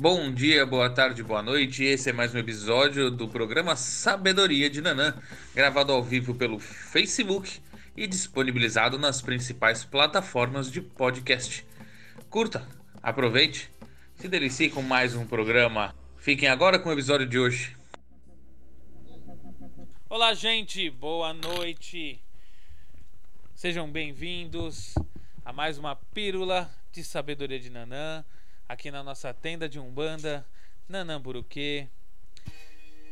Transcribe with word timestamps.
Bom 0.00 0.32
dia, 0.32 0.64
boa 0.64 0.88
tarde, 0.88 1.22
boa 1.22 1.42
noite. 1.42 1.84
Esse 1.84 2.08
é 2.08 2.12
mais 2.14 2.34
um 2.34 2.38
episódio 2.38 3.10
do 3.10 3.28
programa 3.28 3.76
Sabedoria 3.76 4.70
de 4.70 4.80
Nanã, 4.80 5.14
gravado 5.54 5.92
ao 5.92 6.02
vivo 6.02 6.34
pelo 6.34 6.58
Facebook 6.58 7.60
e 7.94 8.06
disponibilizado 8.06 8.98
nas 8.98 9.20
principais 9.20 9.84
plataformas 9.84 10.72
de 10.72 10.80
podcast. 10.80 11.66
Curta, 12.30 12.66
aproveite, 13.02 13.70
se 14.14 14.26
delicie 14.26 14.70
com 14.70 14.80
mais 14.80 15.14
um 15.14 15.26
programa. 15.26 15.94
Fiquem 16.16 16.48
agora 16.48 16.78
com 16.78 16.88
o 16.88 16.92
episódio 16.92 17.26
de 17.26 17.38
hoje. 17.38 17.76
Olá, 20.08 20.32
gente, 20.32 20.88
boa 20.88 21.34
noite. 21.34 22.24
Sejam 23.54 23.86
bem-vindos 23.92 24.94
a 25.44 25.52
mais 25.52 25.76
uma 25.76 25.94
pílula 25.94 26.70
de 26.90 27.04
sabedoria 27.04 27.60
de 27.60 27.68
Nanã 27.68 28.24
aqui 28.70 28.88
na 28.88 29.02
nossa 29.02 29.34
tenda 29.34 29.68
de 29.68 29.80
Umbanda, 29.80 30.46
Nanamburuquê. 30.88 31.88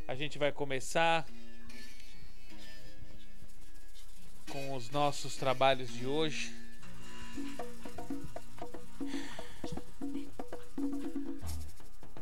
A 0.06 0.14
gente 0.14 0.38
vai 0.38 0.52
começar 0.52 1.26
com 4.52 4.76
os 4.76 4.88
nossos 4.90 5.34
trabalhos 5.34 5.92
de 5.92 6.06
hoje. 6.06 6.54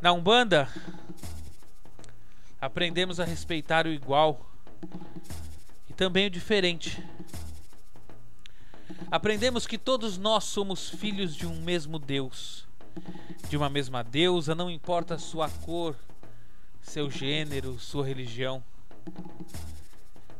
Na 0.01 0.11
Umbanda, 0.13 0.67
aprendemos 2.59 3.19
a 3.19 3.23
respeitar 3.23 3.85
o 3.85 3.93
igual 3.93 4.49
e 5.87 5.93
também 5.93 6.25
o 6.25 6.31
diferente. 6.31 7.07
Aprendemos 9.11 9.67
que 9.67 9.77
todos 9.77 10.17
nós 10.17 10.45
somos 10.45 10.89
filhos 10.89 11.35
de 11.35 11.45
um 11.45 11.61
mesmo 11.61 11.99
Deus 11.99 12.66
de 13.49 13.57
uma 13.57 13.69
mesma 13.69 14.03
deusa, 14.03 14.55
não 14.55 14.69
importa 14.69 15.17
sua 15.17 15.49
cor, 15.49 15.95
seu 16.81 17.09
gênero, 17.09 17.79
sua 17.79 18.05
religião. 18.05 18.63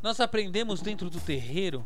Nós 0.02 0.20
aprendemos 0.20 0.82
dentro 0.82 1.10
do 1.10 1.20
terreiro 1.20 1.86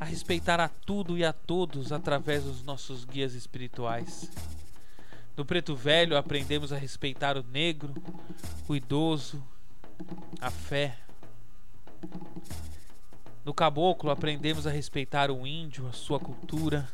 a 0.00 0.04
respeitar 0.04 0.60
a 0.60 0.68
tudo 0.68 1.16
e 1.16 1.24
a 1.24 1.32
todos 1.32 1.92
através 1.92 2.44
dos 2.44 2.62
nossos 2.62 3.04
guias 3.04 3.34
espirituais. 3.34 4.30
No 5.36 5.44
preto 5.44 5.76
velho 5.76 6.16
aprendemos 6.16 6.72
a 6.72 6.78
respeitar 6.78 7.36
o 7.36 7.42
negro, 7.42 7.94
o 8.66 8.74
idoso, 8.74 9.42
a 10.40 10.50
fé. 10.50 10.96
No 13.44 13.52
caboclo 13.52 14.10
aprendemos 14.10 14.66
a 14.66 14.70
respeitar 14.70 15.30
o 15.30 15.46
índio, 15.46 15.86
a 15.86 15.92
sua 15.92 16.18
cultura. 16.18 16.88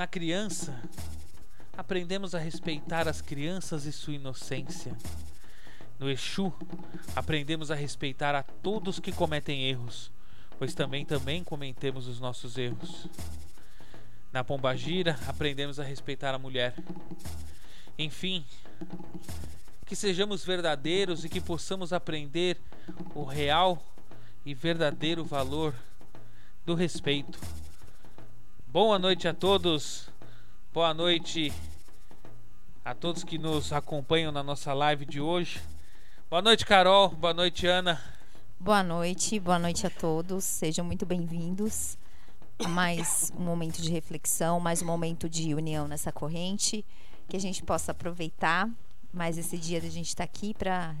Na 0.00 0.06
criança, 0.06 0.80
aprendemos 1.76 2.34
a 2.34 2.38
respeitar 2.38 3.06
as 3.06 3.20
crianças 3.20 3.84
e 3.84 3.92
sua 3.92 4.14
inocência. 4.14 4.96
No 5.98 6.08
Exu, 6.08 6.50
aprendemos 7.14 7.70
a 7.70 7.74
respeitar 7.74 8.34
a 8.34 8.42
todos 8.42 8.98
que 8.98 9.12
cometem 9.12 9.68
erros, 9.68 10.10
pois 10.58 10.72
também 10.72 11.04
também 11.04 11.44
cometemos 11.44 12.08
os 12.08 12.18
nossos 12.18 12.56
erros. 12.56 13.08
Na 14.32 14.42
Pombagira, 14.42 15.18
aprendemos 15.28 15.78
a 15.78 15.84
respeitar 15.84 16.34
a 16.34 16.38
mulher. 16.38 16.74
Enfim, 17.98 18.42
que 19.84 19.94
sejamos 19.94 20.46
verdadeiros 20.46 21.26
e 21.26 21.28
que 21.28 21.42
possamos 21.42 21.92
aprender 21.92 22.56
o 23.14 23.22
real 23.22 23.78
e 24.46 24.54
verdadeiro 24.54 25.26
valor 25.26 25.74
do 26.64 26.74
respeito 26.74 27.38
Boa 28.72 29.00
noite 29.00 29.26
a 29.26 29.34
todos. 29.34 30.08
Boa 30.72 30.94
noite 30.94 31.52
a 32.84 32.94
todos 32.94 33.24
que 33.24 33.36
nos 33.36 33.72
acompanham 33.72 34.30
na 34.30 34.44
nossa 34.44 34.72
live 34.72 35.04
de 35.04 35.20
hoje. 35.20 35.60
Boa 36.30 36.40
noite, 36.40 36.64
Carol. 36.64 37.08
Boa 37.08 37.34
noite, 37.34 37.66
Ana. 37.66 38.00
Boa 38.60 38.84
noite, 38.84 39.40
boa 39.40 39.58
noite 39.58 39.88
a 39.88 39.90
todos. 39.90 40.44
Sejam 40.44 40.84
muito 40.84 41.04
bem-vindos 41.04 41.98
a 42.64 42.68
mais 42.68 43.32
um 43.36 43.42
momento 43.42 43.82
de 43.82 43.90
reflexão, 43.90 44.60
mais 44.60 44.80
um 44.82 44.86
momento 44.86 45.28
de 45.28 45.52
união 45.52 45.88
nessa 45.88 46.12
corrente, 46.12 46.84
que 47.28 47.36
a 47.36 47.40
gente 47.40 47.64
possa 47.64 47.90
aproveitar 47.90 48.70
mais 49.12 49.36
esse 49.36 49.58
dia 49.58 49.80
da 49.80 49.88
gente 49.88 50.10
estar 50.10 50.28
tá 50.28 50.30
aqui 50.32 50.54
para, 50.54 50.94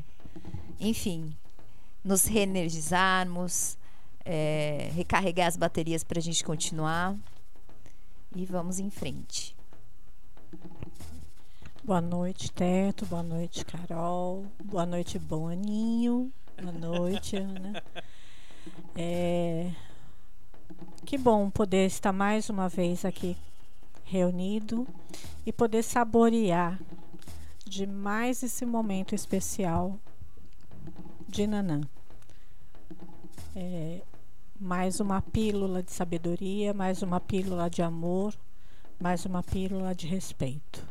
enfim, 0.80 1.36
nos 2.04 2.24
reenergizarmos, 2.24 3.78
é, 4.24 4.90
recarregar 4.92 5.46
as 5.46 5.56
baterias 5.56 6.02
para 6.02 6.18
a 6.18 6.22
gente 6.22 6.42
continuar 6.42 7.14
e 8.34 8.44
vamos 8.44 8.78
em 8.78 8.90
frente. 8.90 9.56
Boa 11.82 12.00
noite, 12.00 12.52
Teto. 12.52 13.06
Boa 13.06 13.22
noite, 13.22 13.64
Carol. 13.64 14.44
Boa 14.64 14.86
noite, 14.86 15.18
Boninho. 15.18 16.32
Boa 16.60 16.72
noite, 16.72 17.36
Ana. 17.36 17.82
É... 18.94 19.72
Que 21.04 21.16
bom 21.16 21.50
poder 21.50 21.86
estar 21.86 22.12
mais 22.12 22.50
uma 22.50 22.68
vez 22.68 23.04
aqui 23.04 23.36
reunido 24.04 24.86
e 25.46 25.52
poder 25.52 25.82
saborear 25.82 26.78
de 27.64 27.86
mais 27.86 28.42
esse 28.42 28.66
momento 28.66 29.14
especial 29.14 29.98
de 31.28 31.46
Nanã. 31.46 31.80
É, 33.54 34.02
mais 34.60 35.00
uma 35.00 35.22
pílula 35.22 35.82
de 35.82 35.90
sabedoria, 35.90 36.74
mais 36.74 37.02
uma 37.02 37.18
pílula 37.18 37.70
de 37.70 37.80
amor, 37.80 38.34
mais 39.00 39.24
uma 39.24 39.42
pílula 39.42 39.94
de 39.94 40.06
respeito. 40.06 40.86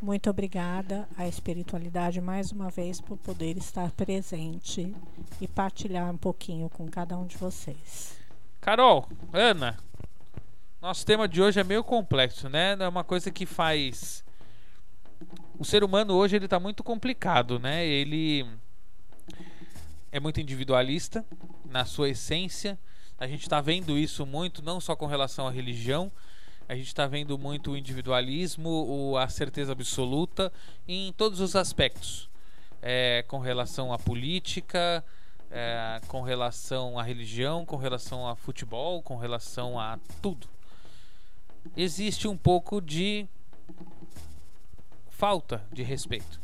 Muito 0.00 0.30
obrigada 0.30 1.08
à 1.16 1.26
espiritualidade 1.26 2.20
mais 2.20 2.52
uma 2.52 2.70
vez 2.70 3.00
por 3.00 3.18
poder 3.18 3.58
estar 3.58 3.90
presente 3.90 4.94
e 5.40 5.48
partilhar 5.48 6.08
um 6.08 6.16
pouquinho 6.16 6.68
com 6.70 6.88
cada 6.88 7.18
um 7.18 7.26
de 7.26 7.36
vocês. 7.36 8.16
Carol, 8.60 9.08
Ana, 9.32 9.76
nosso 10.80 11.04
tema 11.04 11.26
de 11.26 11.42
hoje 11.42 11.58
é 11.58 11.64
meio 11.64 11.82
complexo, 11.82 12.48
né? 12.48 12.76
É 12.78 12.88
uma 12.88 13.02
coisa 13.02 13.32
que 13.32 13.44
faz 13.44 14.24
o 15.58 15.64
ser 15.64 15.82
humano 15.82 16.14
hoje 16.14 16.36
ele 16.36 16.44
está 16.44 16.60
muito 16.60 16.84
complicado, 16.84 17.58
né? 17.58 17.84
Ele 17.84 18.46
é 20.12 20.20
muito 20.20 20.40
individualista 20.40 21.26
na 21.70 21.84
sua 21.84 22.10
essência. 22.10 22.78
A 23.18 23.26
gente 23.26 23.42
está 23.42 23.60
vendo 23.60 23.96
isso 23.96 24.26
muito, 24.26 24.62
não 24.62 24.80
só 24.80 24.96
com 24.96 25.06
relação 25.06 25.46
à 25.46 25.50
religião, 25.50 26.10
a 26.68 26.74
gente 26.74 26.88
está 26.88 27.06
vendo 27.06 27.36
muito 27.38 27.72
o 27.72 27.76
individualismo, 27.76 29.16
a 29.18 29.28
certeza 29.28 29.72
absoluta 29.72 30.52
em 30.86 31.12
todos 31.12 31.40
os 31.40 31.56
aspectos, 31.56 32.28
é, 32.80 33.24
com 33.26 33.38
relação 33.38 33.92
à 33.92 33.98
política, 33.98 35.04
é, 35.50 36.00
com 36.06 36.22
relação 36.22 36.98
à 36.98 37.02
religião, 37.02 37.66
com 37.66 37.76
relação 37.76 38.26
a 38.28 38.36
futebol, 38.36 39.02
com 39.02 39.16
relação 39.16 39.78
a 39.78 39.98
tudo. 40.22 40.46
Existe 41.76 42.28
um 42.28 42.36
pouco 42.36 42.80
de 42.80 43.26
falta 45.10 45.62
de 45.72 45.82
respeito. 45.82 46.40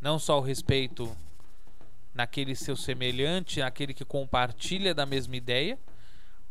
Não 0.00 0.18
só 0.18 0.38
o 0.38 0.42
respeito 0.42 1.14
naquele 2.14 2.54
seu 2.54 2.76
semelhante, 2.76 3.60
naquele 3.60 3.94
que 3.94 4.04
compartilha 4.04 4.94
da 4.94 5.06
mesma 5.06 5.36
ideia, 5.36 5.78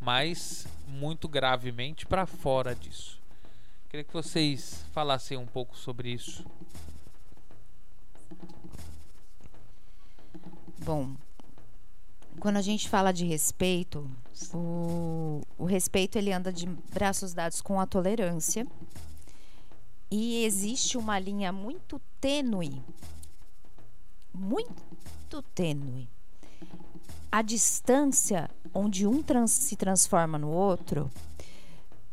mas 0.00 0.66
muito 0.86 1.28
gravemente 1.28 2.06
para 2.06 2.26
fora 2.26 2.74
disso. 2.74 3.20
Queria 3.88 4.04
que 4.04 4.12
vocês 4.12 4.84
falassem 4.92 5.36
um 5.36 5.46
pouco 5.46 5.76
sobre 5.76 6.10
isso. 6.10 6.44
Bom, 10.78 11.14
quando 12.40 12.56
a 12.56 12.62
gente 12.62 12.88
fala 12.88 13.12
de 13.12 13.24
respeito, 13.24 14.10
o, 14.52 15.42
o 15.56 15.64
respeito 15.64 16.16
ele 16.16 16.32
anda 16.32 16.52
de 16.52 16.66
braços 16.66 17.32
dados 17.32 17.60
com 17.60 17.78
a 17.78 17.86
tolerância. 17.86 18.66
E 20.10 20.44
existe 20.44 20.98
uma 20.98 21.18
linha 21.18 21.52
muito 21.52 22.00
tênue, 22.20 22.82
muito 24.34 24.91
muito 25.32 25.42
tênue. 25.54 26.08
A 27.30 27.40
distância 27.40 28.50
onde 28.74 29.06
um 29.06 29.22
trans 29.22 29.50
se 29.50 29.76
transforma 29.76 30.36
no 30.36 30.50
outro 30.50 31.10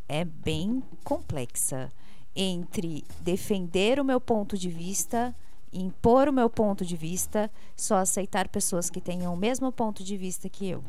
é 0.08 0.24
bem 0.24 0.82
complexa 1.04 1.92
entre 2.34 3.04
defender 3.20 4.00
o 4.00 4.06
meu 4.06 4.22
ponto 4.22 4.58
de 4.58 4.70
vista, 4.70 5.36
impor 5.74 6.30
o 6.30 6.34
meu 6.34 6.50
ponto 6.50 6.86
de 6.86 6.96
vista, 6.96 7.52
só 7.76 7.98
aceitar 7.98 8.48
pessoas 8.48 8.90
que 8.90 9.02
tenham 9.02 9.34
o 9.34 9.38
mesmo 9.38 9.70
ponto 9.70 10.02
de 10.02 10.16
vista 10.16 10.48
que 10.48 10.70
eu. 10.70 10.82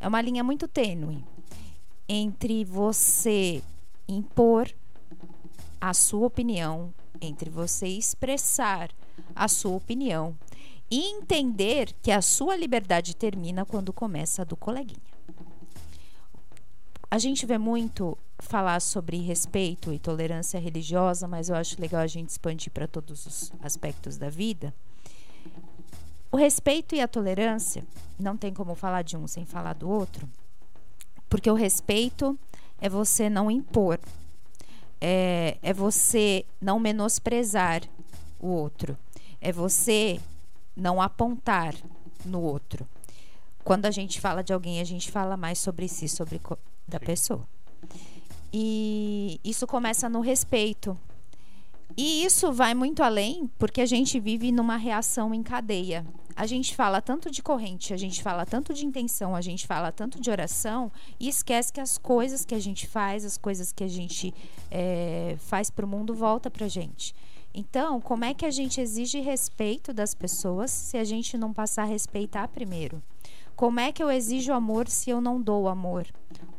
É 0.00 0.08
uma 0.08 0.22
linha 0.22 0.42
muito 0.42 0.66
tênue 0.66 1.22
entre 2.08 2.64
você 2.64 3.62
impor 4.08 4.70
a 5.78 5.92
sua 5.92 6.26
opinião, 6.26 6.94
entre 7.20 7.50
você 7.50 7.86
expressar 7.86 8.90
a 9.36 9.46
sua 9.46 9.76
opinião 9.76 10.34
e 10.90 11.00
entender 11.00 11.92
que 12.02 12.10
a 12.10 12.22
sua 12.22 12.56
liberdade 12.56 13.16
termina 13.16 13.64
quando 13.64 13.92
começa 13.92 14.42
a 14.42 14.44
do 14.44 14.56
coleguinha. 14.56 15.00
A 17.10 17.18
gente 17.18 17.46
vê 17.46 17.58
muito 17.58 18.18
falar 18.38 18.80
sobre 18.80 19.18
respeito 19.18 19.92
e 19.92 19.98
tolerância 19.98 20.58
religiosa, 20.58 21.28
mas 21.28 21.48
eu 21.48 21.56
acho 21.56 21.80
legal 21.80 22.00
a 22.00 22.06
gente 22.06 22.30
expandir 22.30 22.72
para 22.72 22.86
todos 22.86 23.24
os 23.26 23.52
aspectos 23.62 24.16
da 24.16 24.28
vida. 24.28 24.74
O 26.30 26.36
respeito 26.36 26.94
e 26.94 27.00
a 27.00 27.06
tolerância, 27.06 27.84
não 28.18 28.36
tem 28.36 28.52
como 28.52 28.74
falar 28.74 29.02
de 29.02 29.16
um 29.16 29.26
sem 29.26 29.44
falar 29.44 29.74
do 29.74 29.88
outro, 29.88 30.28
porque 31.28 31.50
o 31.50 31.54
respeito 31.54 32.38
é 32.80 32.88
você 32.88 33.30
não 33.30 33.50
impor, 33.50 33.98
é, 35.00 35.56
é 35.62 35.72
você 35.72 36.44
não 36.60 36.80
menosprezar 36.80 37.82
o 38.40 38.48
outro, 38.48 38.98
é 39.40 39.52
você 39.52 40.20
não 40.76 41.00
apontar 41.00 41.74
no 42.24 42.40
outro. 42.40 42.86
Quando 43.62 43.86
a 43.86 43.90
gente 43.90 44.20
fala 44.20 44.42
de 44.42 44.52
alguém, 44.52 44.80
a 44.80 44.84
gente 44.84 45.10
fala 45.10 45.36
mais 45.36 45.58
sobre 45.58 45.88
si, 45.88 46.08
sobre 46.08 46.40
da 46.86 47.00
pessoa. 47.00 47.46
E 48.52 49.40
isso 49.42 49.66
começa 49.66 50.08
no 50.08 50.20
respeito. 50.20 50.98
E 51.96 52.24
isso 52.24 52.52
vai 52.52 52.74
muito 52.74 53.02
além, 53.02 53.48
porque 53.58 53.80
a 53.80 53.86
gente 53.86 54.18
vive 54.18 54.50
numa 54.50 54.76
reação 54.76 55.32
em 55.32 55.42
cadeia. 55.42 56.04
A 56.36 56.46
gente 56.46 56.74
fala 56.74 57.00
tanto 57.00 57.30
de 57.30 57.40
corrente, 57.40 57.94
a 57.94 57.96
gente 57.96 58.20
fala 58.20 58.44
tanto 58.44 58.74
de 58.74 58.84
intenção, 58.84 59.36
a 59.36 59.40
gente 59.40 59.66
fala 59.66 59.92
tanto 59.92 60.20
de 60.20 60.30
oração 60.30 60.90
e 61.20 61.28
esquece 61.28 61.72
que 61.72 61.80
as 61.80 61.96
coisas 61.96 62.44
que 62.44 62.54
a 62.54 62.58
gente 62.58 62.88
faz, 62.88 63.24
as 63.24 63.38
coisas 63.38 63.72
que 63.72 63.84
a 63.84 63.88
gente 63.88 64.34
é, 64.70 65.36
faz 65.38 65.70
para 65.70 65.86
o 65.86 65.88
mundo, 65.88 66.12
volta 66.12 66.50
para 66.50 66.66
a 66.66 66.68
gente. 66.68 67.14
Então, 67.54 68.00
como 68.00 68.24
é 68.24 68.34
que 68.34 68.44
a 68.44 68.50
gente 68.50 68.80
exige 68.80 69.20
respeito 69.20 69.92
das 69.92 70.12
pessoas 70.12 70.72
se 70.72 70.98
a 70.98 71.04
gente 71.04 71.38
não 71.38 71.52
passar 71.52 71.82
a 71.82 71.86
respeitar 71.86 72.48
primeiro? 72.48 73.00
Como 73.54 73.78
é 73.78 73.92
que 73.92 74.02
eu 74.02 74.10
exijo 74.10 74.52
amor 74.52 74.88
se 74.88 75.10
eu 75.10 75.20
não 75.20 75.40
dou 75.40 75.68
amor? 75.68 76.08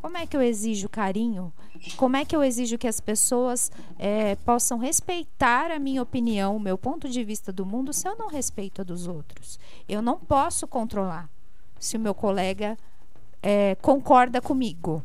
Como 0.02 0.18
é 0.18 0.26
que 0.26 0.38
eu 0.38 0.42
exijo 0.42 0.88
carinho? 0.88 1.52
Como 1.98 2.16
é 2.16 2.24
que 2.24 2.34
eu 2.34 2.42
exijo 2.42 2.78
que 2.78 2.88
as 2.88 3.02
pessoas 3.02 3.70
é, 4.00 4.38
possam 4.38 4.78
respeitar 4.78 5.70
a 5.70 5.80
minha 5.80 6.02
opinião, 6.02 6.56
o 6.56 6.60
meu 6.60 6.78
ponto 6.78 7.10
de 7.10 7.22
vista 7.26 7.52
do 7.52 7.66
mundo, 7.66 7.92
se 7.92 8.08
eu 8.08 8.16
não 8.16 8.30
respeito 8.30 8.80
a 8.80 8.86
dos 8.86 9.06
outros? 9.06 9.60
Eu 9.90 10.02
não 10.02 10.18
posso 10.18 10.66
controlar 10.66 11.30
se 11.78 11.98
o 11.98 12.00
meu 12.00 12.16
colega 12.16 12.78
é, 13.44 13.76
concorda 13.82 14.40
comigo. 14.40 15.04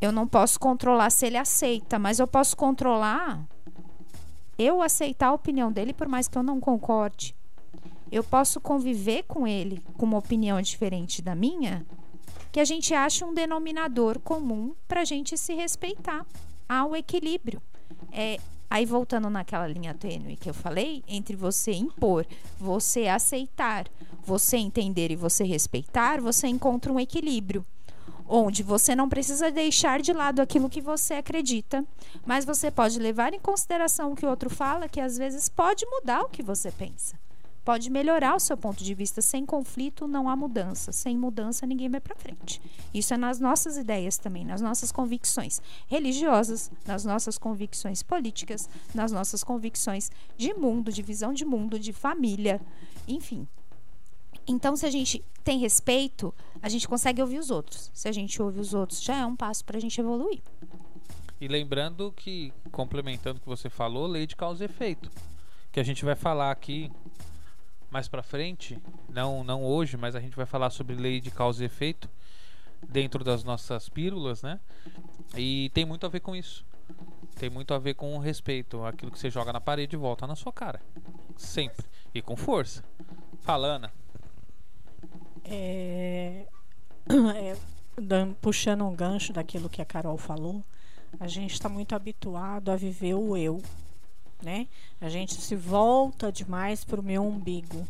Eu 0.00 0.12
não 0.12 0.26
posso 0.26 0.58
controlar 0.58 1.10
se 1.10 1.26
ele 1.26 1.36
aceita, 1.36 1.98
mas 1.98 2.18
eu 2.18 2.26
posso 2.26 2.56
controlar 2.56 3.46
eu 4.58 4.82
aceitar 4.82 5.28
a 5.28 5.32
opinião 5.32 5.70
dele 5.70 5.92
por 5.92 6.08
mais 6.08 6.28
que 6.28 6.36
eu 6.36 6.42
não 6.42 6.60
concorde. 6.60 7.34
Eu 8.10 8.22
posso 8.22 8.60
conviver 8.60 9.24
com 9.24 9.46
ele 9.46 9.82
com 9.96 10.06
uma 10.06 10.18
opinião 10.18 10.60
diferente 10.62 11.20
da 11.20 11.34
minha, 11.34 11.84
que 12.52 12.60
a 12.60 12.64
gente 12.64 12.94
ache 12.94 13.24
um 13.24 13.34
denominador 13.34 14.18
comum 14.20 14.74
para 14.86 15.02
a 15.02 15.04
gente 15.04 15.36
se 15.36 15.54
respeitar. 15.54 16.24
Há 16.68 16.86
o 16.86 16.96
equilíbrio. 16.96 17.60
É, 18.10 18.38
aí 18.70 18.86
voltando 18.86 19.28
naquela 19.28 19.66
linha 19.66 19.92
tênue 19.92 20.36
que 20.36 20.48
eu 20.48 20.54
falei, 20.54 21.02
entre 21.06 21.36
você 21.36 21.72
impor, 21.72 22.26
você 22.58 23.08
aceitar, 23.08 23.86
você 24.24 24.56
entender 24.56 25.10
e 25.10 25.16
você 25.16 25.44
respeitar, 25.44 26.20
você 26.20 26.46
encontra 26.46 26.92
um 26.92 27.00
equilíbrio 27.00 27.64
onde 28.28 28.62
você 28.62 28.94
não 28.94 29.08
precisa 29.08 29.50
deixar 29.50 30.00
de 30.00 30.12
lado 30.12 30.40
aquilo 30.40 30.70
que 30.70 30.80
você 30.80 31.14
acredita, 31.14 31.84
mas 32.24 32.44
você 32.44 32.70
pode 32.70 32.98
levar 32.98 33.32
em 33.32 33.40
consideração 33.40 34.12
o 34.12 34.16
que 34.16 34.26
o 34.26 34.30
outro 34.30 34.50
fala, 34.50 34.88
que 34.88 35.00
às 35.00 35.16
vezes 35.16 35.48
pode 35.48 35.86
mudar 35.86 36.22
o 36.22 36.28
que 36.28 36.42
você 36.42 36.70
pensa. 36.70 37.16
Pode 37.66 37.90
melhorar 37.90 38.36
o 38.36 38.38
seu 38.38 38.56
ponto 38.56 38.84
de 38.84 38.94
vista. 38.94 39.20
Sem 39.20 39.44
conflito 39.44 40.06
não 40.06 40.28
há 40.28 40.36
mudança. 40.36 40.92
Sem 40.92 41.18
mudança 41.18 41.66
ninguém 41.66 41.88
vai 41.88 42.00
para 42.00 42.14
frente. 42.14 42.62
Isso 42.94 43.12
é 43.12 43.16
nas 43.16 43.40
nossas 43.40 43.76
ideias 43.76 44.16
também, 44.16 44.44
nas 44.44 44.60
nossas 44.60 44.92
convicções 44.92 45.60
religiosas, 45.88 46.70
nas 46.86 47.04
nossas 47.04 47.36
convicções 47.36 48.04
políticas, 48.04 48.68
nas 48.94 49.10
nossas 49.10 49.42
convicções 49.42 50.12
de 50.38 50.54
mundo, 50.54 50.92
de 50.92 51.02
visão 51.02 51.32
de 51.32 51.44
mundo, 51.44 51.76
de 51.76 51.92
família, 51.92 52.60
enfim. 53.08 53.48
Então, 54.46 54.76
se 54.76 54.86
a 54.86 54.90
gente 54.90 55.24
tem 55.42 55.58
respeito, 55.58 56.32
a 56.62 56.68
gente 56.68 56.86
consegue 56.86 57.20
ouvir 57.20 57.38
os 57.38 57.50
outros. 57.50 57.90
Se 57.92 58.08
a 58.08 58.12
gente 58.12 58.40
ouve 58.40 58.60
os 58.60 58.74
outros, 58.74 59.02
já 59.02 59.16
é 59.16 59.26
um 59.26 59.34
passo 59.34 59.64
para 59.64 59.76
a 59.76 59.80
gente 59.80 60.00
evoluir. 60.00 60.40
E 61.40 61.48
lembrando 61.48 62.12
que, 62.12 62.52
complementando 62.70 63.38
o 63.38 63.40
que 63.40 63.48
você 63.48 63.68
falou, 63.68 64.06
lei 64.06 64.26
de 64.26 64.36
causa 64.36 64.64
e 64.64 64.66
efeito. 64.66 65.10
Que 65.70 65.80
a 65.80 65.82
gente 65.82 66.04
vai 66.04 66.14
falar 66.14 66.50
aqui 66.50 66.90
mais 67.90 68.08
para 68.08 68.22
frente, 68.22 68.78
não, 69.08 69.44
não 69.44 69.64
hoje, 69.64 69.96
mas 69.96 70.14
a 70.16 70.20
gente 70.20 70.36
vai 70.36 70.46
falar 70.46 70.70
sobre 70.70 70.94
lei 70.96 71.20
de 71.20 71.30
causa 71.30 71.62
e 71.62 71.66
efeito 71.66 72.08
dentro 72.88 73.22
das 73.22 73.44
nossas 73.44 73.88
pílulas, 73.88 74.42
né? 74.42 74.60
E 75.36 75.70
tem 75.74 75.84
muito 75.84 76.06
a 76.06 76.08
ver 76.08 76.20
com 76.20 76.34
isso. 76.34 76.64
Tem 77.38 77.50
muito 77.50 77.74
a 77.74 77.78
ver 77.78 77.94
com 77.94 78.16
o 78.16 78.18
respeito. 78.18 78.84
Aquilo 78.84 79.10
que 79.10 79.18
você 79.18 79.30
joga 79.30 79.52
na 79.52 79.60
parede 79.60 79.96
volta 79.96 80.26
na 80.26 80.34
sua 80.34 80.52
cara. 80.52 80.80
Sempre. 81.36 81.84
E 82.14 82.22
com 82.22 82.36
força. 82.36 82.82
Fala, 83.42 83.68
Ana. 83.68 83.92
É, 85.48 86.46
é, 87.08 87.56
puxando 88.40 88.84
um 88.84 88.94
gancho 88.94 89.32
daquilo 89.32 89.68
que 89.68 89.80
a 89.80 89.84
Carol 89.84 90.18
falou, 90.18 90.62
a 91.18 91.28
gente 91.28 91.54
está 91.54 91.68
muito 91.68 91.94
habituado 91.94 92.70
a 92.70 92.76
viver 92.76 93.14
o 93.14 93.36
eu, 93.36 93.62
né? 94.42 94.66
A 95.00 95.08
gente 95.08 95.34
se 95.34 95.54
volta 95.54 96.30
demais 96.30 96.84
para 96.84 97.00
o 97.00 97.02
meu 97.02 97.24
umbigo 97.24 97.86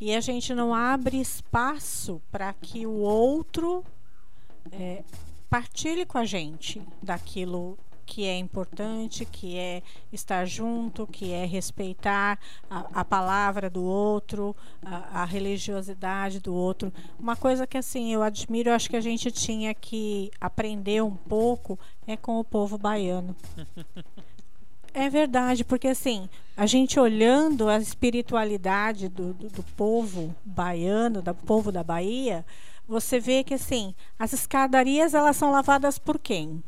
e 0.00 0.14
a 0.14 0.20
gente 0.20 0.54
não 0.54 0.74
abre 0.74 1.20
espaço 1.20 2.22
para 2.30 2.52
que 2.52 2.86
o 2.86 2.98
outro 2.98 3.84
é, 4.70 5.02
partilhe 5.50 6.06
com 6.06 6.18
a 6.18 6.24
gente 6.24 6.80
daquilo 7.02 7.76
que 8.08 8.24
é 8.24 8.38
importante, 8.38 9.26
que 9.26 9.58
é 9.58 9.82
estar 10.10 10.46
junto, 10.46 11.06
que 11.06 11.30
é 11.30 11.44
respeitar 11.44 12.38
a, 12.70 13.00
a 13.00 13.04
palavra 13.04 13.68
do 13.68 13.84
outro, 13.84 14.56
a, 14.82 15.22
a, 15.22 15.24
religiosidade 15.26 16.40
do 16.40 16.54
outro. 16.54 16.90
Uma 17.20 17.36
coisa 17.36 17.66
que 17.66 17.76
assim 17.76 18.14
eu 18.14 18.22
admiro, 18.22 18.70
eu 18.70 18.74
acho 18.74 18.88
que 18.88 18.96
a 18.96 19.00
gente 19.02 19.30
tinha 19.30 19.74
que 19.74 20.30
aprender 20.40 21.02
um 21.02 21.14
pouco 21.14 21.78
é 22.06 22.16
com 22.16 22.40
o 22.40 22.44
povo 22.44 22.78
baiano. 22.78 23.36
É 24.94 25.08
verdade, 25.10 25.64
porque 25.64 25.86
assim, 25.86 26.28
a 26.56 26.64
gente 26.64 26.98
olhando 26.98 27.68
a 27.68 27.78
espiritualidade 27.78 29.08
do, 29.08 29.34
do, 29.34 29.48
do 29.50 29.62
povo 29.76 30.34
baiano, 30.42 31.20
do 31.20 31.34
povo 31.34 31.70
da 31.70 31.84
Bahia, 31.84 32.44
você 32.88 33.20
vê 33.20 33.44
que 33.44 33.54
assim, 33.54 33.94
as 34.18 34.32
escadarias 34.32 35.12
elas 35.12 35.36
são 35.36 35.52
lavadas 35.52 35.98
por 35.98 36.18
quem? 36.18 36.64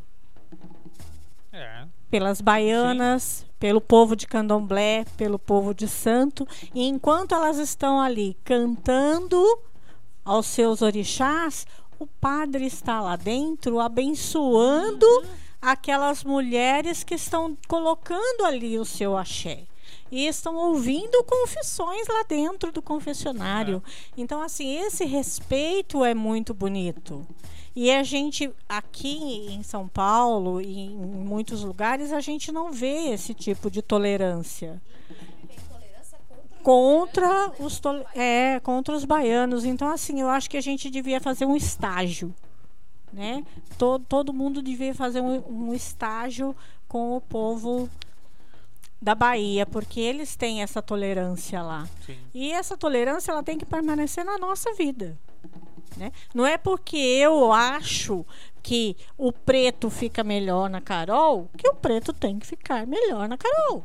É. 1.52 1.84
Pelas 2.10 2.40
baianas, 2.40 3.22
Sim. 3.22 3.46
pelo 3.58 3.80
povo 3.80 4.14
de 4.14 4.26
candomblé, 4.26 5.04
pelo 5.16 5.38
povo 5.38 5.74
de 5.74 5.88
santo. 5.88 6.46
E 6.74 6.86
enquanto 6.86 7.34
elas 7.34 7.58
estão 7.58 8.00
ali 8.00 8.36
cantando 8.44 9.44
aos 10.24 10.46
seus 10.46 10.82
orixás, 10.82 11.66
o 11.98 12.06
padre 12.06 12.66
está 12.66 13.00
lá 13.00 13.16
dentro 13.16 13.80
abençoando 13.80 15.06
uhum. 15.06 15.28
aquelas 15.60 16.24
mulheres 16.24 17.04
que 17.04 17.14
estão 17.14 17.56
colocando 17.68 18.44
ali 18.44 18.78
o 18.78 18.84
seu 18.84 19.16
axé 19.16 19.64
e 20.10 20.26
estão 20.26 20.56
ouvindo 20.56 21.22
confissões 21.24 22.06
lá 22.08 22.24
dentro 22.28 22.72
do 22.72 22.82
confessionário. 22.82 23.82
É. 23.86 23.90
Então, 24.16 24.42
assim, 24.42 24.76
esse 24.78 25.04
respeito 25.04 26.04
é 26.04 26.14
muito 26.14 26.52
bonito. 26.52 27.26
E 27.74 27.90
a 27.90 28.02
gente, 28.02 28.50
aqui 28.68 29.46
em 29.48 29.62
São 29.62 29.86
Paulo 29.86 30.60
e 30.60 30.78
em 30.78 30.96
muitos 30.96 31.62
lugares, 31.62 32.12
a 32.12 32.20
gente 32.20 32.50
não 32.50 32.72
vê 32.72 33.10
esse 33.10 33.32
tipo 33.32 33.70
de 33.70 33.80
tolerância. 33.80 34.82
Contra 36.62 37.52
os 37.58 37.80
é 38.14 38.60
contra 38.60 38.94
os 38.94 39.04
baianos. 39.04 39.64
Então 39.64 39.88
assim 39.88 40.20
eu 40.20 40.28
acho 40.28 40.50
que 40.50 40.56
a 40.56 40.60
gente 40.60 40.90
devia 40.90 41.20
fazer 41.20 41.46
um 41.46 41.56
estágio 41.56 42.34
né? 43.12 43.44
Todo, 43.78 44.04
todo 44.04 44.32
mundo 44.32 44.62
devia 44.62 44.94
fazer 44.94 45.20
um, 45.20 45.42
um 45.48 45.74
estágio 45.74 46.54
com 46.88 47.16
o 47.16 47.20
povo 47.20 47.88
da 49.00 49.14
Bahia 49.14 49.64
porque 49.66 50.00
eles 50.00 50.36
têm 50.36 50.62
essa 50.62 50.82
tolerância 50.82 51.62
lá. 51.62 51.88
Sim. 52.04 52.18
e 52.34 52.52
essa 52.52 52.76
tolerância 52.76 53.32
ela 53.32 53.42
tem 53.42 53.58
que 53.58 53.64
permanecer 53.64 54.24
na 54.24 54.38
nossa 54.38 54.72
vida 54.74 55.16
né? 55.96 56.12
Não 56.34 56.46
é 56.46 56.56
porque 56.56 56.96
eu 56.96 57.52
acho 57.52 58.24
que 58.62 58.96
o 59.16 59.32
preto 59.32 59.88
fica 59.88 60.22
melhor 60.22 60.68
na 60.68 60.80
Carol 60.80 61.48
que 61.56 61.68
o 61.68 61.74
preto 61.74 62.12
tem 62.12 62.38
que 62.38 62.46
ficar 62.46 62.86
melhor 62.86 63.28
na 63.28 63.36
Carol. 63.36 63.84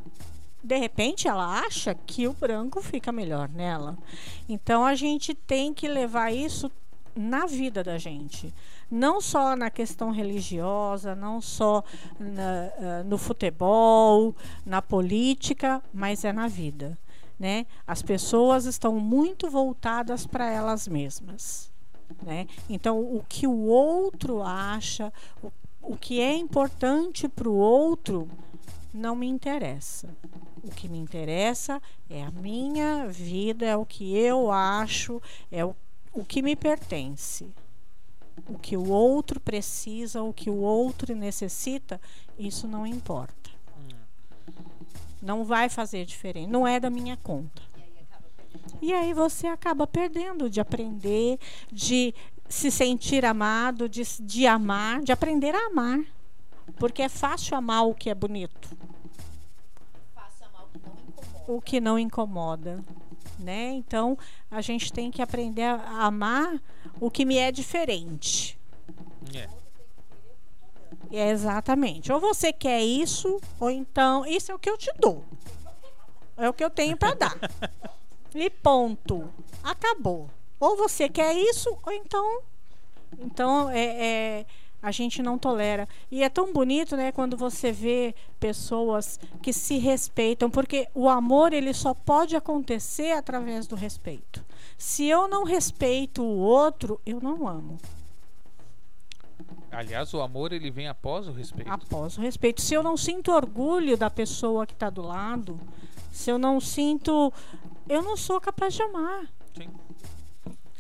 De 0.63 0.77
repente 0.77 1.27
ela 1.27 1.59
acha 1.59 1.93
que 1.93 2.27
o 2.27 2.33
branco 2.33 2.81
fica 2.81 3.11
melhor 3.11 3.47
nela. 3.49 3.97
Então 4.49 4.83
a 4.83 4.95
gente 4.95 5.33
tem 5.33 5.73
que 5.73 5.87
levar 5.87 6.33
isso 6.33 6.71
na 7.15 7.45
vida 7.45 7.83
da 7.83 7.97
gente. 7.97 8.53
Não 8.89 9.21
só 9.21 9.55
na 9.55 9.69
questão 9.69 10.11
religiosa, 10.11 11.15
não 11.15 11.41
só 11.41 11.83
na, 12.19 13.01
uh, 13.01 13.03
no 13.05 13.17
futebol, 13.17 14.35
na 14.65 14.81
política, 14.81 15.81
mas 15.93 16.25
é 16.25 16.33
na 16.33 16.47
vida. 16.47 16.97
Né? 17.39 17.65
As 17.85 18.01
pessoas 18.01 18.65
estão 18.65 18.99
muito 18.99 19.49
voltadas 19.49 20.25
para 20.25 20.49
elas 20.49 20.87
mesmas. 20.87 21.71
Né? 22.21 22.47
Então, 22.69 22.99
o 22.99 23.23
que 23.27 23.47
o 23.47 23.65
outro 23.67 24.41
acha, 24.41 25.11
o, 25.41 25.51
o 25.81 25.97
que 25.97 26.19
é 26.19 26.33
importante 26.35 27.27
para 27.27 27.49
o 27.49 27.55
outro 27.55 28.27
não 28.93 29.15
me 29.15 29.27
interessa. 29.27 30.09
O 30.63 30.71
que 30.71 30.87
me 30.87 30.97
interessa 30.97 31.81
é 32.09 32.23
a 32.23 32.31
minha 32.31 33.07
vida, 33.07 33.65
é 33.65 33.75
o 33.75 33.85
que 33.85 34.17
eu 34.17 34.51
acho, 34.51 35.21
é 35.51 35.63
o, 35.63 35.75
o 36.13 36.23
que 36.25 36.41
me 36.41 36.55
pertence. 36.55 37.51
O 38.47 38.57
que 38.57 38.75
o 38.75 38.89
outro 38.89 39.39
precisa, 39.39 40.23
o 40.23 40.33
que 40.33 40.49
o 40.49 40.57
outro 40.57 41.15
necessita, 41.15 42.01
isso 42.37 42.67
não 42.67 42.85
importa. 42.85 43.51
Não 45.21 45.43
vai 45.43 45.69
fazer 45.69 46.05
diferença. 46.05 46.51
Não 46.51 46.67
é 46.67 46.79
da 46.79 46.89
minha 46.89 47.17
conta. 47.17 47.61
E 48.81 48.93
aí 48.93 49.13
você 49.13 49.47
acaba 49.47 49.87
perdendo 49.87 50.49
de 50.49 50.59
aprender, 50.59 51.39
de 51.71 52.13
se 52.47 52.69
sentir 52.69 53.25
amado, 53.25 53.89
de, 53.89 54.03
de 54.21 54.45
amar, 54.47 55.01
de 55.01 55.11
aprender 55.11 55.55
a 55.55 55.67
amar. 55.67 55.99
Porque 56.77 57.01
é 57.01 57.09
fácil 57.09 57.55
amar 57.55 57.85
o 57.87 57.93
que 57.93 58.09
é 58.09 58.15
bonito. 58.15 58.69
Fácil 60.13 60.45
amar 60.45 60.65
o 60.65 60.69
que 60.69 60.79
não 60.79 60.97
incomoda. 60.99 61.43
O 61.47 61.61
que 61.61 61.81
não 61.81 61.99
incomoda. 61.99 62.85
Né? 63.39 63.71
Então 63.73 64.17
a 64.49 64.61
gente 64.61 64.91
tem 64.91 65.11
que 65.11 65.21
aprender 65.21 65.63
a 65.63 66.05
amar 66.05 66.61
o 66.99 67.11
que 67.11 67.25
me 67.25 67.37
é 67.37 67.51
diferente. 67.51 68.57
É. 69.33 69.49
É 71.11 71.29
exatamente. 71.29 72.11
Ou 72.11 72.19
você 72.19 72.51
quer 72.51 72.81
isso, 72.81 73.39
ou 73.59 73.69
então 73.69 74.25
isso 74.25 74.51
é 74.51 74.55
o 74.55 74.59
que 74.59 74.69
eu 74.69 74.77
te 74.77 74.91
dou. 74.99 75.23
É 76.37 76.49
o 76.49 76.53
que 76.53 76.63
eu 76.63 76.69
tenho 76.69 76.97
para 76.97 77.13
dar. 77.13 77.35
E 78.35 78.49
ponto. 78.49 79.29
Acabou. 79.63 80.29
Ou 80.59 80.75
você 80.75 81.07
quer 81.07 81.33
isso, 81.33 81.77
ou 81.83 81.93
então. 81.93 82.41
Então, 83.17 83.69
é, 83.69 83.85
é, 83.85 84.45
a 84.81 84.91
gente 84.91 85.23
não 85.23 85.37
tolera. 85.37 85.87
E 86.11 86.21
é 86.21 86.29
tão 86.29 86.51
bonito, 86.51 86.97
né, 86.97 87.11
quando 87.13 87.37
você 87.37 87.71
vê 87.71 88.13
pessoas 88.39 89.19
que 89.41 89.53
se 89.53 89.77
respeitam, 89.77 90.49
porque 90.49 90.87
o 90.93 91.07
amor 91.07 91.53
ele 91.53 91.73
só 91.73 91.93
pode 91.93 92.35
acontecer 92.35 93.13
através 93.13 93.67
do 93.67 93.75
respeito. 93.75 94.43
Se 94.77 95.05
eu 95.07 95.27
não 95.29 95.45
respeito 95.45 96.21
o 96.21 96.37
outro, 96.37 96.99
eu 97.05 97.21
não 97.21 97.47
amo. 97.47 97.77
Aliás, 99.71 100.13
o 100.13 100.21
amor 100.21 100.53
ele 100.53 100.69
vem 100.69 100.87
após 100.87 101.27
o 101.27 101.31
respeito. 101.31 101.71
Após 101.71 102.17
o 102.17 102.21
respeito. 102.21 102.61
Se 102.61 102.73
eu 102.73 102.83
não 102.83 102.95
sinto 102.95 103.31
orgulho 103.31 103.97
da 103.97 104.09
pessoa 104.09 104.65
que 104.65 104.73
está 104.73 104.89
do 104.89 105.01
lado, 105.01 105.59
se 106.11 106.29
eu 106.29 106.37
não 106.37 106.59
sinto. 106.59 107.31
Eu 107.87 108.01
não 108.01 108.17
sou 108.17 108.41
capaz 108.41 108.73
de 108.73 108.81
amar. 108.81 109.27
Sim. 109.55 109.69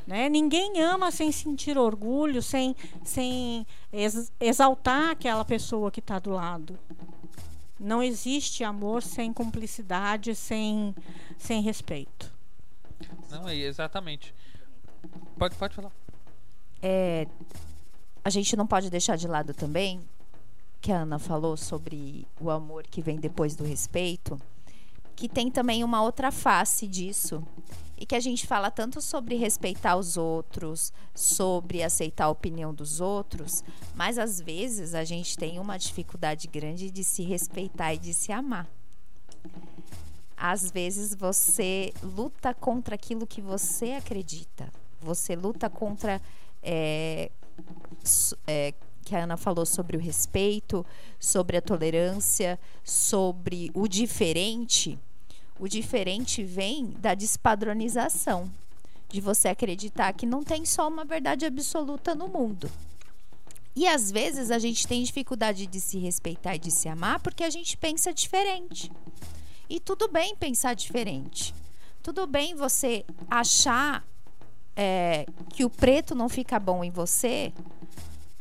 Né? 0.05 0.29
Ninguém 0.29 0.81
ama 0.81 1.11
sem 1.11 1.31
sentir 1.31 1.77
orgulho, 1.77 2.41
sem, 2.41 2.75
sem 3.03 3.65
ex 3.91 4.31
exaltar 4.39 5.11
aquela 5.11 5.43
pessoa 5.43 5.89
que 5.91 5.99
está 5.99 6.19
do 6.19 6.31
lado. 6.31 6.77
Não 7.79 8.01
existe 8.01 8.63
amor 8.63 9.03
sem 9.03 9.33
cumplicidade, 9.33 10.33
sem, 10.35 10.95
sem 11.37 11.61
respeito. 11.61 12.31
Não, 13.29 13.49
é 13.49 13.55
exatamente. 13.55 14.33
Pode, 15.37 15.55
pode 15.55 15.75
falar. 15.75 15.91
É, 16.81 17.27
a 18.23 18.29
gente 18.29 18.55
não 18.55 18.65
pode 18.65 18.89
deixar 18.89 19.15
de 19.15 19.27
lado 19.27 19.53
também 19.53 20.01
que 20.81 20.91
a 20.91 20.99
Ana 20.99 21.17
falou 21.17 21.57
sobre 21.57 22.27
o 22.39 22.51
amor 22.51 22.83
que 22.83 23.01
vem 23.01 23.19
depois 23.19 23.55
do 23.55 23.63
respeito, 23.63 24.39
que 25.15 25.29
tem 25.29 25.49
também 25.49 25.83
uma 25.83 26.01
outra 26.01 26.31
face 26.31 26.87
disso. 26.87 27.43
E 27.97 28.05
que 28.05 28.15
a 28.15 28.19
gente 28.19 28.45
fala 28.45 28.69
tanto 28.69 29.01
sobre 29.01 29.35
respeitar 29.35 29.95
os 29.95 30.17
outros, 30.17 30.91
sobre 31.13 31.81
aceitar 31.81 32.25
a 32.25 32.29
opinião 32.29 32.73
dos 32.73 32.99
outros, 32.99 33.63
mas 33.95 34.17
às 34.17 34.41
vezes 34.41 34.93
a 34.93 35.05
gente 35.05 35.37
tem 35.37 35.59
uma 35.59 35.77
dificuldade 35.77 36.45
grande 36.47 36.91
de 36.91 37.05
se 37.05 37.23
respeitar 37.23 37.93
e 37.93 37.97
de 37.97 38.13
se 38.13 38.33
amar. 38.33 38.67
Às 40.35 40.69
vezes 40.69 41.15
você 41.15 41.93
luta 42.03 42.53
contra 42.53 42.95
aquilo 42.95 43.25
que 43.25 43.41
você 43.41 43.93
acredita, 43.93 44.69
você 44.99 45.33
luta 45.33 45.69
contra 45.69 46.21
é, 46.61 47.31
é, 48.45 48.73
que 49.05 49.15
a 49.15 49.23
Ana 49.23 49.37
falou 49.37 49.65
sobre 49.65 49.95
o 49.95 49.99
respeito, 49.99 50.83
sobre 51.19 51.55
a 51.55 51.61
tolerância, 51.61 52.59
sobre 52.83 53.71
o 53.75 53.87
diferente. 53.87 54.97
O 55.59 55.67
diferente 55.67 56.43
vem 56.43 56.87
da 56.99 57.13
despadronização, 57.13 58.51
de 59.07 59.21
você 59.21 59.47
acreditar 59.47 60.11
que 60.13 60.25
não 60.25 60.43
tem 60.43 60.65
só 60.65 60.87
uma 60.87 61.05
verdade 61.05 61.45
absoluta 61.45 62.15
no 62.15 62.27
mundo. 62.27 62.69
E 63.75 63.87
às 63.87 64.11
vezes 64.11 64.49
a 64.49 64.57
gente 64.57 64.87
tem 64.87 65.03
dificuldade 65.03 65.67
de 65.67 65.79
se 65.79 65.99
respeitar 65.99 66.55
e 66.55 66.59
de 66.59 66.71
se 66.71 66.89
amar 66.89 67.19
porque 67.19 67.43
a 67.43 67.49
gente 67.49 67.77
pensa 67.77 68.11
diferente. 68.11 68.91
E 69.69 69.79
tudo 69.79 70.07
bem 70.07 70.35
pensar 70.35 70.73
diferente. 70.73 71.53
Tudo 72.01 72.25
bem 72.25 72.55
você 72.55 73.05
achar 73.29 74.03
é, 74.75 75.25
que 75.49 75.63
o 75.63 75.69
preto 75.69 76.15
não 76.15 76.27
fica 76.27 76.59
bom 76.59 76.83
em 76.83 76.91
você, 76.91 77.53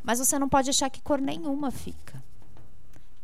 mas 0.05 0.19
você 0.19 0.39
não 0.39 0.49
pode 0.49 0.69
achar 0.69 0.91
que 0.91 1.01
cor 1.01 1.21
nenhuma 1.21 1.71
fica. 1.71 2.23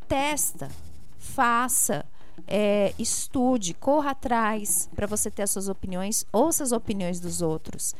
Testa, 0.08 0.70
faça, 1.18 2.04
é, 2.48 2.94
estude, 2.98 3.74
corra 3.74 4.12
atrás 4.12 4.88
para 4.96 5.06
você 5.06 5.30
ter 5.30 5.42
as 5.42 5.50
suas 5.50 5.68
opiniões, 5.68 6.24
ouça 6.32 6.64
as 6.64 6.72
opiniões 6.72 7.20
dos 7.20 7.42
outros. 7.42 7.94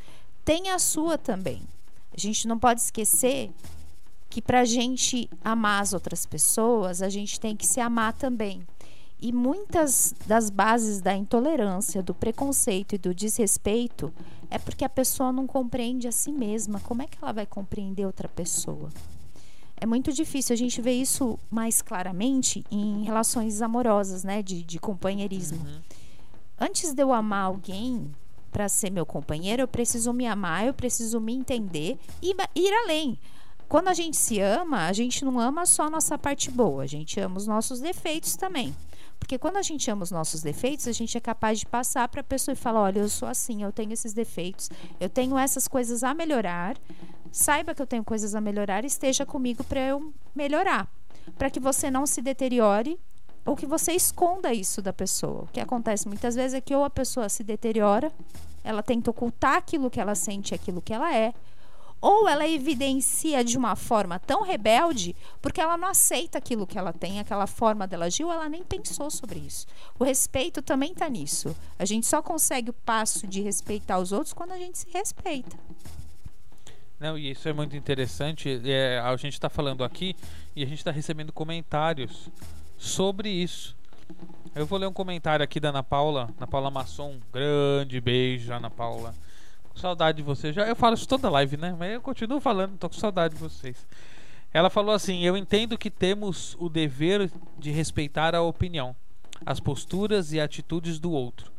Tenha 0.45 0.75
a 0.75 0.79
sua 0.79 1.19
também. 1.19 1.63
A 2.13 2.19
gente 2.19 2.49
não 2.49 2.59
pode 2.59 2.81
esquecer 2.81 3.53
que 4.29 4.41
para 4.41 4.61
a 4.61 4.65
gente 4.65 5.29
amar 5.45 5.83
as 5.83 5.93
outras 5.93 6.25
pessoas, 6.25 7.03
a 7.03 7.09
gente 7.09 7.39
tem 7.39 7.55
que 7.55 7.67
se 7.67 7.81
amar 7.81 8.15
também. 8.15 8.67
E 9.23 9.33
muitas 9.33 10.15
das 10.27 10.49
bases 10.49 11.01
da 11.01 11.15
intolerância, 11.15 12.03
do 12.03 12.15
preconceito 12.15 12.95
e 12.95 12.99
do 12.99 13.15
desrespeito 13.15 14.13
é 14.51 14.59
porque 14.59 14.85
a 14.85 14.89
pessoa 14.89 15.31
não 15.31 15.47
compreende 15.47 16.09
a 16.09 16.13
si 16.13 16.33
mesma. 16.33 16.81
Como 16.81 17.03
é 17.03 17.07
que 17.07 17.19
ela 17.21 17.33
vai 17.33 17.45
compreender 17.45 18.07
outra 18.07 18.29
pessoa? 18.29 18.89
É 19.77 19.85
muito 19.87 20.13
difícil. 20.13 20.55
A 20.55 20.57
gente 20.57 20.81
vê 20.81 20.93
isso 20.93 21.39
mais 21.51 21.83
claramente 21.83 22.65
em 22.71 23.05
relações 23.05 23.61
amorosas, 23.61 24.25
né? 24.25 24.43
De, 24.43 24.63
de 24.63 24.79
companheirismo. 24.79 25.59
Uhum. 25.59 25.81
Antes 26.59 26.93
de 26.93 27.03
eu 27.03 27.13
amar 27.13 27.45
alguém 27.45 28.11
para 28.51 28.69
ser 28.69 28.91
meu 28.91 29.07
companheiro, 29.07 29.63
eu 29.63 29.69
preciso 29.69 30.13
me 30.13 30.27
amar, 30.27 30.67
eu 30.67 30.75
preciso 30.75 31.21
me 31.21 31.35
entender 31.35 31.99
e 32.23 32.35
ir 32.55 32.75
além. 32.85 33.19
Quando 33.69 33.89
a 33.89 33.95
gente 33.95 34.17
se 34.17 34.41
ama, 34.41 34.87
a 34.87 34.93
gente 34.93 35.25
não 35.25 35.39
ama 35.39 35.65
só 35.65 35.85
a 35.85 35.91
nossa 35.91 36.19
parte 36.19 36.51
boa, 36.51 36.83
a 36.83 36.87
gente 36.87 37.21
ama 37.21 37.37
os 37.37 37.47
nossos 37.47 37.81
defeitos 37.81 38.35
também. 38.35 38.75
Porque 39.21 39.39
quando 39.39 39.59
a 39.59 39.63
gente 39.63 39.89
ama 39.89 40.03
os 40.03 40.11
nossos 40.11 40.43
defeitos, 40.43 40.89
a 40.89 40.93
gente 40.93 41.17
é 41.17 41.21
capaz 41.21 41.61
de 41.61 41.67
passar 41.67 42.09
para 42.09 42.23
a 42.23 42.25
pessoa 42.25 42.55
e 42.55 42.57
falar: 42.57 42.81
olha, 42.81 42.99
eu 42.99 43.09
sou 43.09 43.29
assim, 43.29 43.63
eu 43.63 43.71
tenho 43.71 43.93
esses 43.93 44.13
defeitos, 44.13 44.69
eu 44.99 45.09
tenho 45.09 45.39
essas 45.39 45.69
coisas 45.69 46.03
a 46.03 46.13
melhorar. 46.13 46.77
Saiba 47.31 47.73
que 47.73 47.81
eu 47.81 47.87
tenho 47.87 48.03
coisas 48.03 48.35
a 48.35 48.41
melhorar 48.41 48.85
esteja 48.85 49.25
comigo 49.25 49.63
para 49.63 49.81
eu 49.81 50.13
melhorar. 50.35 50.89
Para 51.39 51.49
que 51.49 51.61
você 51.61 51.89
não 51.89 52.07
se 52.07 52.21
deteriore 52.21 52.99
ou 53.45 53.55
que 53.55 53.67
você 53.67 53.93
esconda 53.93 54.53
isso 54.53 54.83
da 54.83 54.93
pessoa. 54.93 55.43
O 55.43 55.47
que 55.47 55.61
acontece 55.61 56.09
muitas 56.09 56.35
vezes 56.35 56.55
é 56.55 56.61
que 56.61 56.75
ou 56.75 56.85
a 56.85 56.91
pessoa 56.91 57.29
se 57.29 57.45
deteriora, 57.45 58.11
ela 58.65 58.83
tenta 58.83 59.11
ocultar 59.11 59.57
aquilo 59.57 59.91
que 59.91 60.01
ela 60.01 60.15
sente, 60.15 60.55
aquilo 60.55 60.83
que 60.83 60.93
ela 60.93 61.15
é, 61.15 61.33
ou 62.01 62.29
ela 62.29 62.49
evidencia 62.49 63.45
de 63.45 63.59
uma 63.59 63.77
forma 63.77 64.19
tão 64.19 64.43
rebelde 64.43 65.15
porque 65.43 65.61
ela 65.61 65.77
não 65.77 65.89
aceita 65.89 66.39
aquilo 66.39 66.67
que 66.67 66.79
ela 66.79 66.93
tem, 66.93 67.21
aquela 67.21 67.47
forma 67.47 67.87
dela 67.87 68.07
agir, 68.07 68.25
ou 68.25 68.33
ela 68.33 68.49
nem 68.49 68.65
pensou 68.65 69.11
sobre 69.11 69.39
isso. 69.39 69.67
O 69.99 70.05
respeito 70.05 70.63
também 70.63 70.93
está 70.93 71.09
nisso. 71.09 71.55
A 71.79 71.85
gente 71.85 72.07
só 72.07 72.23
consegue 72.23 72.71
o 72.71 72.75
passo 72.75 73.27
de 73.27 73.41
respeitar 73.41 73.99
os 73.99 74.13
outros 74.13 74.33
quando 74.33 74.53
a 74.53 74.59
gente 74.59 74.79
se 74.79 74.89
respeita. 74.91 75.57
Não, 76.99 77.17
e 77.17 77.31
isso 77.31 77.49
é 77.49 77.53
muito 77.53 77.75
interessante. 77.77 78.61
É, 78.65 78.99
a 78.99 79.17
gente 79.17 79.33
está 79.33 79.49
falando 79.49 79.83
aqui 79.83 80.15
e 80.55 80.63
a 80.63 80.67
gente 80.67 80.79
está 80.79 80.91
recebendo 80.91 81.33
comentários 81.33 82.29
sobre 82.77 83.31
isso. 83.31 83.75
Eu 84.55 84.67
vou 84.67 84.79
ler 84.79 84.87
um 84.87 84.93
comentário 84.93 85.43
aqui 85.43 85.61
da 85.61 85.71
Ana 85.71 85.83
Paula, 85.83 86.29
Ana 86.37 86.47
Paula 86.47 86.71
Masson. 86.71 87.19
Grande 87.33 88.01
beijo, 88.01 88.53
Ana 88.53 88.69
Paula. 88.69 89.15
Saudade 89.75 90.19
de 90.19 90.23
vocês. 90.23 90.55
Já 90.55 90.67
eu 90.67 90.77
falo 90.77 90.95
isso 90.95 91.09
toda 91.09 91.31
live, 91.31 91.57
né? 91.57 91.75
Mas 91.79 91.93
eu 91.93 92.01
continuo 92.01 92.41
falando, 92.41 92.77
tô 92.77 92.89
com 92.89 92.97
saudade 92.97 93.35
de 93.35 93.41
vocês. 93.41 93.87
Ela 94.53 94.69
falou 94.69 94.95
assim: 94.95 95.23
"Eu 95.23 95.37
entendo 95.37 95.79
que 95.79 95.91
temos 95.91 96.57
o 96.59 96.69
dever 96.69 97.31
de 97.59 97.71
respeitar 97.71 98.35
a 98.35 98.43
opinião, 98.43 98.95
as 99.47 99.61
posturas 99.61 100.33
e 100.33 100.41
atitudes 100.41 100.99
do 100.99 101.13
outro, 101.13 101.53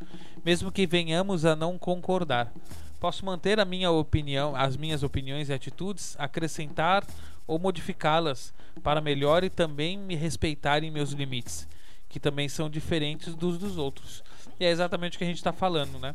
mesmo 0.44 0.72
que 0.72 0.86
venhamos 0.86 1.46
a 1.46 1.56
não 1.56 1.78
concordar. 1.78 2.54
Posso 3.00 3.26
manter 3.26 3.60
a 3.60 3.66
minha 3.66 3.90
opinião, 3.90 4.56
as 4.56 4.78
minhas 4.78 5.02
opiniões 5.02 5.50
e 5.50 5.54
atitudes, 5.54 6.16
acrescentar 6.20 7.04
ou 7.48 7.58
modificá-las 7.58 8.54
para 8.84 9.02
melhor 9.02 9.44
e 9.44 9.50
também 9.50 9.98
me 9.98 10.16
respeitar 10.16 10.84
em 10.84 10.92
meus 10.92 11.12
limites, 11.12 11.68
que 12.08 12.20
também 12.20 12.48
são 12.48 12.70
diferentes 12.70 13.34
dos 13.34 13.58
dos 13.58 13.78
outros." 13.78 14.24
E 14.60 14.66
é 14.66 14.70
exatamente 14.70 15.16
o 15.16 15.18
que 15.18 15.24
a 15.24 15.28
gente 15.28 15.38
está 15.38 15.54
falando, 15.54 15.98
né? 15.98 16.14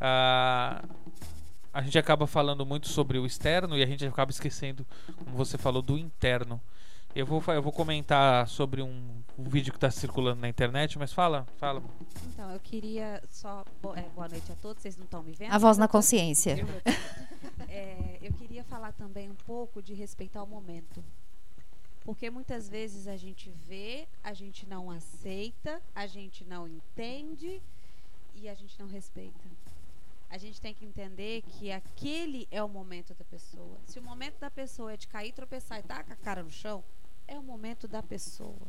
Ah, 0.00 0.82
a 1.72 1.82
gente 1.82 1.98
acaba 1.98 2.26
falando 2.26 2.64
muito 2.66 2.88
sobre 2.88 3.18
o 3.18 3.26
externo 3.26 3.76
e 3.76 3.82
a 3.82 3.86
gente 3.86 4.04
acaba 4.06 4.30
esquecendo, 4.30 4.86
como 5.24 5.36
você 5.36 5.56
falou, 5.58 5.82
do 5.82 5.98
interno. 5.98 6.60
Eu 7.14 7.26
vou, 7.26 7.42
eu 7.48 7.60
vou 7.62 7.72
comentar 7.72 8.46
sobre 8.48 8.82
um, 8.82 9.22
um 9.36 9.44
vídeo 9.44 9.72
que 9.72 9.76
está 9.76 9.90
circulando 9.90 10.40
na 10.40 10.48
internet, 10.48 10.96
mas 10.98 11.12
fala, 11.12 11.44
fala. 11.58 11.82
Então, 12.28 12.50
eu 12.52 12.60
queria 12.60 13.20
só. 13.30 13.64
bo- 13.82 13.94
é, 13.96 14.02
boa 14.14 14.28
noite 14.28 14.50
a 14.50 14.54
todos, 14.56 14.80
vocês 14.82 14.96
não 14.96 15.04
estão 15.04 15.22
me 15.22 15.32
vendo? 15.32 15.52
A 15.52 15.58
voz 15.58 15.76
na 15.76 15.86
tô- 15.88 15.92
consciência. 15.92 16.56
É, 17.68 18.18
eu 18.20 18.32
queria 18.32 18.64
falar 18.64 18.90
também 18.92 19.30
um 19.30 19.34
pouco 19.46 19.80
de 19.80 19.94
respeitar 19.94 20.42
o 20.42 20.46
momento. 20.46 21.02
Porque 22.04 22.28
muitas 22.28 22.68
vezes 22.68 23.06
a 23.06 23.16
gente 23.16 23.48
vê, 23.68 24.08
a 24.24 24.32
gente 24.34 24.66
não 24.66 24.90
aceita, 24.90 25.80
a 25.94 26.06
gente 26.06 26.44
não 26.44 26.66
entende 26.66 27.62
e 28.34 28.48
a 28.48 28.54
gente 28.54 28.78
não 28.80 28.88
respeita. 28.88 29.38
A 30.30 30.38
gente 30.38 30.60
tem 30.60 30.72
que 30.72 30.86
entender 30.86 31.42
que 31.42 31.72
aquele 31.72 32.46
é 32.52 32.62
o 32.62 32.68
momento 32.68 33.12
da 33.14 33.24
pessoa. 33.24 33.78
Se 33.84 33.98
o 33.98 34.02
momento 34.02 34.38
da 34.38 34.48
pessoa 34.48 34.92
é 34.92 34.96
de 34.96 35.08
cair, 35.08 35.32
tropeçar 35.32 35.78
e 35.78 35.80
estar 35.80 36.04
com 36.04 36.12
a 36.12 36.16
cara 36.16 36.42
no 36.42 36.50
chão, 36.50 36.84
é 37.26 37.36
o 37.36 37.42
momento 37.42 37.88
da 37.88 38.00
pessoa. 38.00 38.68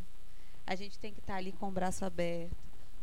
A 0.66 0.76
gente 0.76 0.98
tem 0.98 1.14
que 1.14 1.20
estar 1.20 1.36
ali 1.36 1.52
com 1.52 1.68
o 1.68 1.72
braço 1.72 2.04
aberto, 2.04 2.56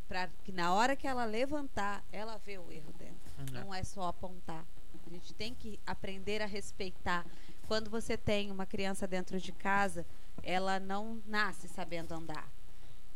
para 0.09 0.29
que 0.45 0.51
na 0.51 0.75
hora 0.75 0.97
que 0.97 1.07
ela 1.07 1.25
levantar, 1.25 2.05
ela 2.11 2.37
vê 2.39 2.59
o 2.59 2.73
erro 2.73 2.93
dela. 2.95 3.15
Não 3.53 3.73
é 3.73 3.85
só 3.85 4.09
apontar. 4.09 4.65
A 5.07 5.11
gente 5.11 5.33
tem 5.35 5.55
que 5.55 5.79
aprender 5.87 6.43
a 6.43 6.47
respeitar. 6.47 7.25
Quando 7.69 7.89
você 7.89 8.17
tem 8.17 8.51
uma 8.51 8.67
criança 8.67 9.07
dentro 9.07 9.39
de 9.39 9.53
casa, 9.53 10.05
ela 10.43 10.81
não 10.81 11.23
nasce 11.27 11.69
sabendo 11.69 12.13
andar. 12.13 12.51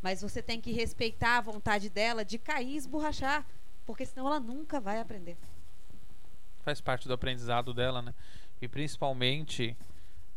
Mas 0.01 0.21
você 0.21 0.41
tem 0.41 0.61
que 0.61 0.71
respeitar 0.71 1.37
a 1.37 1.41
vontade 1.41 1.89
dela 1.89 2.23
de 2.23 2.37
cair 2.37 2.73
e 2.73 2.77
esborrachar. 2.77 3.45
Porque 3.85 4.05
senão 4.05 4.27
ela 4.27 4.39
nunca 4.39 4.79
vai 4.79 4.99
aprender. 4.99 5.37
Faz 6.63 6.79
parte 6.79 7.07
do 7.07 7.13
aprendizado 7.13 7.73
dela, 7.73 8.01
né? 8.01 8.13
E 8.61 8.67
principalmente, 8.67 9.75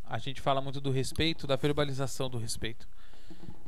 a 0.05 0.19
gente 0.19 0.41
fala 0.41 0.61
muito 0.61 0.81
do 0.81 0.91
respeito, 0.91 1.47
da 1.47 1.55
verbalização 1.57 2.29
do 2.29 2.38
respeito. 2.38 2.88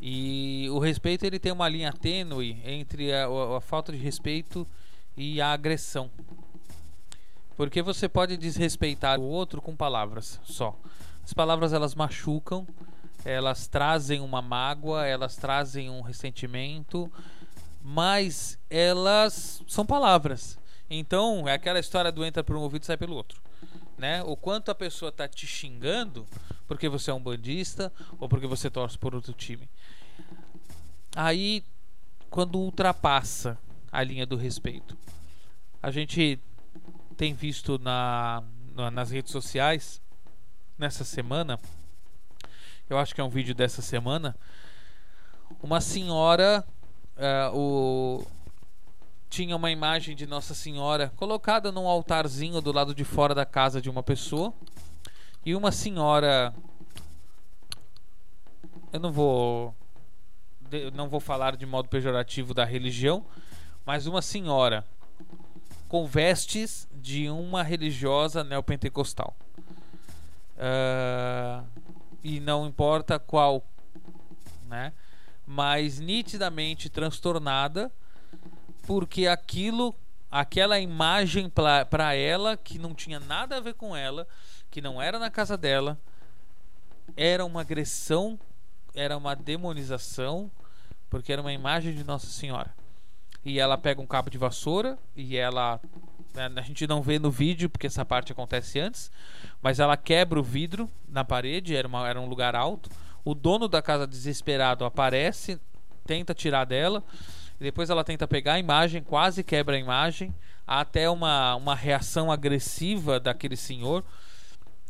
E 0.00 0.68
o 0.70 0.78
respeito 0.78 1.24
ele 1.24 1.38
tem 1.38 1.52
uma 1.52 1.68
linha 1.68 1.92
tênue 1.92 2.60
entre 2.64 3.12
a, 3.12 3.26
a- 3.26 3.56
a 3.58 3.60
falta 3.60 3.92
de 3.92 3.98
respeito 3.98 4.66
e 5.16 5.40
a 5.40 5.52
agressão. 5.52 6.10
Porque 7.56 7.82
você 7.82 8.08
pode 8.08 8.36
desrespeitar 8.36 9.18
o 9.18 9.24
outro 9.24 9.60
com 9.60 9.74
palavras 9.74 10.40
só. 10.44 10.76
As 11.24 11.32
palavras 11.32 11.72
elas 11.72 11.94
machucam, 11.94 12.66
elas 13.24 13.66
trazem 13.66 14.20
uma 14.20 14.40
mágoa, 14.40 15.04
elas 15.06 15.36
trazem 15.36 15.90
um 15.90 16.00
ressentimento, 16.00 17.12
mas 17.90 18.58
elas 18.68 19.62
são 19.66 19.86
palavras. 19.86 20.58
Então, 20.90 21.48
é 21.48 21.54
aquela 21.54 21.78
história 21.80 22.12
do 22.12 22.22
entra 22.22 22.44
por 22.44 22.54
um 22.54 22.60
ouvido 22.60 22.82
e 22.82 22.86
sai 22.86 22.98
pelo 22.98 23.14
outro. 23.16 23.40
Né? 23.96 24.22
O 24.24 24.36
quanto 24.36 24.70
a 24.70 24.74
pessoa 24.74 25.10
tá 25.10 25.26
te 25.26 25.46
xingando 25.46 26.26
porque 26.66 26.86
você 26.86 27.10
é 27.10 27.14
um 27.14 27.20
bandista 27.20 27.90
ou 28.20 28.28
porque 28.28 28.46
você 28.46 28.68
torce 28.68 28.98
por 28.98 29.14
outro 29.14 29.32
time. 29.32 29.66
Aí, 31.16 31.64
quando 32.28 32.58
ultrapassa 32.58 33.56
a 33.90 34.02
linha 34.02 34.26
do 34.26 34.36
respeito, 34.36 34.94
a 35.82 35.90
gente 35.90 36.38
tem 37.16 37.32
visto 37.32 37.78
na, 37.78 38.42
na- 38.74 38.90
nas 38.90 39.10
redes 39.10 39.32
sociais 39.32 39.98
nessa 40.76 41.04
semana, 41.04 41.58
eu 42.88 42.98
acho 42.98 43.14
que 43.14 43.20
é 43.20 43.24
um 43.24 43.30
vídeo 43.30 43.54
dessa 43.54 43.80
semana, 43.80 44.36
uma 45.62 45.80
senhora, 45.80 46.64
eh, 47.18 47.50
o, 47.52 48.24
tinha 49.28 49.54
uma 49.56 49.70
imagem 49.70 50.16
de 50.16 50.26
Nossa 50.26 50.54
Senhora 50.54 51.12
colocada 51.16 51.70
num 51.70 51.86
altarzinho 51.86 52.60
do 52.60 52.72
lado 52.72 52.94
de 52.94 53.04
fora 53.04 53.34
da 53.34 53.44
casa 53.44 53.80
de 53.82 53.90
uma 53.90 54.02
pessoa 54.02 54.52
e 55.44 55.54
uma 55.54 55.70
senhora, 55.72 56.54
eu 58.92 59.00
não 59.00 59.12
vou 59.12 59.74
de- 60.68 60.90
não 60.90 61.08
vou 61.08 61.20
falar 61.20 61.56
de 61.56 61.66
modo 61.66 61.88
pejorativo 61.88 62.52
da 62.54 62.64
religião, 62.64 63.24
mas 63.84 64.06
uma 64.06 64.20
senhora 64.22 64.84
com 65.88 66.06
vestes 66.06 66.86
de 66.92 67.30
uma 67.30 67.62
religiosa 67.62 68.44
neopentecostal. 68.44 69.34
Ah, 70.58 71.64
e 72.22 72.40
não 72.40 72.66
importa 72.66 73.18
qual, 73.18 73.64
né? 74.68 74.92
Mas 75.50 75.98
nitidamente 75.98 76.90
transtornada 76.90 77.90
porque 78.86 79.26
aquilo, 79.26 79.94
aquela 80.30 80.78
imagem 80.78 81.50
para 81.50 82.14
ela 82.14 82.54
que 82.54 82.78
não 82.78 82.94
tinha 82.94 83.18
nada 83.18 83.56
a 83.56 83.60
ver 83.60 83.72
com 83.72 83.96
ela, 83.96 84.28
que 84.70 84.82
não 84.82 85.00
era 85.00 85.18
na 85.18 85.30
casa 85.30 85.56
dela, 85.56 85.98
era 87.16 87.46
uma 87.46 87.62
agressão, 87.62 88.38
era 88.94 89.16
uma 89.16 89.34
demonização, 89.34 90.50
porque 91.08 91.32
era 91.32 91.40
uma 91.40 91.52
imagem 91.52 91.94
de 91.94 92.04
Nossa 92.04 92.26
Senhora. 92.26 92.74
E 93.42 93.58
ela 93.58 93.78
pega 93.78 94.02
um 94.02 94.06
cabo 94.06 94.28
de 94.28 94.36
vassoura 94.36 94.98
e 95.16 95.34
ela 95.34 95.80
né, 96.34 96.50
a 96.56 96.60
gente 96.60 96.86
não 96.86 97.00
vê 97.00 97.18
no 97.18 97.30
vídeo 97.30 97.70
porque 97.70 97.86
essa 97.86 98.04
parte 98.04 98.32
acontece 98.32 98.78
antes, 98.78 99.10
mas 99.62 99.80
ela 99.80 99.96
quebra 99.96 100.38
o 100.38 100.42
vidro 100.42 100.90
na 101.08 101.24
parede, 101.24 101.74
era, 101.74 101.88
uma, 101.88 102.06
era 102.06 102.20
um 102.20 102.26
lugar 102.26 102.54
alto. 102.54 102.90
O 103.28 103.34
dono 103.34 103.68
da 103.68 103.82
casa 103.82 104.06
desesperado 104.06 104.86
aparece, 104.86 105.60
tenta 106.06 106.32
tirar 106.32 106.64
dela, 106.64 107.04
depois 107.60 107.90
ela 107.90 108.02
tenta 108.02 108.26
pegar 108.26 108.54
a 108.54 108.58
imagem, 108.58 109.02
quase 109.02 109.44
quebra 109.44 109.76
a 109.76 109.78
imagem, 109.78 110.34
há 110.66 110.80
até 110.80 111.10
uma, 111.10 111.54
uma 111.54 111.74
reação 111.74 112.32
agressiva 112.32 113.20
daquele 113.20 113.54
senhor. 113.54 114.02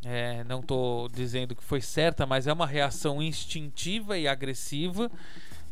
É, 0.04 0.44
não 0.44 0.60
estou 0.60 1.08
dizendo 1.08 1.56
que 1.56 1.64
foi 1.64 1.80
certa, 1.80 2.26
mas 2.26 2.46
é 2.46 2.52
uma 2.52 2.64
reação 2.64 3.20
instintiva 3.20 4.16
e 4.16 4.28
agressiva. 4.28 5.10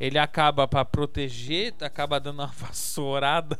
Ele 0.01 0.19
acaba 0.19 0.67
para 0.67 0.85
proteger, 0.85 1.73
acaba 1.81 2.19
dando 2.19 2.41
uma 2.41 2.49
vassourada. 2.59 3.57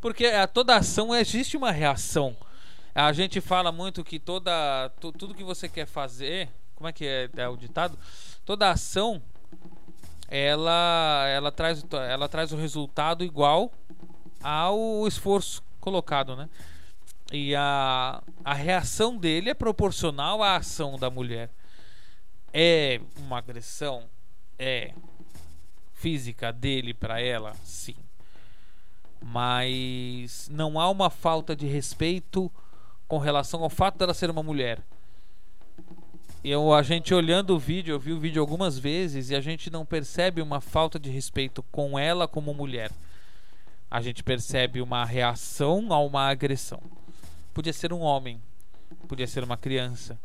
Porque 0.00 0.26
a 0.26 0.46
toda 0.46 0.76
ação 0.76 1.12
existe 1.12 1.56
uma 1.56 1.72
reação. 1.72 2.36
A 2.94 3.12
gente 3.12 3.40
fala 3.40 3.72
muito 3.72 4.04
que 4.04 4.20
toda 4.20 4.90
tu- 5.00 5.10
tudo 5.10 5.34
que 5.34 5.42
você 5.42 5.68
quer 5.68 5.86
fazer, 5.86 6.48
como 6.78 6.86
é 6.86 6.92
que 6.92 7.04
é, 7.04 7.28
é 7.36 7.48
o 7.48 7.56
ditado? 7.56 7.98
Toda 8.44 8.70
ação 8.70 9.20
ela 10.28 11.26
ela 11.26 11.50
traz 11.50 11.84
ela 12.08 12.28
traz 12.28 12.52
o 12.52 12.56
resultado 12.56 13.24
igual 13.24 13.72
ao 14.40 15.04
esforço 15.08 15.60
colocado, 15.80 16.36
né? 16.36 16.48
E 17.32 17.52
a, 17.56 18.22
a 18.44 18.54
reação 18.54 19.16
dele 19.16 19.50
é 19.50 19.54
proporcional 19.54 20.40
à 20.40 20.54
ação 20.54 20.96
da 20.96 21.10
mulher. 21.10 21.50
É 22.52 23.00
uma 23.16 23.38
agressão? 23.38 24.04
É 24.56 24.94
física 25.94 26.52
dele 26.52 26.94
para 26.94 27.20
ela? 27.20 27.54
Sim. 27.64 27.96
Mas 29.20 30.48
não 30.48 30.78
há 30.78 30.88
uma 30.88 31.10
falta 31.10 31.56
de 31.56 31.66
respeito 31.66 32.48
com 33.08 33.18
relação 33.18 33.64
ao 33.64 33.68
fato 33.68 33.98
dela 33.98 34.14
ser 34.14 34.30
uma 34.30 34.44
mulher. 34.44 34.80
Eu, 36.44 36.72
a 36.72 36.82
gente 36.82 37.12
olhando 37.12 37.56
o 37.56 37.58
vídeo, 37.58 37.92
eu 37.92 37.98
vi 37.98 38.12
o 38.12 38.20
vídeo 38.20 38.40
algumas 38.40 38.78
vezes 38.78 39.30
e 39.30 39.34
a 39.34 39.40
gente 39.40 39.70
não 39.70 39.84
percebe 39.84 40.40
uma 40.40 40.60
falta 40.60 40.96
de 40.96 41.10
respeito 41.10 41.64
com 41.64 41.98
ela 41.98 42.28
como 42.28 42.54
mulher. 42.54 42.92
A 43.90 44.00
gente 44.00 44.22
percebe 44.22 44.80
uma 44.80 45.04
reação 45.04 45.92
a 45.92 45.98
uma 45.98 46.28
agressão. 46.28 46.80
Podia 47.52 47.72
ser 47.72 47.92
um 47.92 48.00
homem, 48.00 48.40
podia 49.08 49.26
ser 49.26 49.42
uma 49.42 49.56
criança, 49.56 50.16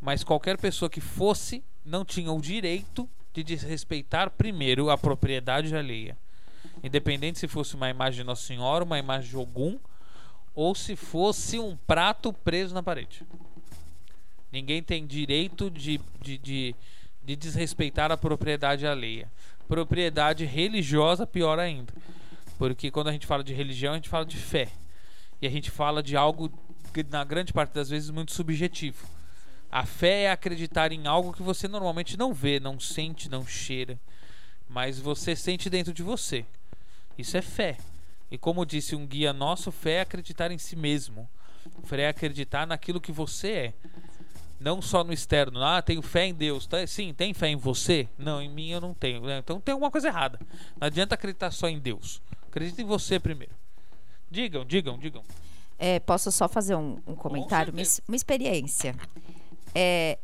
mas 0.00 0.24
qualquer 0.24 0.56
pessoa 0.56 0.88
que 0.88 1.02
fosse 1.02 1.62
não 1.84 2.02
tinha 2.02 2.32
o 2.32 2.40
direito 2.40 3.06
de 3.34 3.44
desrespeitar 3.44 4.30
primeiro 4.30 4.88
a 4.88 4.96
propriedade 4.96 5.76
alheia. 5.76 6.16
Independente 6.82 7.38
se 7.38 7.46
fosse 7.46 7.74
uma 7.74 7.90
imagem 7.90 8.22
de 8.22 8.24
Nossa 8.24 8.46
Senhora, 8.46 8.84
uma 8.84 8.98
imagem 8.98 9.28
de 9.28 9.36
Ogum, 9.36 9.78
ou 10.54 10.74
se 10.74 10.96
fosse 10.96 11.58
um 11.58 11.76
prato 11.76 12.32
preso 12.32 12.74
na 12.74 12.82
parede. 12.82 13.22
Ninguém 14.56 14.82
tem 14.82 15.06
direito 15.06 15.70
de, 15.70 16.00
de, 16.18 16.38
de, 16.38 16.74
de 17.22 17.36
desrespeitar 17.36 18.10
a 18.10 18.16
propriedade 18.16 18.86
alheia. 18.86 19.30
Propriedade 19.68 20.46
religiosa, 20.46 21.26
pior 21.26 21.58
ainda. 21.58 21.92
Porque 22.56 22.90
quando 22.90 23.08
a 23.08 23.12
gente 23.12 23.26
fala 23.26 23.44
de 23.44 23.52
religião, 23.52 23.92
a 23.92 23.96
gente 23.96 24.08
fala 24.08 24.24
de 24.24 24.38
fé. 24.38 24.68
E 25.42 25.46
a 25.46 25.50
gente 25.50 25.70
fala 25.70 26.02
de 26.02 26.16
algo, 26.16 26.50
que, 26.94 27.04
na 27.04 27.22
grande 27.22 27.52
parte 27.52 27.74
das 27.74 27.90
vezes, 27.90 28.08
muito 28.08 28.32
subjetivo. 28.32 29.06
A 29.70 29.84
fé 29.84 30.22
é 30.22 30.30
acreditar 30.30 30.90
em 30.90 31.06
algo 31.06 31.34
que 31.34 31.42
você 31.42 31.68
normalmente 31.68 32.16
não 32.16 32.32
vê, 32.32 32.58
não 32.58 32.80
sente, 32.80 33.28
não 33.28 33.46
cheira. 33.46 34.00
Mas 34.66 34.98
você 34.98 35.36
sente 35.36 35.68
dentro 35.68 35.92
de 35.92 36.02
você. 36.02 36.46
Isso 37.18 37.36
é 37.36 37.42
fé. 37.42 37.76
E 38.30 38.38
como 38.38 38.64
disse 38.64 38.96
um 38.96 39.06
guia 39.06 39.34
nosso, 39.34 39.70
fé 39.70 39.96
é 39.96 40.00
acreditar 40.00 40.50
em 40.50 40.56
si 40.56 40.76
mesmo. 40.76 41.28
Fé 41.84 42.04
é 42.04 42.08
acreditar 42.08 42.66
naquilo 42.66 43.02
que 43.02 43.12
você 43.12 43.50
é. 43.50 43.74
Não 44.58 44.80
só 44.80 45.04
no 45.04 45.12
externo. 45.12 45.62
Ah, 45.62 45.82
tenho 45.82 46.00
fé 46.02 46.26
em 46.26 46.34
Deus. 46.34 46.66
Tá, 46.66 46.86
Sim, 46.86 47.12
tem 47.12 47.34
fé 47.34 47.48
em 47.48 47.56
você? 47.56 48.08
Não, 48.18 48.40
em 48.40 48.48
mim 48.48 48.70
eu 48.70 48.80
não 48.80 48.94
tenho. 48.94 49.20
né? 49.22 49.38
Então 49.38 49.60
tem 49.60 49.72
alguma 49.72 49.90
coisa 49.90 50.08
errada. 50.08 50.38
Não 50.80 50.86
adianta 50.86 51.14
acreditar 51.14 51.50
só 51.50 51.68
em 51.68 51.78
Deus. 51.78 52.22
Acredita 52.48 52.80
em 52.80 52.84
você 52.86 53.20
primeiro. 53.20 53.54
Digam, 54.30 54.64
digam, 54.64 54.98
digam. 54.98 55.22
É, 55.78 56.00
posso 56.00 56.32
só 56.32 56.48
fazer 56.48 56.74
um, 56.74 56.98
um 57.06 57.14
comentário, 57.14 57.72
uma, 57.72 57.82
uma 58.08 58.16
experiência. 58.16 58.96
É, 59.74 60.18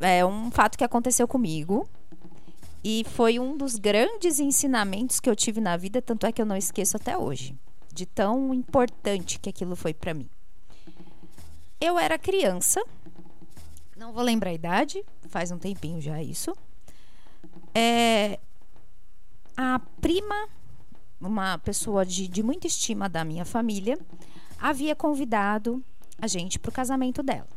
é, 0.00 0.18
é 0.18 0.26
um 0.26 0.50
fato 0.50 0.76
que 0.76 0.84
aconteceu 0.84 1.28
comigo. 1.28 1.88
E 2.82 3.02
foi 3.08 3.38
um 3.38 3.56
dos 3.56 3.76
grandes 3.76 4.38
ensinamentos 4.38 5.18
que 5.18 5.30
eu 5.30 5.34
tive 5.34 5.58
na 5.60 5.74
vida, 5.74 6.02
tanto 6.02 6.26
é 6.26 6.32
que 6.32 6.42
eu 6.42 6.44
não 6.44 6.54
esqueço 6.56 6.98
até 6.98 7.16
hoje, 7.16 7.56
de 7.90 8.04
tão 8.04 8.52
importante 8.52 9.38
que 9.38 9.48
aquilo 9.48 9.74
foi 9.74 9.94
para 9.94 10.12
mim. 10.12 10.28
Eu 11.80 11.98
era 11.98 12.18
criança, 12.18 12.84
não 13.96 14.12
vou 14.12 14.22
lembrar 14.22 14.50
a 14.50 14.54
idade, 14.54 15.04
faz 15.28 15.50
um 15.50 15.58
tempinho 15.58 16.00
já 16.00 16.22
isso. 16.22 16.54
É, 17.74 18.38
a 19.56 19.80
prima, 20.00 20.48
uma 21.20 21.58
pessoa 21.58 22.04
de, 22.04 22.28
de 22.28 22.42
muita 22.42 22.66
estima 22.66 23.08
da 23.08 23.24
minha 23.24 23.44
família, 23.44 23.98
havia 24.58 24.94
convidado 24.94 25.82
a 26.18 26.26
gente 26.26 26.58
para 26.58 26.70
o 26.70 26.72
casamento 26.72 27.22
dela. 27.22 27.48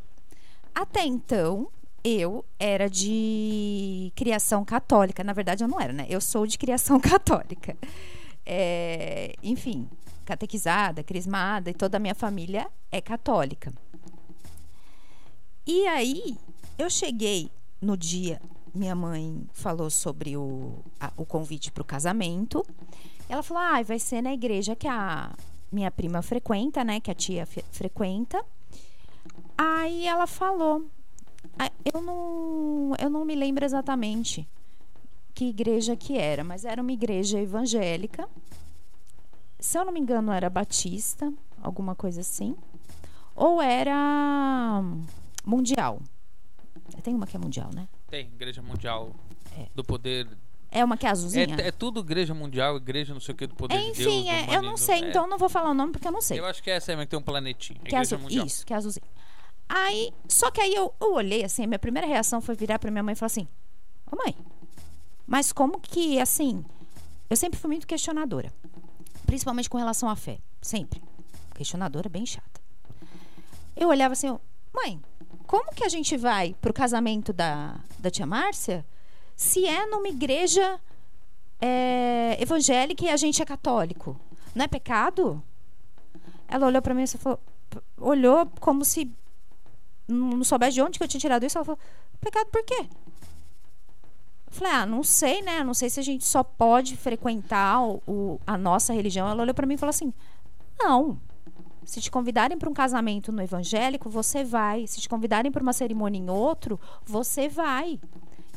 Até 0.74 1.06
então, 1.06 1.70
eu 2.04 2.46
era 2.60 2.90
de 2.90 4.12
criação 4.16 4.64
católica. 4.64 5.24
Na 5.24 5.34
verdade, 5.34 5.64
eu 5.64 5.68
não 5.68 5.80
era, 5.80 5.92
né? 5.92 6.06
Eu 6.10 6.22
sou 6.22 6.46
de 6.46 6.58
criação 6.58 7.00
católica. 7.02 7.76
É, 8.46 9.34
enfim, 9.44 9.90
catequizada, 10.24 11.04
crismada 11.04 11.70
e 11.70 11.74
toda 11.74 11.98
a 11.98 12.00
minha 12.00 12.16
família 12.16 12.68
é 12.92 13.02
católica. 13.02 13.72
E 15.68 15.86
aí, 15.86 16.38
eu 16.78 16.90
cheguei 16.90 17.52
no 17.82 17.98
dia, 17.98 18.42
minha 18.74 18.96
mãe 18.96 19.46
falou 19.52 19.90
sobre 19.90 20.38
o, 20.38 20.80
a, 20.98 21.12
o 21.18 21.26
convite 21.26 21.74
para 21.74 21.82
o 21.82 21.86
casamento. 21.86 22.66
Ela 23.28 23.44
falou: 23.44 23.62
ah, 23.62 23.84
vai 23.84 24.00
ser 24.00 24.22
na 24.22 24.34
igreja 24.34 24.78
que 24.78 24.88
a 24.88 25.36
minha 25.70 25.92
prima 25.92 26.22
frequenta, 26.22 26.86
né? 26.86 27.02
Que 27.02 27.12
a 27.12 27.14
tia 27.14 27.46
frequenta. 27.46 28.42
Aí 29.58 30.08
ela 30.08 30.26
falou: 30.26 30.86
eu 31.94 32.02
não, 32.02 32.94
eu 32.98 33.10
não 33.10 33.26
me 33.26 33.36
lembro 33.36 33.66
exatamente 33.66 34.48
que 35.34 35.50
igreja 35.50 35.98
que 35.98 36.18
era, 36.18 36.46
mas 36.46 36.64
era 36.64 36.82
uma 36.82 36.94
igreja 36.94 37.42
evangélica. 37.42 38.26
Se 39.60 39.78
eu 39.78 39.84
não 39.84 39.92
me 39.92 40.00
engano, 40.00 40.32
era 40.32 40.50
batista, 40.50 41.34
alguma 41.62 41.94
coisa 41.94 42.22
assim. 42.22 42.56
Ou 43.36 43.62
era 43.62 44.82
mundial. 45.48 46.02
Tem 47.04 47.14
uma 47.16 47.26
que 47.26 47.36
é 47.36 47.40
mundial, 47.40 47.70
né? 47.74 47.88
Tem, 48.10 48.26
igreja 48.28 48.62
mundial 48.62 49.16
É. 49.58 49.68
do 49.74 49.84
poder. 49.84 50.28
É 50.70 50.84
uma 50.84 50.98
que 50.98 51.06
é 51.06 51.10
azulzinha? 51.10 51.56
É, 51.60 51.68
é 51.68 51.72
tudo 51.72 52.02
igreja 52.02 52.34
mundial, 52.34 52.76
igreja 52.78 53.14
não 53.14 53.22
sei 53.22 53.34
o 53.34 53.38
que 53.38 53.48
do 53.48 53.56
poder 53.56 53.78
de 53.78 53.84
Deus. 53.94 54.00
Enfim, 54.00 54.30
é, 54.30 54.56
eu 54.56 54.62
não 54.62 54.76
sei, 54.76 54.96
É, 55.04 55.10
então 55.10 55.26
não 55.28 55.38
vou 55.38 55.48
falar 55.50 55.72
o 55.72 55.74
nome 55.74 55.94
porque 55.94 56.08
eu 56.08 56.12
não 56.12 56.22
sei. 56.22 56.40
Eu 56.40 56.46
acho 56.46 56.62
que 56.62 56.70
é 56.70 56.76
essa 56.76 56.92
aí, 56.92 56.98
mas 56.98 57.08
tem 57.08 57.18
um 57.18 57.22
planetinho. 57.22 57.80
Que 57.80 57.86
é 57.88 58.00
igreja 58.00 58.16
azul. 58.16 58.20
mundial. 58.20 58.46
Isso, 58.46 58.66
que 58.66 58.74
é 58.74 58.76
azulzinho. 58.76 59.06
Aí, 59.70 60.14
só 60.28 60.52
que 60.52 60.60
aí 60.62 60.74
eu, 60.74 60.94
eu 61.00 61.14
olhei 61.14 61.44
assim, 61.44 61.64
a 61.64 61.68
minha 61.68 61.80
primeira 61.80 62.08
reação 62.08 62.40
foi 62.42 62.56
virar 62.56 62.80
pra 62.80 62.92
minha 62.92 63.04
mãe 63.04 63.14
e 63.14 63.16
falar 63.16 63.28
assim: 63.28 63.48
Ô 64.12 64.16
mãe, 64.16 64.36
mas 65.26 65.52
como 65.54 65.80
que, 65.80 66.20
assim. 66.20 66.64
Eu 67.30 67.36
sempre 67.36 67.60
fui 67.60 67.70
muito 67.70 67.86
questionadora. 67.88 68.54
Principalmente 69.26 69.70
com 69.70 69.78
relação 69.78 70.10
à 70.10 70.16
fé. 70.16 70.40
Sempre. 70.62 71.02
Questionadora 71.56 72.08
bem 72.08 72.26
chata. 72.26 72.62
Eu 73.76 73.90
olhava 73.90 74.14
assim, 74.14 74.28
mãe, 74.74 75.02
como 75.48 75.74
que 75.74 75.84
a 75.84 75.90
gente 75.90 76.16
vai 76.18 76.56
pro 76.62 76.74
casamento 76.74 77.32
da, 77.34 77.76
da 77.98 78.12
tia 78.12 78.26
Márcia 78.26 78.86
se 79.36 79.66
é 79.66 79.86
numa 79.88 80.08
igreja 80.10 80.80
é, 81.62 82.38
evangélica 82.40 83.06
e 83.06 83.10
a 83.10 83.18
gente 83.18 83.42
é 83.42 83.46
católico? 83.46 84.20
Não 84.54 84.66
é 84.66 84.68
pecado? 84.68 85.42
Ela 86.48 86.68
olhou 86.68 86.82
pra 86.82 86.94
mim 86.94 87.04
e 87.04 87.08
falou, 87.08 87.40
olhou 87.98 88.46
como 88.60 88.84
se 88.86 89.12
não 90.08 90.44
soubesse 90.44 90.74
de 90.76 90.82
onde 90.82 90.98
que 90.98 91.04
eu 91.04 91.08
tinha 91.08 91.20
tirado 91.22 91.46
isso. 91.46 91.58
Ela 91.58 91.66
falou, 91.66 91.80
pecado 92.22 92.48
por 92.48 92.64
quê? 92.64 92.88
Eu 94.48 94.52
falei, 94.54 94.74
ah, 94.74 94.86
não 94.86 95.04
sei, 95.04 95.42
né? 95.42 95.64
Não 95.64 95.74
sei 95.74 95.90
se 95.90 96.00
a 96.00 96.04
gente 96.04 96.24
só 96.26 96.42
pode 96.44 96.96
frequentar 96.96 97.82
o, 97.84 98.02
o- 98.08 98.42
a 98.48 98.58
nossa 98.58 98.94
religião. 98.94 99.28
Ela 99.28 99.42
olhou 99.44 99.54
pra 99.54 99.66
mim 99.68 99.74
e 99.74 99.78
falou 99.78 99.90
assim: 99.90 100.14
não. 100.80 101.20
Se 101.88 102.02
te 102.02 102.12
convidarem 102.12 102.58
para 102.58 102.70
um 102.70 102.74
casamento 102.74 103.32
no 103.32 103.42
evangélico, 103.42 104.10
você 104.10 104.44
vai. 104.44 104.86
Se 104.86 105.00
te 105.00 105.08
convidarem 105.08 105.50
para 105.50 105.64
uma 105.64 105.72
cerimônia 105.72 106.20
em 106.20 106.30
outro, 106.30 106.78
você 107.06 107.48
vai. 107.48 107.98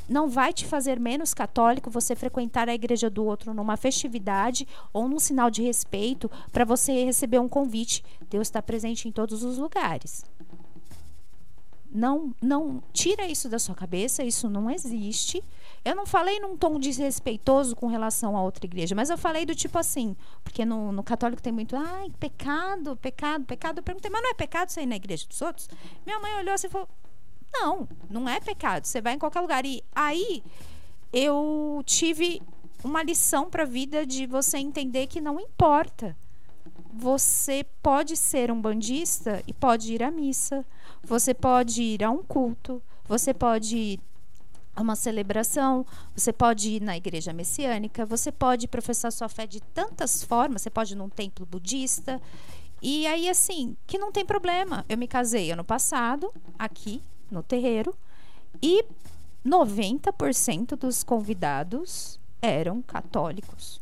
Não 0.08 0.28
vai 0.28 0.52
te 0.52 0.66
fazer 0.66 0.98
menos 0.98 1.32
católico 1.32 1.88
você 1.88 2.16
frequentar 2.16 2.68
a 2.68 2.74
igreja 2.74 3.08
do 3.08 3.24
outro 3.24 3.54
numa 3.54 3.76
festividade 3.76 4.66
ou 4.92 5.08
num 5.08 5.20
sinal 5.20 5.48
de 5.48 5.62
respeito 5.62 6.28
para 6.50 6.64
você 6.64 7.04
receber 7.04 7.38
um 7.38 7.48
convite. 7.48 8.04
Deus 8.28 8.48
está 8.48 8.60
presente 8.60 9.06
em 9.06 9.12
todos 9.12 9.44
os 9.44 9.58
lugares. 9.58 10.24
Não, 11.92 12.32
não 12.40 12.82
tira 12.92 13.26
isso 13.26 13.48
da 13.48 13.58
sua 13.58 13.74
cabeça, 13.74 14.22
isso 14.22 14.48
não 14.48 14.70
existe. 14.70 15.42
Eu 15.84 15.96
não 15.96 16.06
falei 16.06 16.38
num 16.38 16.56
tom 16.56 16.78
desrespeitoso 16.78 17.74
com 17.74 17.88
relação 17.88 18.36
a 18.36 18.42
outra 18.42 18.64
igreja, 18.64 18.94
mas 18.94 19.10
eu 19.10 19.18
falei 19.18 19.44
do 19.44 19.54
tipo 19.54 19.78
assim, 19.78 20.16
porque 20.44 20.64
no, 20.64 20.92
no 20.92 21.02
católico 21.02 21.42
tem 21.42 21.52
muito, 21.52 21.74
ai, 21.74 22.10
pecado, 22.20 22.96
pecado, 22.96 23.44
pecado. 23.44 23.78
Eu 23.78 23.82
perguntei, 23.82 24.10
mas 24.10 24.22
não 24.22 24.30
é 24.30 24.34
pecado 24.34 24.70
você 24.70 24.82
ir 24.82 24.86
na 24.86 24.96
igreja 24.96 25.26
dos 25.26 25.42
outros? 25.42 25.68
Minha 26.06 26.20
mãe 26.20 26.36
olhou 26.36 26.54
assim 26.54 26.68
e 26.68 26.70
falou, 26.70 26.88
não, 27.52 27.88
não 28.08 28.28
é 28.28 28.38
pecado, 28.40 28.84
você 28.84 29.00
vai 29.00 29.14
em 29.14 29.18
qualquer 29.18 29.40
lugar. 29.40 29.66
E 29.66 29.82
aí 29.92 30.42
eu 31.12 31.82
tive 31.84 32.40
uma 32.84 33.02
lição 33.02 33.50
para 33.50 33.64
a 33.64 33.66
vida 33.66 34.06
de 34.06 34.26
você 34.26 34.58
entender 34.58 35.06
que 35.06 35.20
não 35.20 35.40
importa. 35.40 36.16
Você 36.92 37.64
pode 37.82 38.16
ser 38.16 38.50
um 38.50 38.60
bandista 38.60 39.42
e 39.46 39.52
pode 39.52 39.92
ir 39.92 40.02
à 40.02 40.10
missa. 40.10 40.64
Você 41.02 41.34
pode 41.34 41.82
ir 41.82 42.04
a 42.04 42.10
um 42.10 42.22
culto. 42.22 42.82
Você 43.06 43.34
pode 43.34 43.76
ir 43.76 44.00
a 44.74 44.82
uma 44.82 44.96
celebração. 44.96 45.84
Você 46.14 46.32
pode 46.32 46.70
ir 46.70 46.82
na 46.82 46.96
igreja 46.96 47.32
messiânica. 47.32 48.06
Você 48.06 48.30
pode 48.30 48.68
professar 48.68 49.10
sua 49.12 49.28
fé 49.28 49.46
de 49.46 49.60
tantas 49.60 50.22
formas. 50.22 50.62
Você 50.62 50.70
pode 50.70 50.94
ir 50.94 50.96
num 50.96 51.08
templo 51.08 51.46
budista. 51.46 52.20
E 52.82 53.06
aí, 53.06 53.28
assim, 53.28 53.76
que 53.86 53.98
não 53.98 54.10
tem 54.10 54.24
problema. 54.24 54.84
Eu 54.88 54.96
me 54.96 55.06
casei 55.06 55.50
ano 55.50 55.64
passado, 55.64 56.32
aqui, 56.58 57.02
no 57.30 57.42
terreiro. 57.42 57.94
E 58.62 58.84
90% 59.44 60.76
dos 60.76 61.02
convidados 61.02 62.18
eram 62.40 62.80
católicos. 62.82 63.80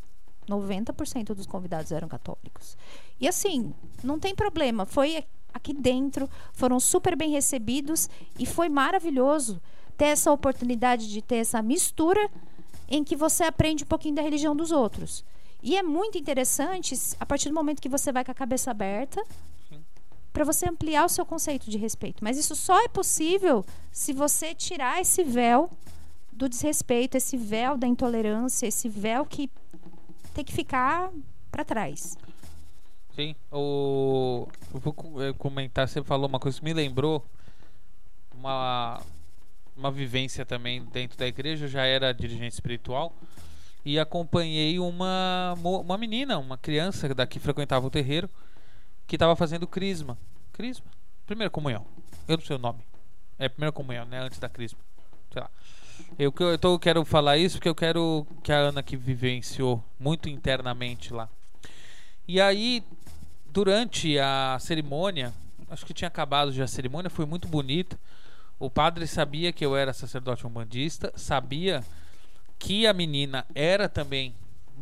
90% 0.48 1.34
dos 1.34 1.46
convidados 1.46 1.92
eram 1.92 2.08
católicos. 2.08 2.76
E 3.20 3.28
assim, 3.28 3.74
não 4.02 4.18
tem 4.18 4.34
problema. 4.34 4.86
Foi 4.86 5.24
aqui 5.52 5.72
dentro, 5.72 6.28
foram 6.52 6.78
super 6.78 7.16
bem 7.16 7.30
recebidos 7.30 8.08
e 8.38 8.46
foi 8.46 8.68
maravilhoso 8.68 9.60
ter 9.96 10.06
essa 10.06 10.32
oportunidade 10.32 11.10
de 11.10 11.20
ter 11.20 11.36
essa 11.36 11.60
mistura 11.60 12.30
em 12.88 13.04
que 13.04 13.16
você 13.16 13.44
aprende 13.44 13.84
um 13.84 13.86
pouquinho 13.86 14.14
da 14.14 14.22
religião 14.22 14.54
dos 14.54 14.70
outros. 14.70 15.24
E 15.62 15.76
é 15.76 15.82
muito 15.82 16.16
interessante 16.16 16.94
a 17.18 17.26
partir 17.26 17.48
do 17.48 17.54
momento 17.54 17.82
que 17.82 17.88
você 17.88 18.12
vai 18.12 18.24
com 18.24 18.30
a 18.30 18.34
cabeça 18.34 18.70
aberta 18.70 19.22
para 20.32 20.44
você 20.44 20.68
ampliar 20.68 21.04
o 21.04 21.08
seu 21.08 21.26
conceito 21.26 21.68
de 21.68 21.76
respeito. 21.76 22.22
Mas 22.22 22.38
isso 22.38 22.54
só 22.54 22.80
é 22.84 22.88
possível 22.88 23.64
se 23.90 24.12
você 24.12 24.54
tirar 24.54 25.00
esse 25.00 25.24
véu 25.24 25.68
do 26.32 26.48
desrespeito, 26.48 27.16
esse 27.16 27.36
véu 27.36 27.76
da 27.76 27.88
intolerância, 27.88 28.66
esse 28.66 28.88
véu 28.88 29.26
que 29.26 29.50
tem 30.32 30.44
que 30.44 30.52
ficar 30.52 31.10
para 31.50 31.64
trás. 31.64 32.16
Sim. 33.18 33.34
O... 33.50 34.46
Eu 34.72 34.78
vou 34.78 34.94
eh, 35.20 35.32
comentar, 35.32 35.88
você 35.88 36.00
falou 36.04 36.28
uma 36.28 36.38
coisa 36.38 36.56
que 36.56 36.64
me 36.64 36.72
lembrou 36.72 37.26
uma, 38.32 39.02
uma 39.76 39.90
vivência 39.90 40.46
também 40.46 40.84
dentro 40.84 41.18
da 41.18 41.26
igreja. 41.26 41.64
Eu 41.64 41.68
já 41.68 41.84
era 41.84 42.12
dirigente 42.14 42.54
espiritual 42.54 43.12
e 43.84 43.98
acompanhei 43.98 44.78
uma, 44.78 45.52
uma 45.60 45.98
menina, 45.98 46.38
uma 46.38 46.56
criança 46.56 47.12
daqui 47.12 47.40
frequentava 47.40 47.84
o 47.84 47.90
terreiro 47.90 48.30
que 49.04 49.16
estava 49.16 49.34
fazendo 49.34 49.66
crisma. 49.66 50.16
Crisma? 50.52 50.86
Primeira 51.26 51.50
comunhão. 51.50 51.84
Eu 52.28 52.36
não 52.36 52.44
sei 52.44 52.54
o 52.54 52.60
nome. 52.60 52.84
É 53.36 53.48
primeira 53.48 53.72
comunhão, 53.72 54.06
né? 54.06 54.20
Antes 54.20 54.38
da 54.38 54.48
crisma. 54.48 54.78
Sei 55.32 55.42
lá. 55.42 55.50
Eu, 56.16 56.32
eu 56.38 56.56
tô, 56.56 56.78
quero 56.78 57.04
falar 57.04 57.36
isso 57.36 57.56
porque 57.56 57.68
eu 57.68 57.74
quero 57.74 58.24
que 58.44 58.52
a 58.52 58.58
Ana 58.58 58.80
que 58.80 58.96
vivenciou 58.96 59.82
muito 59.98 60.28
internamente 60.28 61.12
lá. 61.12 61.28
E 62.28 62.42
aí, 62.42 62.82
durante 63.50 64.18
a 64.18 64.58
cerimônia, 64.60 65.32
acho 65.70 65.84
que 65.84 65.94
tinha 65.94 66.08
acabado 66.08 66.52
já 66.52 66.64
a 66.64 66.68
cerimônia, 66.68 67.10
foi 67.10 67.26
muito 67.26 67.48
bonita. 67.48 67.98
O 68.58 68.68
padre 68.68 69.06
sabia 69.06 69.52
que 69.52 69.64
eu 69.64 69.76
era 69.76 69.92
sacerdote 69.92 70.46
umbandista, 70.46 71.12
sabia 71.14 71.84
que 72.58 72.86
a 72.86 72.92
menina 72.92 73.46
era 73.54 73.88
também 73.88 74.34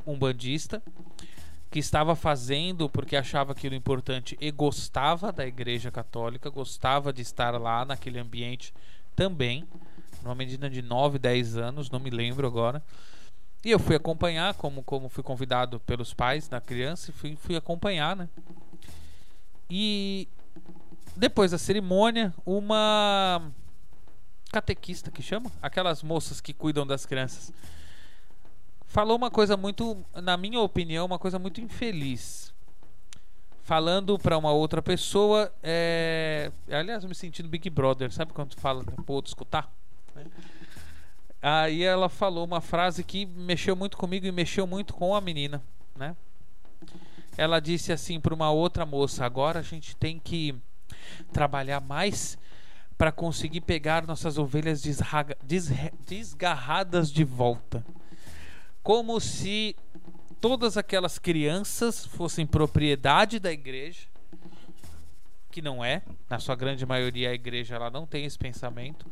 umbandista, 0.07 0.83
que 1.71 1.79
estava 1.79 2.17
fazendo 2.17 2.89
porque 2.89 3.17
achava 3.17 3.53
aquilo 3.53 3.75
importante 3.75 4.37
e 4.41 4.51
gostava 4.51 5.31
da 5.31 5.47
igreja 5.47 5.91
católica, 5.91 6.49
gostava 6.49 7.13
de 7.13 7.21
estar 7.21 7.61
lá 7.61 7.85
naquele 7.85 8.19
ambiente 8.19 8.73
também, 9.15 9.67
numa 10.23 10.35
medida 10.35 10.71
de 10.71 10.81
9, 10.81 11.19
10 11.19 11.57
anos, 11.57 11.91
não 11.91 12.01
me 12.01 12.11
lembro 12.11 12.47
agora. 12.47 12.83
E 13.67 13.71
eu 13.73 13.81
fui 13.81 13.97
acompanhar, 13.97 14.55
como, 14.55 14.81
como 14.81 15.09
fui 15.09 15.25
convidado 15.25 15.81
pelos 15.81 16.15
pais 16.15 16.47
da 16.47 16.61
criança, 16.61 17.11
e 17.11 17.13
fui, 17.13 17.35
fui 17.35 17.57
acompanhar, 17.57 18.15
né? 18.15 18.29
E 19.69 20.29
depois 21.17 21.51
da 21.51 21.59
cerimônia, 21.59 22.33
uma 22.47 23.51
catequista 24.53 25.11
que 25.11 25.21
chama, 25.21 25.51
aquelas 25.61 26.01
moças 26.01 26.41
que 26.41 26.55
cuidam 26.55 26.87
das 26.87 27.05
crianças, 27.07 27.53
falou 28.87 29.17
uma 29.17 29.33
coisa 29.33 29.57
muito, 29.57 29.97
na 30.15 30.37
minha 30.37 30.61
opinião, 30.61 31.05
uma 31.05 31.19
coisa 31.19 31.37
muito 31.37 31.61
infeliz. 31.61 32.55
Falando 33.65 34.17
para 34.17 34.39
uma 34.39 34.53
outra 34.53 34.81
pessoa, 34.81 35.53
é... 35.61 36.53
aliás, 36.71 37.03
eu 37.03 37.09
me 37.09 37.17
sentindo 37.17 37.49
Big 37.49 37.69
Brother, 37.69 38.13
sabe 38.13 38.33
quando 38.33 38.55
fala 38.55 38.85
pro 38.85 39.13
outro 39.13 39.29
escutar? 39.29 39.69
Né? 40.15 40.25
Aí 41.41 41.83
ela 41.83 42.09
falou 42.09 42.45
uma 42.45 42.61
frase 42.61 43.05
que 43.05 43.27
mexeu 43.27 43.77
muito 43.77 43.97
comigo 43.97 44.27
e 44.27 44.33
mexeu 44.33 44.67
muito 44.67 44.95
com 44.95 45.15
a 45.15 45.21
menina, 45.21 45.63
né? 45.95 46.17
Ela 47.37 47.61
disse 47.61 47.93
assim 47.93 48.19
para 48.19 48.35
uma 48.35 48.51
outra 48.51 48.87
moça: 48.87 49.25
agora 49.25 49.61
a 49.61 49.63
gente 49.63 49.95
tem 49.97 50.19
que 50.19 50.55
trabalhar 51.33 51.81
mais 51.81 52.39
para 52.97 53.13
conseguir 53.13 53.61
pegar 53.61 54.07
nossas 54.07 54.39
ovelhas 54.39 54.83
desgarradas 56.07 57.13
de 57.13 57.25
volta. 57.25 57.85
Como 58.83 59.21
se 59.21 59.77
todas 60.41 60.77
aquelas 60.77 61.19
crianças 61.19 62.07
fossem 62.07 62.47
propriedade 62.47 63.39
da 63.39 63.53
igreja, 63.53 64.07
que 65.51 65.61
não 65.61 65.85
é, 65.85 66.03
na 66.29 66.39
sua 66.39 66.55
grande 66.55 66.87
maioria 66.87 67.31
a 67.31 67.35
igreja 67.35 67.75
ela 67.75 67.91
não 67.91 68.07
tem 68.07 68.25
esse 68.25 68.39
pensamento, 68.39 69.07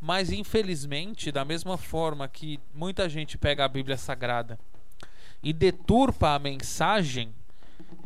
mas 0.00 0.30
infelizmente, 0.30 1.30
da 1.30 1.44
mesma 1.44 1.76
forma 1.76 2.26
que 2.26 2.58
muita 2.74 3.08
gente 3.08 3.36
pega 3.36 3.64
a 3.64 3.68
Bíblia 3.68 3.98
Sagrada 3.98 4.58
e 5.42 5.52
deturpa 5.52 6.34
a 6.34 6.38
mensagem, 6.38 7.34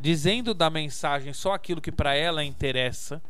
dizendo 0.00 0.52
da 0.52 0.68
mensagem 0.68 1.32
só 1.32 1.52
aquilo 1.52 1.80
que 1.80 1.92
para 1.92 2.14
ela 2.14 2.44
interessa, 2.44 3.22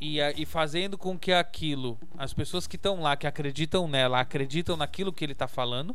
e, 0.00 0.18
e 0.36 0.44
fazendo 0.44 0.96
com 0.98 1.18
que 1.18 1.32
aquilo, 1.32 1.98
as 2.16 2.32
pessoas 2.32 2.66
que 2.66 2.76
estão 2.76 3.00
lá, 3.00 3.16
que 3.16 3.26
acreditam 3.26 3.88
nela, 3.88 4.20
acreditam 4.20 4.76
naquilo 4.76 5.12
que 5.12 5.24
ele 5.24 5.32
está 5.32 5.48
falando, 5.48 5.94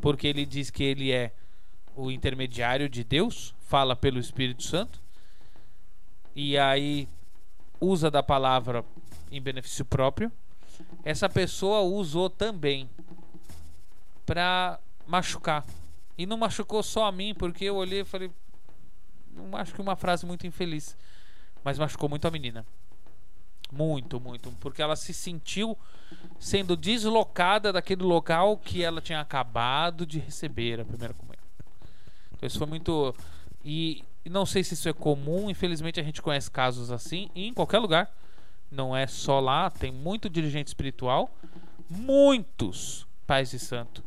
porque 0.00 0.26
ele 0.26 0.46
diz 0.46 0.70
que 0.70 0.82
ele 0.82 1.12
é 1.12 1.32
o 1.94 2.10
intermediário 2.10 2.88
de 2.88 3.04
Deus, 3.04 3.54
fala 3.60 3.94
pelo 3.94 4.18
Espírito 4.18 4.62
Santo, 4.62 5.02
e 6.34 6.56
aí 6.56 7.08
usa 7.80 8.10
da 8.10 8.22
palavra 8.22 8.84
em 9.30 9.40
benefício 9.40 9.84
próprio. 9.84 10.30
Essa 11.04 11.28
pessoa 11.28 11.80
usou 11.80 12.30
também 12.30 12.88
para 14.24 14.78
machucar. 15.06 15.64
E 16.16 16.26
não 16.26 16.36
machucou 16.36 16.82
só 16.82 17.06
a 17.06 17.12
mim, 17.12 17.34
porque 17.34 17.64
eu 17.64 17.76
olhei 17.76 18.00
e 18.00 18.04
falei, 18.04 18.30
não 19.34 19.56
acho 19.56 19.74
que 19.74 19.80
uma 19.80 19.96
frase 19.96 20.24
muito 20.26 20.46
infeliz, 20.46 20.96
mas 21.64 21.78
machucou 21.78 22.08
muito 22.08 22.26
a 22.28 22.30
menina. 22.30 22.64
Muito, 23.72 24.20
muito. 24.20 24.50
Porque 24.60 24.82
ela 24.82 24.94
se 24.94 25.14
sentiu 25.14 25.76
sendo 26.38 26.76
deslocada 26.76 27.72
daquele 27.72 28.02
local 28.02 28.58
que 28.58 28.82
ela 28.82 29.00
tinha 29.00 29.20
acabado 29.20 30.04
de 30.04 30.18
receber 30.18 30.80
a 30.80 30.84
primeira 30.84 31.14
comunhão. 31.14 31.42
Então 32.32 32.46
isso 32.46 32.58
foi 32.58 32.66
muito. 32.66 33.14
E, 33.64 34.04
não 34.26 34.44
sei 34.44 34.62
se 34.62 34.74
isso 34.74 34.88
é 34.88 34.92
comum, 34.92 35.48
infelizmente 35.48 35.98
a 35.98 36.02
gente 36.02 36.20
conhece 36.20 36.50
casos 36.50 36.90
assim 36.90 37.30
em 37.34 37.54
qualquer 37.54 37.78
lugar. 37.78 38.12
Não 38.72 38.96
é 38.96 39.06
só 39.06 39.38
lá, 39.38 39.68
tem 39.68 39.92
muito 39.92 40.30
dirigente 40.30 40.68
espiritual, 40.68 41.30
muitos 41.90 43.06
pais 43.26 43.50
de 43.50 43.58
santo 43.58 44.02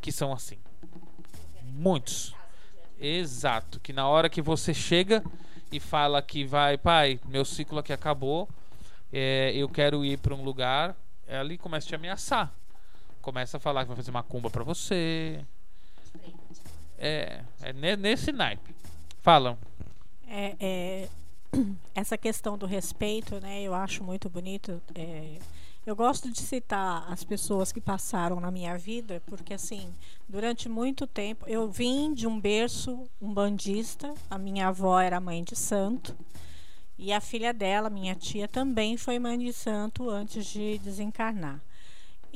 que 0.00 0.12
são 0.12 0.32
assim. 0.32 0.58
Muitos. 1.62 2.32
Exato, 3.00 3.80
que 3.80 3.92
na 3.92 4.06
hora 4.06 4.30
que 4.30 4.40
você 4.40 4.72
chega 4.72 5.24
e 5.72 5.80
fala 5.80 6.22
que 6.22 6.44
vai, 6.44 6.78
pai, 6.78 7.18
meu 7.26 7.44
ciclo 7.44 7.80
aqui 7.80 7.92
acabou, 7.92 8.48
é, 9.12 9.50
eu 9.54 9.68
quero 9.68 10.04
ir 10.04 10.18
para 10.18 10.34
um 10.34 10.44
lugar, 10.44 10.94
ali 11.28 11.58
começa 11.58 11.86
a 11.86 11.88
te 11.88 11.94
ameaçar. 11.96 12.52
Começa 13.20 13.56
a 13.56 13.60
falar 13.60 13.82
que 13.82 13.88
vai 13.88 13.96
fazer 13.96 14.12
macumba 14.12 14.50
para 14.50 14.62
você. 14.62 15.44
É, 16.96 17.42
é 17.60 17.96
nesse 17.96 18.30
naipe. 18.30 18.72
Falam. 19.20 19.58
É, 20.28 20.56
é, 20.60 21.08
essa 21.94 22.18
questão 22.18 22.58
do 22.58 22.66
respeito, 22.66 23.40
né? 23.40 23.62
Eu 23.62 23.74
acho 23.74 24.02
muito 24.02 24.28
bonito. 24.28 24.82
É, 24.94 25.38
eu 25.86 25.94
gosto 25.94 26.30
de 26.30 26.40
citar 26.40 27.04
as 27.12 27.22
pessoas 27.22 27.70
que 27.70 27.80
passaram 27.80 28.40
na 28.40 28.50
minha 28.50 28.76
vida, 28.78 29.22
porque 29.26 29.54
assim, 29.54 29.94
durante 30.28 30.68
muito 30.68 31.06
tempo 31.06 31.44
eu 31.46 31.70
vim 31.70 32.14
de 32.14 32.26
um 32.26 32.40
berço 32.40 33.08
um 33.20 33.32
bandista. 33.32 34.14
A 34.30 34.38
minha 34.38 34.68
avó 34.68 34.98
era 34.98 35.20
mãe 35.20 35.44
de 35.44 35.54
santo. 35.54 36.16
E 36.96 37.12
a 37.12 37.20
filha 37.20 37.52
dela, 37.52 37.90
minha 37.90 38.14
tia, 38.14 38.48
também 38.48 38.96
foi 38.96 39.18
mãe 39.18 39.38
de 39.38 39.52
santo 39.52 40.08
antes 40.08 40.46
de 40.46 40.78
desencarnar. 40.78 41.60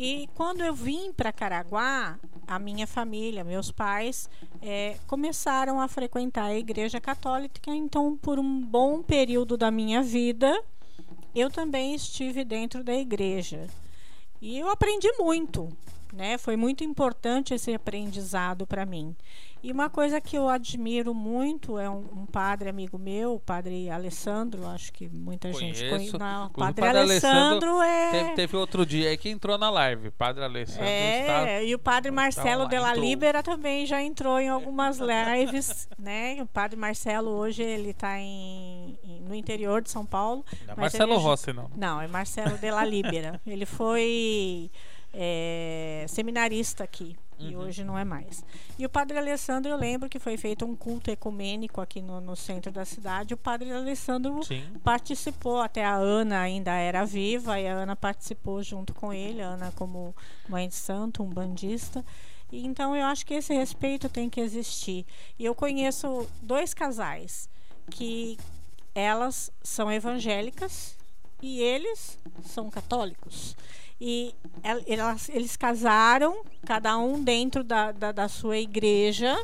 E 0.01 0.31
quando 0.37 0.61
eu 0.61 0.73
vim 0.73 1.13
para 1.13 1.33
Caraguá, 1.33 2.21
a 2.47 2.57
minha 2.57 2.87
família, 2.87 3.43
meus 3.43 3.73
pais, 3.73 4.31
é, 4.63 4.97
começaram 5.09 5.81
a 5.81 5.89
frequentar 5.89 6.45
a 6.45 6.55
Igreja 6.55 7.01
Católica. 7.01 7.75
Então, 7.75 8.17
por 8.17 8.39
um 8.39 8.61
bom 8.61 9.03
período 9.03 9.57
da 9.57 9.73
minha 9.73 10.01
vida, 10.01 10.63
eu 11.35 11.51
também 11.51 11.97
estive 11.97 12.45
dentro 12.45 12.85
da 12.85 12.95
igreja. 12.95 13.67
E 14.41 14.57
eu 14.57 14.71
aprendi 14.71 15.11
muito, 15.19 15.69
né? 16.13 16.39
Foi 16.39 16.57
muito 16.57 16.85
importante 16.85 17.55
esse 17.55 17.73
aprendizado 17.75 18.67
para 18.67 18.85
mim. 18.87 19.15
E 19.61 19.73
uma 19.73 19.91
coisa 19.91 20.21
que 20.21 20.39
eu 20.39 20.49
admiro 20.49 21.13
muito 21.13 21.79
é 21.79 21.91
um, 21.91 22.05
um 22.13 22.27
padre 22.27 22.69
amigo 22.69 22.97
meu, 22.97 23.35
o 23.35 23.41
padre 23.41 23.91
Alessandro, 23.91 24.65
acho 24.69 24.93
que 24.93 25.09
muita 25.09 25.51
Conheço. 25.51 25.81
gente 25.81 25.91
conhece. 25.91 26.15
O 26.15 26.19
padre, 26.19 26.81
padre 26.81 26.99
Alessandro, 26.99 27.71
Alessandro 27.71 27.83
é. 27.83 28.11
Teve, 28.13 28.35
teve, 28.37 28.57
outro 28.57 28.87
dia 28.87 29.09
aí 29.11 29.17
que 29.17 29.29
entrou 29.29 29.59
na 29.59 29.69
live. 29.69 30.13
Padre 30.13 30.45
Alessandro. 30.45 30.85
É, 30.85 31.21
está, 31.21 31.63
e 31.65 31.75
o 31.75 31.79
padre 31.79 32.13
Marcelo 32.13 32.65
está 32.65 32.77
de 32.77 32.79
la. 32.79 32.95
Libera 32.95 33.43
também 33.43 33.85
já 33.85 34.01
entrou 34.01 34.39
em 34.39 34.49
algumas 34.49 34.99
lives, 35.03 35.89
né? 35.99 36.41
O 36.41 36.47
padre 36.47 36.79
Marcelo 36.79 37.31
hoje 37.31 37.63
ele 37.65 37.91
está 37.91 38.17
em, 38.17 38.97
em- 39.03 39.21
no 39.23 39.35
interior 39.35 39.83
de 39.83 39.91
São 39.91 40.07
Paulo. 40.07 40.45
Não 40.69 40.75
é 40.75 40.81
Marcelo 40.83 41.15
ele 41.15 41.23
Rossi, 41.23 41.53
não. 41.53 41.69
Não, 41.77 42.01
é 42.01 42.07
Marcelo 42.07 42.57
de 42.59 42.71
la 42.71 42.85
Libera. 42.85 43.41
ele 43.47 43.67
foi 43.67 44.71
é, 45.21 46.07
seminarista 46.09 46.85
aqui. 46.85 47.17
E 47.41 47.55
Uhum. 47.55 47.63
hoje 47.63 47.85
não 47.85 47.97
é 47.97 48.05
mais. 48.05 48.45
E 48.77 48.85
o 48.85 48.89
Padre 48.89 49.17
Alessandro, 49.19 49.71
eu 49.71 49.77
lembro 49.77 50.09
que 50.09 50.19
foi 50.19 50.37
feito 50.37 50.65
um 50.65 50.75
culto 50.75 51.09
ecumênico 51.11 51.81
aqui 51.81 52.03
no, 52.03 52.21
no 52.21 52.35
centro 52.35 52.73
da 52.73 52.85
cidade. 52.85 53.33
O 53.33 53.37
Padre 53.37 53.71
Alessandro 53.73 54.43
Sim. 54.43 54.65
participou, 54.83 55.59
até 55.61 55.85
a 55.85 55.95
Ana 55.95 56.41
ainda 56.41 56.73
era 56.73 57.05
viva, 57.05 57.61
e 57.61 57.67
a 57.69 57.75
Ana 57.75 57.95
participou 57.95 58.61
junto 58.63 58.93
com 58.93 59.13
ele, 59.13 59.41
a 59.41 59.49
Ana 59.51 59.73
como 59.77 60.15
mãe 60.49 60.69
de 60.69 60.75
santo, 60.75 61.23
um 61.23 61.29
bandista. 61.29 62.05
E, 62.51 62.65
então 62.67 62.97
eu 62.97 63.07
acho 63.07 63.25
que 63.25 63.35
esse 63.35 63.55
respeito 63.55 64.09
tem 64.09 64.29
que 64.29 64.41
existir. 64.41 65.07
E 65.39 65.45
eu 65.45 65.55
conheço 65.55 66.27
dois 66.43 66.75
casais 66.75 67.49
que 67.91 68.37
elas 68.97 69.53
são 69.63 69.93
evangélicas 69.93 70.97
e 71.41 71.61
eles 71.61 72.19
são 72.43 72.69
católicos. 72.69 73.57
E 74.01 74.35
el- 74.63 74.85
elas, 74.87 75.29
eles 75.29 75.57
casaram, 75.57 76.45
cada 76.65 76.97
um 76.99 77.23
dentro 77.23 77.65
da, 77.65 77.93
da, 77.93 78.13
da 78.13 78.29
sua 78.29 78.59
igreja, 78.59 79.37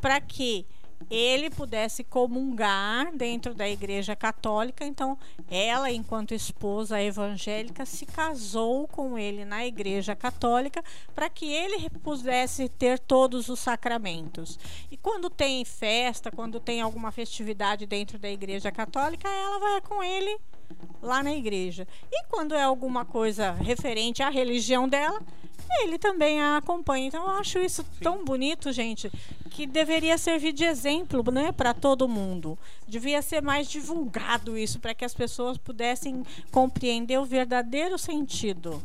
para 0.00 0.20
que 0.20 0.64
ele 1.10 1.48
pudesse 1.48 2.02
comungar 2.02 3.14
dentro 3.14 3.54
da 3.54 3.68
igreja 3.68 4.16
católica. 4.16 4.84
Então, 4.84 5.16
ela, 5.50 5.90
enquanto 5.90 6.34
esposa 6.34 7.00
evangélica, 7.00 7.86
se 7.86 8.04
casou 8.04 8.86
com 8.88 9.18
ele 9.18 9.44
na 9.44 9.64
igreja 9.64 10.14
católica 10.14 10.82
para 11.14 11.30
que 11.30 11.46
ele 11.46 11.88
pudesse 12.02 12.68
ter 12.68 12.98
todos 12.98 13.48
os 13.48 13.60
sacramentos. 13.60 14.58
E 14.90 14.96
quando 14.96 15.30
tem 15.30 15.64
festa, 15.64 16.30
quando 16.30 16.60
tem 16.60 16.80
alguma 16.80 17.12
festividade 17.12 17.86
dentro 17.86 18.18
da 18.18 18.28
igreja 18.28 18.70
católica, 18.70 19.28
ela 19.28 19.58
vai 19.60 19.80
com 19.80 20.02
ele 20.02 20.38
lá 21.02 21.22
na 21.22 21.32
igreja. 21.32 21.86
E 22.10 22.24
quando 22.26 22.54
é 22.54 22.62
alguma 22.62 23.04
coisa 23.04 23.52
referente 23.52 24.22
à 24.22 24.28
religião 24.28 24.88
dela, 24.88 25.20
ele 25.80 25.98
também 25.98 26.40
a 26.40 26.56
acompanha. 26.56 27.06
Então 27.06 27.22
eu 27.24 27.30
acho 27.30 27.58
isso 27.58 27.84
tão 28.00 28.24
bonito, 28.24 28.72
gente, 28.72 29.10
que 29.50 29.66
deveria 29.66 30.16
servir 30.18 30.52
de 30.52 30.64
exemplo, 30.64 31.22
né, 31.30 31.52
para 31.52 31.74
todo 31.74 32.08
mundo. 32.08 32.58
Devia 32.86 33.22
ser 33.22 33.42
mais 33.42 33.68
divulgado 33.68 34.56
isso 34.56 34.78
para 34.78 34.94
que 34.94 35.04
as 35.04 35.14
pessoas 35.14 35.58
pudessem 35.58 36.24
compreender 36.50 37.18
o 37.18 37.24
verdadeiro 37.24 37.98
sentido 37.98 38.82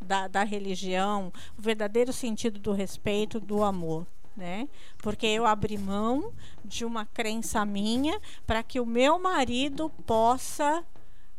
da, 0.00 0.28
da 0.28 0.44
religião, 0.44 1.32
o 1.58 1.62
verdadeiro 1.62 2.12
sentido 2.12 2.58
do 2.58 2.72
respeito, 2.72 3.40
do 3.40 3.62
amor. 3.62 4.06
Né? 4.36 4.68
Porque 4.98 5.26
eu 5.26 5.46
abri 5.46 5.78
mão 5.78 6.30
de 6.62 6.84
uma 6.84 7.06
crença 7.06 7.64
minha 7.64 8.20
para 8.46 8.62
que 8.62 8.78
o 8.78 8.84
meu 8.84 9.18
marido 9.18 9.90
possa 10.06 10.84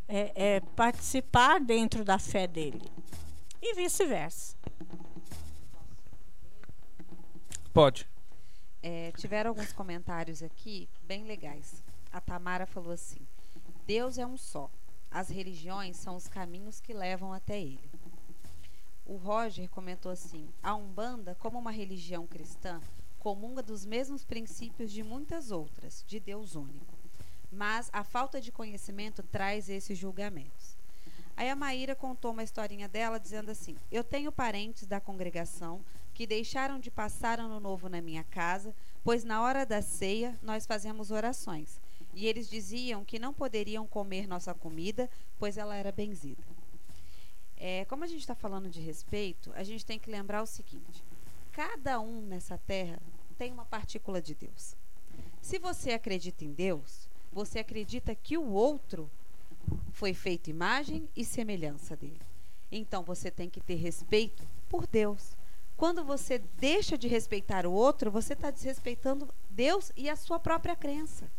é, 0.08 0.32
é, 0.36 0.60
participar 0.60 1.60
dentro 1.60 2.04
da 2.06 2.18
fé 2.18 2.48
dele. 2.48 2.82
E 3.62 3.76
vice-versa. 3.76 4.56
Pode. 7.74 8.08
É, 8.82 9.12
tiveram 9.18 9.50
alguns 9.50 9.74
comentários 9.74 10.42
aqui 10.42 10.90
bem 11.04 11.24
legais. 11.26 11.84
A 12.12 12.22
Tamara 12.22 12.66
falou 12.66 12.92
assim: 12.92 13.20
Deus 13.86 14.18
é 14.18 14.26
um 14.26 14.38
só. 14.38 14.70
As 15.12 15.30
religiões 15.30 15.98
são 15.98 16.16
os 16.16 16.28
caminhos 16.28 16.80
que 16.80 16.94
levam 16.94 17.34
até 17.34 17.60
ele. 17.60 17.90
O 19.06 19.16
Roger 19.16 19.70
comentou 19.70 20.12
assim: 20.12 20.50
a 20.62 20.76
Umbanda, 20.76 21.36
como 21.36 21.60
uma 21.60 21.72
religião 21.72 22.26
cristã, 22.26 22.82
comunga 23.20 23.62
dos 23.62 23.86
mesmos 23.86 24.24
princípios 24.24 24.92
de 24.92 25.04
muitas 25.04 25.52
outras, 25.52 26.04
de 26.08 26.20
Deus 26.20 26.56
único. 26.56 26.97
Mas 27.52 27.90
a 27.94 28.04
falta 28.04 28.42
de 28.42 28.52
conhecimento 28.52 29.24
traz 29.24 29.70
esses 29.70 29.98
julgamentos. 29.98 30.78
Aí 31.36 31.50
a 31.50 31.56
Maíra 31.56 31.96
contou 31.96 32.32
uma 32.32 32.44
historinha 32.44 32.88
dela 32.90 33.20
dizendo 33.20 33.52
assim: 33.52 33.78
Eu 33.92 34.04
tenho 34.04 34.32
parentes 34.32 34.88
da 34.88 35.00
congregação 35.00 35.82
que 36.14 36.26
deixaram 36.26 36.80
de 36.80 36.90
passar 36.90 37.40
ano 37.40 37.60
novo 37.60 37.88
na 37.88 38.02
minha 38.02 38.24
casa, 38.24 38.76
pois 39.04 39.24
na 39.24 39.42
hora 39.42 39.64
da 39.64 39.82
ceia 39.82 40.38
nós 40.42 40.66
fazemos 40.66 41.12
orações. 41.12 41.80
E 42.14 42.26
eles 42.26 42.50
diziam 42.50 43.06
que 43.06 43.20
não 43.20 43.32
poderiam 43.32 43.86
comer 43.86 44.28
nossa 44.28 44.52
comida, 44.52 45.08
pois 45.38 45.60
ela 45.60 45.76
era 45.76 45.92
benzida. 45.92 46.44
É, 47.56 47.86
como 47.86 48.04
a 48.04 48.08
gente 48.08 48.22
está 48.22 48.34
falando 48.34 48.70
de 48.70 48.82
respeito, 48.82 49.52
a 49.54 49.64
gente 49.64 49.86
tem 49.86 50.00
que 50.00 50.10
lembrar 50.10 50.42
o 50.42 50.48
seguinte: 50.48 51.04
cada 51.52 52.00
um 52.00 52.22
nessa 52.22 52.58
terra 52.58 53.00
tem 53.38 53.52
uma 53.52 53.66
partícula 53.66 54.20
de 54.20 54.34
Deus. 54.34 54.76
Se 55.40 55.60
você 55.60 55.92
acredita 55.92 56.44
em 56.44 56.52
Deus, 56.52 57.07
você 57.38 57.60
acredita 57.60 58.16
que 58.16 58.36
o 58.36 58.50
outro 58.50 59.08
foi 59.92 60.12
feito 60.12 60.50
imagem 60.50 61.08
e 61.16 61.24
semelhança 61.24 61.96
dele. 61.96 62.20
Então 62.72 63.04
você 63.04 63.30
tem 63.30 63.48
que 63.48 63.62
ter 63.62 63.76
respeito 63.76 64.44
por 64.68 64.88
Deus. 64.88 65.38
Quando 65.78 66.04
você 66.04 66.40
deixa 66.58 66.98
de 66.98 67.08
respeitar 67.08 67.68
o 67.68 67.72
outro, 67.72 68.10
você 68.10 68.34
está 68.34 68.50
desrespeitando 68.50 69.30
Deus 69.52 69.92
e 69.96 70.10
a 70.10 70.16
sua 70.16 70.40
própria 70.40 70.76
crença. 70.76 71.30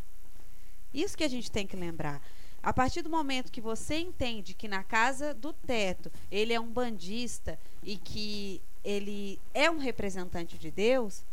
Isso 0.93 1.17
que 1.17 1.23
a 1.25 1.27
gente 1.27 1.51
tem 1.51 1.67
que 1.67 1.75
lembrar. 1.75 2.21
A 2.63 2.71
partir 2.71 3.01
do 3.01 3.09
momento 3.09 3.51
que 3.51 3.59
você 3.59 3.97
entende 3.97 4.53
que 4.53 4.69
na 4.69 4.85
casa 4.85 5.33
do 5.33 5.51
teto 5.51 6.09
ele 6.31 6.53
é 6.53 6.59
um 6.61 6.71
bandista 6.71 7.59
e 7.83 7.97
que 7.97 8.61
ele 8.85 9.37
é 9.53 9.69
um 9.69 9.77
representante 9.77 10.57
de 10.57 10.71
Deus, 10.71 11.25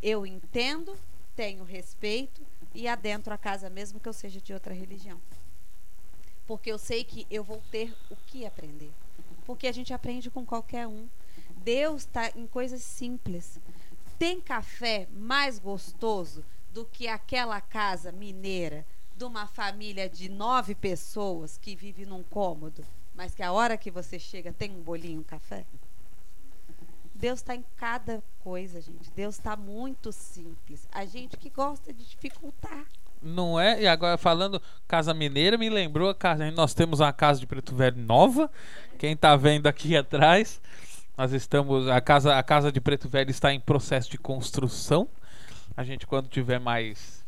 eu 0.00 0.24
entendo, 0.24 0.96
tenho 1.34 1.64
respeito 1.64 2.51
e 2.74 2.88
adentro 2.88 3.32
a 3.32 3.38
casa 3.38 3.68
mesmo 3.70 4.00
que 4.00 4.08
eu 4.08 4.12
seja 4.12 4.40
de 4.40 4.52
outra 4.52 4.74
religião. 4.74 5.20
Porque 6.46 6.70
eu 6.70 6.78
sei 6.78 7.04
que 7.04 7.26
eu 7.30 7.44
vou 7.44 7.62
ter 7.70 7.94
o 8.10 8.16
que 8.26 8.44
aprender. 8.44 8.90
Porque 9.44 9.66
a 9.66 9.72
gente 9.72 9.92
aprende 9.92 10.30
com 10.30 10.44
qualquer 10.44 10.86
um. 10.86 11.08
Deus 11.58 12.02
está 12.02 12.30
em 12.36 12.46
coisas 12.46 12.82
simples. 12.82 13.58
Tem 14.18 14.40
café 14.40 15.08
mais 15.12 15.58
gostoso 15.58 16.44
do 16.72 16.84
que 16.84 17.06
aquela 17.08 17.60
casa 17.60 18.10
mineira 18.10 18.84
de 19.16 19.24
uma 19.24 19.46
família 19.46 20.08
de 20.08 20.28
nove 20.28 20.74
pessoas 20.74 21.58
que 21.58 21.76
vive 21.76 22.06
num 22.06 22.22
cômodo, 22.22 22.84
mas 23.14 23.34
que 23.34 23.42
a 23.42 23.52
hora 23.52 23.76
que 23.76 23.90
você 23.90 24.18
chega 24.18 24.52
tem 24.52 24.70
um 24.70 24.82
bolinho, 24.82 25.20
um 25.20 25.24
café? 25.24 25.64
Deus 27.22 27.38
está 27.38 27.54
em 27.54 27.64
cada 27.76 28.20
coisa, 28.40 28.80
gente. 28.80 29.08
Deus 29.14 29.38
está 29.38 29.56
muito 29.56 30.10
simples. 30.10 30.88
A 30.90 31.04
gente 31.04 31.36
que 31.36 31.48
gosta 31.48 31.92
de 31.92 32.04
dificultar. 32.04 32.84
Não 33.22 33.60
é? 33.60 33.80
E 33.80 33.86
agora 33.86 34.18
falando 34.18 34.60
Casa 34.88 35.14
Mineira, 35.14 35.56
me 35.56 35.70
lembrou 35.70 36.10
a 36.10 36.14
casa. 36.16 36.50
Nós 36.50 36.74
temos 36.74 36.98
uma 36.98 37.12
casa 37.12 37.38
de 37.38 37.46
Preto 37.46 37.76
Velho 37.76 37.96
nova. 37.96 38.50
Quem 38.98 39.12
está 39.12 39.36
vendo 39.36 39.68
aqui 39.68 39.94
atrás, 39.96 40.60
nós 41.16 41.32
estamos. 41.32 41.86
A 41.86 42.00
casa, 42.00 42.36
a 42.36 42.42
casa 42.42 42.72
de 42.72 42.80
Preto 42.80 43.08
Velho 43.08 43.30
está 43.30 43.54
em 43.54 43.60
processo 43.60 44.10
de 44.10 44.18
construção. 44.18 45.08
A 45.76 45.84
gente, 45.84 46.08
quando 46.08 46.26
tiver 46.28 46.58
mais 46.58 47.24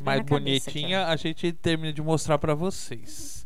mais 0.00 0.22
bonitinha, 0.22 1.06
a 1.06 1.14
gente 1.14 1.52
termina 1.52 1.92
de 1.92 2.02
mostrar 2.02 2.36
para 2.36 2.54
vocês. 2.54 3.37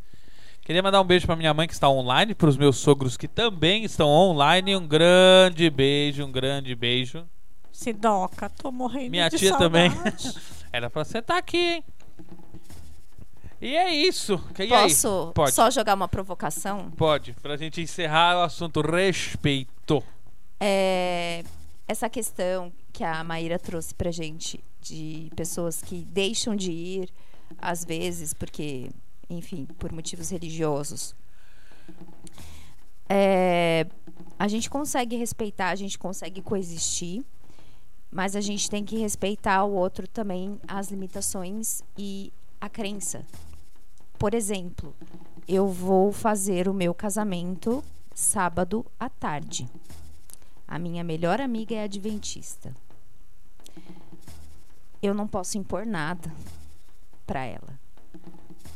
Queria 0.65 0.83
mandar 0.83 1.01
um 1.01 1.05
beijo 1.05 1.27
para 1.27 1.35
minha 1.35 1.53
mãe 1.53 1.67
que 1.67 1.75
está 1.75 1.89
online, 1.89 2.35
para 2.35 2.49
os 2.49 2.57
meus 2.57 2.77
sogros 2.77 3.17
que 3.17 3.27
também 3.27 3.85
estão 3.85 4.09
online. 4.09 4.77
Um 4.77 4.87
grande 4.87 5.69
beijo, 5.69 6.25
um 6.25 6.31
grande 6.31 6.75
beijo. 6.75 7.27
Sidoca, 7.73 8.49
tô 8.49 8.71
morrendo 8.71 9.11
Minha 9.11 9.29
de 9.29 9.39
tia 9.39 9.51
saudade. 9.51 9.95
também. 9.95 10.13
Era 10.73 10.89
pra 10.89 11.05
você 11.05 11.19
estar 11.19 11.37
aqui, 11.39 11.57
hein? 11.57 11.85
E 13.61 13.77
é 13.77 13.93
isso. 13.95 14.41
E 14.59 14.67
Posso 14.69 15.09
aí? 15.29 15.35
Pode. 15.35 15.53
só 15.53 15.71
jogar 15.71 15.95
uma 15.95 16.09
provocação? 16.09 16.91
Pode. 16.93 17.33
Pra 17.43 17.57
gente 17.57 17.81
encerrar 17.81 18.39
o 18.39 18.43
assunto 18.43 18.81
respeito. 18.81 20.03
É, 20.61 21.45
essa 21.89 22.09
questão 22.09 22.73
que 22.93 23.03
a 23.03 23.23
Maíra 23.25 23.59
trouxe 23.59 23.95
pra 23.95 24.11
gente 24.11 24.63
de 24.81 25.31
pessoas 25.35 25.81
que 25.81 26.05
deixam 26.05 26.55
de 26.55 26.71
ir 26.73 27.09
às 27.59 27.85
vezes 27.85 28.33
porque, 28.35 28.91
enfim, 29.33 29.67
por 29.79 29.93
motivos 29.93 30.31
religiosos. 30.31 31.15
É, 33.09 33.87
a 34.39 34.49
gente 34.49 34.71
consegue 34.71 35.17
respeitar, 35.17 35.71
a 35.71 35.75
gente 35.75 35.99
consegue 35.99 36.41
coexistir, 36.41 37.25
mas 38.11 38.37
a 38.37 38.41
gente 38.41 38.69
tem 38.71 38.85
que 38.85 38.97
respeitar 38.97 39.65
o 39.65 39.73
outro 39.73 40.07
também, 40.07 40.59
as 40.67 40.91
limitações 40.91 41.83
e 41.97 42.33
a 42.61 42.69
crença. 42.69 43.25
Por 44.19 44.35
exemplo, 44.35 44.95
eu 45.49 45.67
vou 45.69 46.13
fazer 46.13 46.69
o 46.69 46.75
meu 46.75 46.95
casamento 46.95 47.83
sábado 48.15 48.87
à 48.99 49.09
tarde. 49.09 49.69
A 50.67 50.79
minha 50.79 51.03
melhor 51.03 51.41
amiga 51.41 51.75
é 51.75 51.85
adventista. 51.85 52.75
Eu 55.03 55.13
não 55.13 55.27
posso 55.27 55.59
impor 55.59 55.85
nada 55.85 56.33
para 57.27 57.45
ela. 57.45 57.82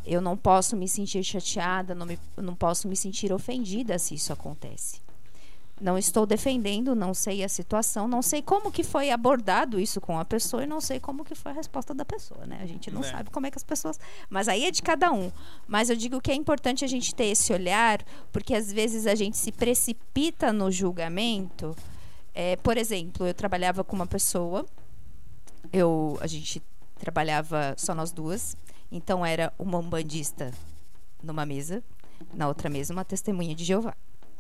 Eu 0.07 0.21
não 0.21 0.37
posso 0.37 0.77
me 0.77 0.89
sentir 0.89 1.23
chateada, 1.25 1.95
não, 1.95 2.07
me, 2.07 2.19
não 2.37 2.55
posso 2.55 2.87
me 2.87 2.95
sentir 2.97 3.33
ofendida 3.33 3.99
se 3.99 4.15
isso 4.15 4.33
acontece. 4.33 5.01
Não 5.79 5.99
estou 5.99 6.25
defendendo, 6.25 6.95
não 6.95 7.13
sei 7.13 7.45
a 7.45 7.49
situação, 7.51 8.09
não 8.09 8.23
sei 8.23 8.41
como 8.41 8.73
que 8.73 8.83
foi 8.83 9.11
abordado 9.11 9.79
isso 9.79 10.01
com 10.01 10.19
a 10.19 10.25
pessoa 10.25 10.65
e 10.65 10.67
não 10.67 10.81
sei 10.81 10.99
como 10.99 11.23
que 11.23 11.35
foi 11.35 11.53
a 11.53 11.55
resposta 11.55 11.93
da 11.93 12.03
pessoa, 12.03 12.47
né? 12.47 12.61
A 12.63 12.67
gente 12.67 12.91
não 12.91 13.03
É. 13.05 13.11
sabe 13.11 13.29
como 13.31 13.47
é 13.47 13.51
que 13.51 13.59
as 13.59 13.65
pessoas, 13.65 14.01
mas 14.31 14.49
aí 14.49 14.65
é 14.65 14.71
de 14.71 14.81
cada 14.81 15.13
um. 15.13 15.31
Mas 15.67 15.91
eu 15.91 15.97
digo 15.97 16.19
que 16.19 16.31
é 16.31 16.35
importante 16.35 16.83
a 16.83 16.89
gente 16.89 17.15
ter 17.15 17.27
esse 17.27 17.53
olhar, 17.53 18.03
porque 18.33 18.55
às 18.55 18.73
vezes 18.73 19.07
a 19.07 19.15
gente 19.15 19.37
se 19.37 19.53
precipita 19.53 20.51
no 20.51 20.71
julgamento. 20.71 21.77
É, 22.33 22.57
por 22.57 22.79
exemplo, 22.79 23.27
eu 23.27 23.35
trabalhava 23.35 23.85
com 23.85 23.97
uma 23.97 24.07
pessoa, 24.07 24.65
eu 25.73 26.17
a 26.23 26.27
gente 26.27 26.63
trabalhava 26.99 27.75
só 27.77 27.95
nós 27.95 28.13
duas, 28.13 28.57
então 28.91 29.25
era 29.25 29.53
uma 29.59 29.79
umbandista 29.79 30.53
numa 31.23 31.45
mesa, 31.45 31.83
na 32.35 32.49
outra 32.49 32.69
mesa 32.69 32.93
uma 32.93 33.05
testemunha 33.05 33.55
de 33.55 33.65
Jeová. 33.65 33.95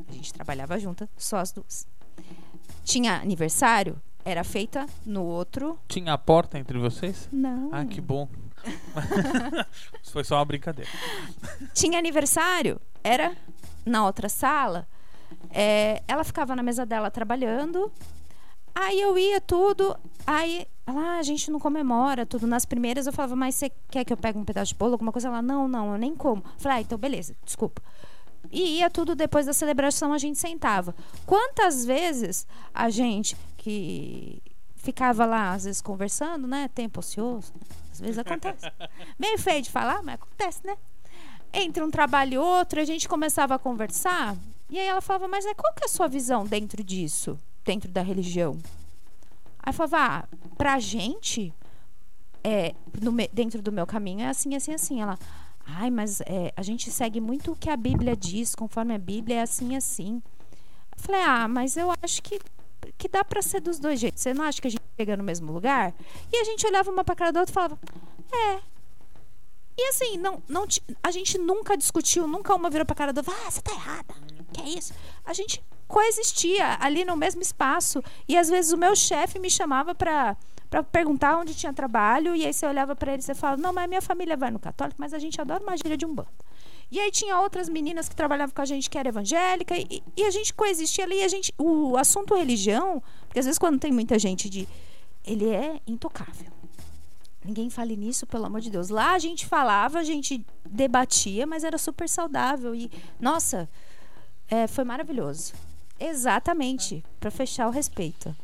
A 0.08 0.12
gente 0.12 0.32
trabalhava 0.32 0.78
junta, 0.78 1.08
só 1.16 1.38
as 1.38 1.52
duas. 1.52 1.86
Tinha 2.84 3.20
aniversário, 3.20 4.00
era 4.24 4.44
feita 4.44 4.86
no 5.04 5.24
outro. 5.24 5.78
Tinha 5.88 6.12
a 6.12 6.18
porta 6.18 6.58
entre 6.58 6.78
vocês? 6.78 7.28
Não. 7.32 7.70
Ah, 7.72 7.84
que 7.84 8.00
bom. 8.00 8.28
Isso 10.02 10.12
foi 10.12 10.24
só 10.24 10.36
uma 10.36 10.44
brincadeira. 10.44 10.90
Tinha 11.72 11.98
aniversário, 11.98 12.80
era 13.02 13.36
na 13.84 14.04
outra 14.04 14.28
sala. 14.28 14.86
É, 15.50 16.02
ela 16.06 16.24
ficava 16.24 16.54
na 16.54 16.62
mesa 16.62 16.84
dela 16.84 17.10
trabalhando. 17.10 17.90
Aí 18.78 19.00
eu 19.00 19.16
ia 19.16 19.40
tudo. 19.40 19.96
Aí 20.26 20.66
ela, 20.86 21.16
ah, 21.16 21.18
a 21.18 21.22
gente 21.22 21.50
não 21.50 21.58
comemora 21.58 22.26
tudo. 22.26 22.46
Nas 22.46 22.66
primeiras 22.66 23.06
eu 23.06 23.12
falava, 23.12 23.34
mas 23.34 23.54
você 23.54 23.72
quer 23.90 24.04
que 24.04 24.12
eu 24.12 24.18
pegue 24.18 24.38
um 24.38 24.44
pedaço 24.44 24.74
de 24.74 24.78
bolo, 24.78 24.92
alguma 24.92 25.10
coisa? 25.10 25.28
Ela, 25.28 25.40
não, 25.40 25.66
não, 25.66 25.92
eu 25.92 25.98
nem 25.98 26.14
como. 26.14 26.42
Eu 26.44 26.60
Falei, 26.60 26.78
ah, 26.78 26.80
então 26.82 26.98
beleza, 26.98 27.34
desculpa. 27.42 27.80
E 28.52 28.78
ia 28.78 28.90
tudo 28.90 29.16
depois 29.16 29.46
da 29.46 29.54
celebração, 29.54 30.12
a 30.12 30.18
gente 30.18 30.38
sentava. 30.38 30.94
Quantas 31.24 31.86
vezes 31.86 32.46
a 32.74 32.90
gente 32.90 33.34
que 33.56 34.42
ficava 34.76 35.24
lá, 35.24 35.54
às 35.54 35.64
vezes, 35.64 35.80
conversando, 35.80 36.46
né? 36.46 36.68
Tempo 36.68 37.00
ocioso. 37.00 37.54
Às 37.90 37.98
vezes 37.98 38.18
acontece. 38.18 38.70
Meio 39.18 39.38
feio 39.38 39.62
de 39.62 39.70
falar, 39.70 40.02
mas 40.02 40.16
acontece, 40.16 40.60
né? 40.64 40.76
Entre 41.50 41.82
um 41.82 41.90
trabalho 41.90 42.34
e 42.34 42.38
outro, 42.38 42.78
a 42.78 42.84
gente 42.84 43.08
começava 43.08 43.54
a 43.54 43.58
conversar. 43.58 44.36
E 44.68 44.78
aí 44.78 44.86
ela 44.86 45.00
falava, 45.00 45.26
mas 45.26 45.46
é, 45.46 45.54
qual 45.54 45.72
que 45.72 45.82
é 45.82 45.86
a 45.86 45.88
sua 45.88 46.06
visão 46.06 46.44
dentro 46.44 46.84
disso? 46.84 47.38
Dentro 47.66 47.90
da 47.90 48.00
religião? 48.00 48.58
Aí 49.58 49.70
eu 49.70 49.72
falava, 49.72 49.98
ah, 49.98 50.36
pra 50.56 50.78
gente, 50.78 51.52
é, 52.44 52.72
no 53.02 53.12
dentro 53.32 53.60
do 53.60 53.72
meu 53.72 53.84
caminho, 53.84 54.20
é 54.20 54.28
assim, 54.28 54.54
assim, 54.54 54.72
assim. 54.72 55.02
Ela, 55.02 55.18
ai, 55.66 55.90
mas 55.90 56.20
é, 56.20 56.52
a 56.56 56.62
gente 56.62 56.92
segue 56.92 57.20
muito 57.20 57.50
o 57.50 57.56
que 57.56 57.68
a 57.68 57.76
Bíblia 57.76 58.16
diz, 58.16 58.54
conforme 58.54 58.94
a 58.94 58.98
Bíblia 58.98 59.38
é 59.38 59.42
assim, 59.42 59.74
assim. 59.74 60.22
Eu 60.96 61.02
falei, 61.02 61.20
ah, 61.22 61.48
mas 61.48 61.76
eu 61.76 61.92
acho 62.00 62.22
que, 62.22 62.38
que 62.96 63.08
dá 63.08 63.24
pra 63.24 63.42
ser 63.42 63.60
dos 63.60 63.80
dois 63.80 63.98
jeitos. 63.98 64.22
Você 64.22 64.32
não 64.32 64.44
acha 64.44 64.62
que 64.62 64.68
a 64.68 64.70
gente 64.70 64.84
chega 64.96 65.16
no 65.16 65.24
mesmo 65.24 65.52
lugar? 65.52 65.92
E 66.32 66.36
a 66.36 66.44
gente 66.44 66.64
olhava 66.64 66.88
uma 66.88 67.02
pra 67.02 67.16
cara 67.16 67.32
da 67.32 67.40
outra 67.40 67.52
e 67.52 67.54
falava, 67.54 67.78
é. 68.32 68.60
E 69.78 69.88
assim, 69.88 70.16
não, 70.16 70.40
não, 70.48 70.66
a 71.02 71.10
gente 71.10 71.36
nunca 71.36 71.76
discutiu, 71.76 72.28
nunca 72.28 72.54
uma 72.54 72.70
virou 72.70 72.86
pra 72.86 72.94
cara 72.94 73.12
outra, 73.14 73.34
ah, 73.46 73.50
você 73.50 73.60
tá 73.60 73.72
errada. 73.72 74.14
Que 74.52 74.60
é 74.60 74.68
isso? 74.68 74.94
A 75.24 75.32
gente 75.34 75.62
coexistia 75.86 76.76
ali 76.80 77.04
no 77.04 77.16
mesmo 77.16 77.42
espaço. 77.42 78.02
E 78.28 78.36
às 78.36 78.48
vezes 78.48 78.72
o 78.72 78.76
meu 78.76 78.94
chefe 78.94 79.38
me 79.38 79.50
chamava 79.50 79.94
pra, 79.94 80.36
pra 80.68 80.82
perguntar 80.82 81.38
onde 81.38 81.54
tinha 81.54 81.72
trabalho. 81.72 82.34
E 82.34 82.44
aí 82.44 82.52
você 82.52 82.66
olhava 82.66 82.94
pra 82.94 83.12
ele 83.12 83.22
e 83.22 83.24
você 83.24 83.34
fala: 83.34 83.56
Não, 83.56 83.72
mas 83.72 83.88
minha 83.88 84.02
família 84.02 84.36
vai 84.36 84.50
no 84.50 84.58
católico, 84.58 85.00
mas 85.00 85.12
a 85.12 85.18
gente 85.18 85.40
adora 85.40 85.62
uma 85.62 85.76
gíria 85.76 85.96
de 85.96 86.04
um 86.04 86.14
bando. 86.14 86.28
E 86.90 87.00
aí 87.00 87.10
tinha 87.10 87.40
outras 87.40 87.68
meninas 87.68 88.08
que 88.08 88.14
trabalhavam 88.14 88.54
com 88.54 88.62
a 88.62 88.64
gente 88.64 88.88
que 88.88 88.96
era 88.96 89.08
evangélica 89.08 89.76
e, 89.76 90.02
e 90.16 90.22
a 90.22 90.30
gente 90.30 90.54
coexistia 90.54 91.04
ali. 91.04 91.22
A 91.22 91.28
gente, 91.28 91.52
o 91.58 91.96
assunto 91.96 92.34
religião, 92.34 93.02
porque 93.26 93.40
às 93.40 93.44
vezes 93.44 93.58
quando 93.58 93.78
tem 93.78 93.92
muita 93.92 94.18
gente 94.18 94.48
de, 94.48 94.68
ele 95.24 95.48
é 95.48 95.80
intocável. 95.86 96.52
Ninguém 97.44 97.70
fale 97.70 97.96
nisso, 97.96 98.26
pelo 98.26 98.46
amor 98.46 98.60
de 98.60 98.70
Deus. 98.70 98.88
Lá 98.88 99.12
a 99.12 99.18
gente 99.18 99.46
falava, 99.46 100.00
a 100.00 100.04
gente 100.04 100.44
debatia, 100.68 101.46
mas 101.46 101.62
era 101.62 101.78
super 101.78 102.08
saudável 102.08 102.74
e 102.74 102.90
nossa, 103.20 103.68
é, 104.48 104.66
foi 104.66 104.84
maravilhoso. 104.84 105.54
Exatamente, 105.98 107.04
para 107.18 107.30
fechar 107.30 107.66
o 107.68 107.70
respeito. 107.70 108.34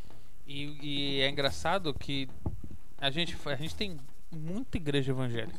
E, 0.46 0.78
e 0.82 1.20
é 1.20 1.28
engraçado 1.28 1.92
que 1.94 2.28
a 2.98 3.10
gente, 3.10 3.36
a 3.46 3.56
gente 3.56 3.74
tem 3.74 3.98
muita 4.30 4.76
igreja 4.76 5.12
evangélica. 5.12 5.58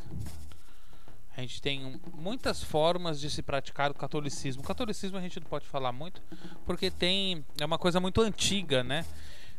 A 1.36 1.42
gente 1.42 1.62
tem 1.62 2.00
muitas 2.14 2.64
formas 2.64 3.20
de 3.20 3.30
se 3.30 3.42
praticar 3.42 3.90
o 3.90 3.94
catolicismo. 3.94 4.62
O 4.62 4.66
catolicismo 4.66 5.18
a 5.18 5.22
gente 5.22 5.40
não 5.40 5.48
pode 5.48 5.66
falar 5.66 5.92
muito, 5.92 6.22
porque 6.66 6.92
tem 6.92 7.44
é 7.60 7.66
uma 7.66 7.80
coisa 7.80 8.00
muito 8.00 8.22
antiga, 8.22 8.84
né? 8.84 9.04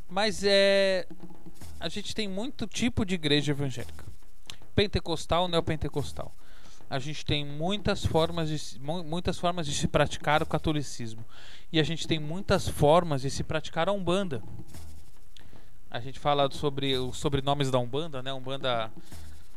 Mas 0.08 0.44
é 0.44 1.06
a 1.80 1.88
gente 1.88 2.14
tem 2.14 2.28
muito 2.28 2.66
tipo 2.66 3.04
de 3.04 3.16
igreja 3.16 3.52
evangélica. 3.52 4.04
Pentecostal, 4.74 5.48
neopentecostal. 5.48 6.34
A 6.88 6.98
gente 6.98 7.24
tem 7.24 7.44
muitas 7.44 8.04
formas 8.04 8.48
de 8.48 8.78
muitas 8.80 9.38
formas 9.38 9.66
de 9.66 9.74
se 9.74 9.88
praticar 9.88 10.42
o 10.42 10.46
catolicismo. 10.46 11.24
E 11.72 11.80
a 11.80 11.82
gente 11.82 12.06
tem 12.06 12.18
muitas 12.18 12.68
formas 12.68 13.22
de 13.22 13.30
se 13.30 13.42
praticar 13.42 13.88
a 13.88 13.92
Umbanda. 13.92 14.42
A 15.90 16.00
gente 16.00 16.18
fala 16.18 16.50
sobre 16.50 16.96
os 16.96 17.16
sobrenomes 17.16 17.70
da 17.70 17.78
Umbanda, 17.78 18.22
né? 18.22 18.32
Umbanda 18.32 18.90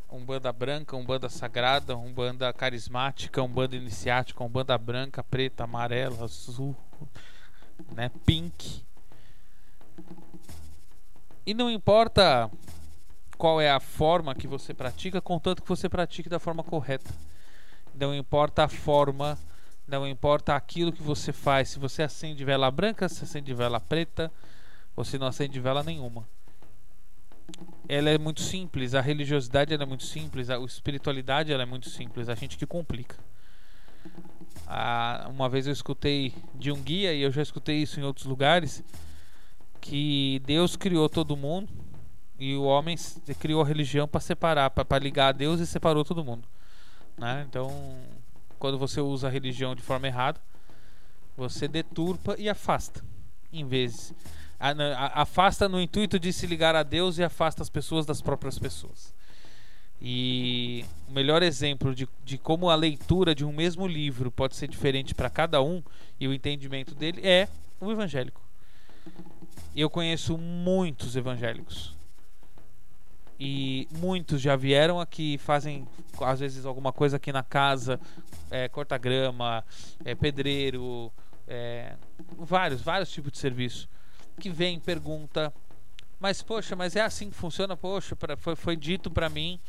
Umbanda 0.09 0.53
branca, 0.53 0.95
Umbanda 0.95 1.27
sagrada, 1.27 1.97
Umbanda 1.97 2.51
carismática, 2.53 3.43
Umbanda 3.43 3.75
iniciática, 3.75 4.41
Umbanda 4.43 4.77
branca, 4.77 5.21
preta, 5.21 5.65
amarela, 5.65 6.23
azul, 6.23 6.75
né, 7.93 8.09
pink. 8.25 8.85
E 11.45 11.53
não 11.53 11.69
importa 11.69 12.49
qual 13.37 13.61
é 13.61 13.69
a 13.69 13.79
forma 13.79 14.33
que 14.35 14.47
você 14.47 14.73
pratica, 14.73 15.21
contanto 15.21 15.61
que 15.61 15.69
você 15.69 15.87
pratique 15.87 16.29
da 16.29 16.39
forma 16.39 16.63
correta. 16.63 17.13
Não 17.93 18.13
importa 18.13 18.63
a 18.63 18.67
forma, 18.67 19.37
não 19.87 20.07
importa 20.07 20.55
aquilo 20.55 20.91
que 20.91 21.01
você 21.01 21.31
faz. 21.31 21.69
Se 21.69 21.79
você 21.79 22.03
acende 22.03 22.43
vela 22.43 22.69
branca, 22.69 23.07
se 23.07 23.23
acende 23.23 23.53
vela 23.53 23.79
preta, 23.79 24.31
ou 24.95 25.03
se 25.03 25.17
não 25.17 25.27
acende 25.27 25.59
vela 25.59 25.83
nenhuma 25.83 26.27
ela 27.87 28.09
é 28.09 28.17
muito 28.17 28.41
simples, 28.41 28.93
a 28.93 29.01
religiosidade 29.01 29.73
é 29.73 29.85
muito 29.85 30.03
simples, 30.03 30.49
a 30.49 30.57
espiritualidade 30.59 31.53
é 31.53 31.65
muito 31.65 31.89
simples, 31.89 32.27
a 32.27 32.35
gente 32.35 32.57
que 32.57 32.65
complica. 32.65 33.15
Ah, 34.65 35.27
uma 35.29 35.47
vez 35.47 35.67
eu 35.67 35.73
escutei 35.73 36.33
de 36.53 36.71
um 36.71 36.81
guia 36.81 37.13
e 37.13 37.21
eu 37.21 37.31
já 37.31 37.41
escutei 37.41 37.77
isso 37.77 37.99
em 37.99 38.03
outros 38.03 38.25
lugares 38.25 38.83
que 39.79 40.41
Deus 40.45 40.75
criou 40.75 41.07
todo 41.07 41.37
mundo 41.37 41.69
e 42.39 42.55
o 42.55 42.63
homem 42.63 42.95
criou 43.39 43.61
a 43.61 43.65
religião 43.65 44.07
para 44.07 44.19
separar, 44.19 44.69
para 44.69 44.99
ligar 44.99 45.29
a 45.29 45.31
Deus 45.31 45.59
e 45.59 45.67
separou 45.67 46.05
todo 46.05 46.23
mundo. 46.23 46.47
Né? 47.17 47.45
Então, 47.49 47.97
quando 48.59 48.77
você 48.77 49.01
usa 49.01 49.27
a 49.27 49.31
religião 49.31 49.75
de 49.75 49.81
forma 49.81 50.07
errada, 50.07 50.39
você 51.35 51.67
deturpa 51.67 52.35
e 52.37 52.49
afasta, 52.49 53.03
em 53.51 53.65
vez 53.65 54.13
afasta 55.13 55.69
no 55.69 55.79
intuito 55.79 56.19
de 56.19 56.33
se 56.33 56.47
ligar 56.47 56.75
a 56.75 56.83
Deus 56.83 57.17
e 57.17 57.23
afasta 57.23 57.61
as 57.61 57.69
pessoas 57.69 58.05
das 58.05 58.21
próprias 58.21 58.57
pessoas. 58.57 59.13
E 60.01 60.85
o 61.07 61.11
melhor 61.11 61.41
exemplo 61.41 61.93
de, 61.93 62.07
de 62.23 62.37
como 62.37 62.69
a 62.69 62.75
leitura 62.75 63.33
de 63.33 63.43
um 63.45 63.51
mesmo 63.51 63.87
livro 63.87 64.31
pode 64.31 64.55
ser 64.55 64.67
diferente 64.67 65.15
para 65.15 65.29
cada 65.29 65.61
um 65.61 65.81
e 66.19 66.27
o 66.27 66.33
entendimento 66.33 66.93
dele 66.93 67.21
é 67.23 67.47
o 67.79 67.91
evangélico. 67.91 68.41
Eu 69.75 69.89
conheço 69.89 70.37
muitos 70.37 71.15
evangélicos. 71.15 71.96
E 73.39 73.87
muitos 73.99 74.41
já 74.41 74.55
vieram 74.55 74.99
aqui, 74.99 75.37
fazem 75.37 75.87
às 76.21 76.39
vezes 76.39 76.65
alguma 76.65 76.91
coisa 76.91 77.17
aqui 77.17 77.31
na 77.31 77.43
casa, 77.43 77.99
é, 78.49 78.67
corta 78.67 78.97
grama, 78.97 79.63
é, 80.03 80.15
pedreiro, 80.15 81.11
é, 81.47 81.95
vários, 82.37 82.81
vários 82.81 83.11
tipos 83.11 83.31
de 83.31 83.37
serviço 83.37 83.87
que 84.39 84.49
vem 84.49 84.79
pergunta, 84.79 85.53
mas 86.19 86.41
poxa, 86.41 86.75
mas 86.75 86.95
é 86.95 87.01
assim 87.01 87.29
que 87.29 87.35
funciona? 87.35 87.75
Poxa, 87.75 88.15
pra, 88.15 88.35
foi, 88.35 88.55
foi 88.55 88.75
dito 88.75 89.09
para 89.09 89.29
mim 89.29 89.59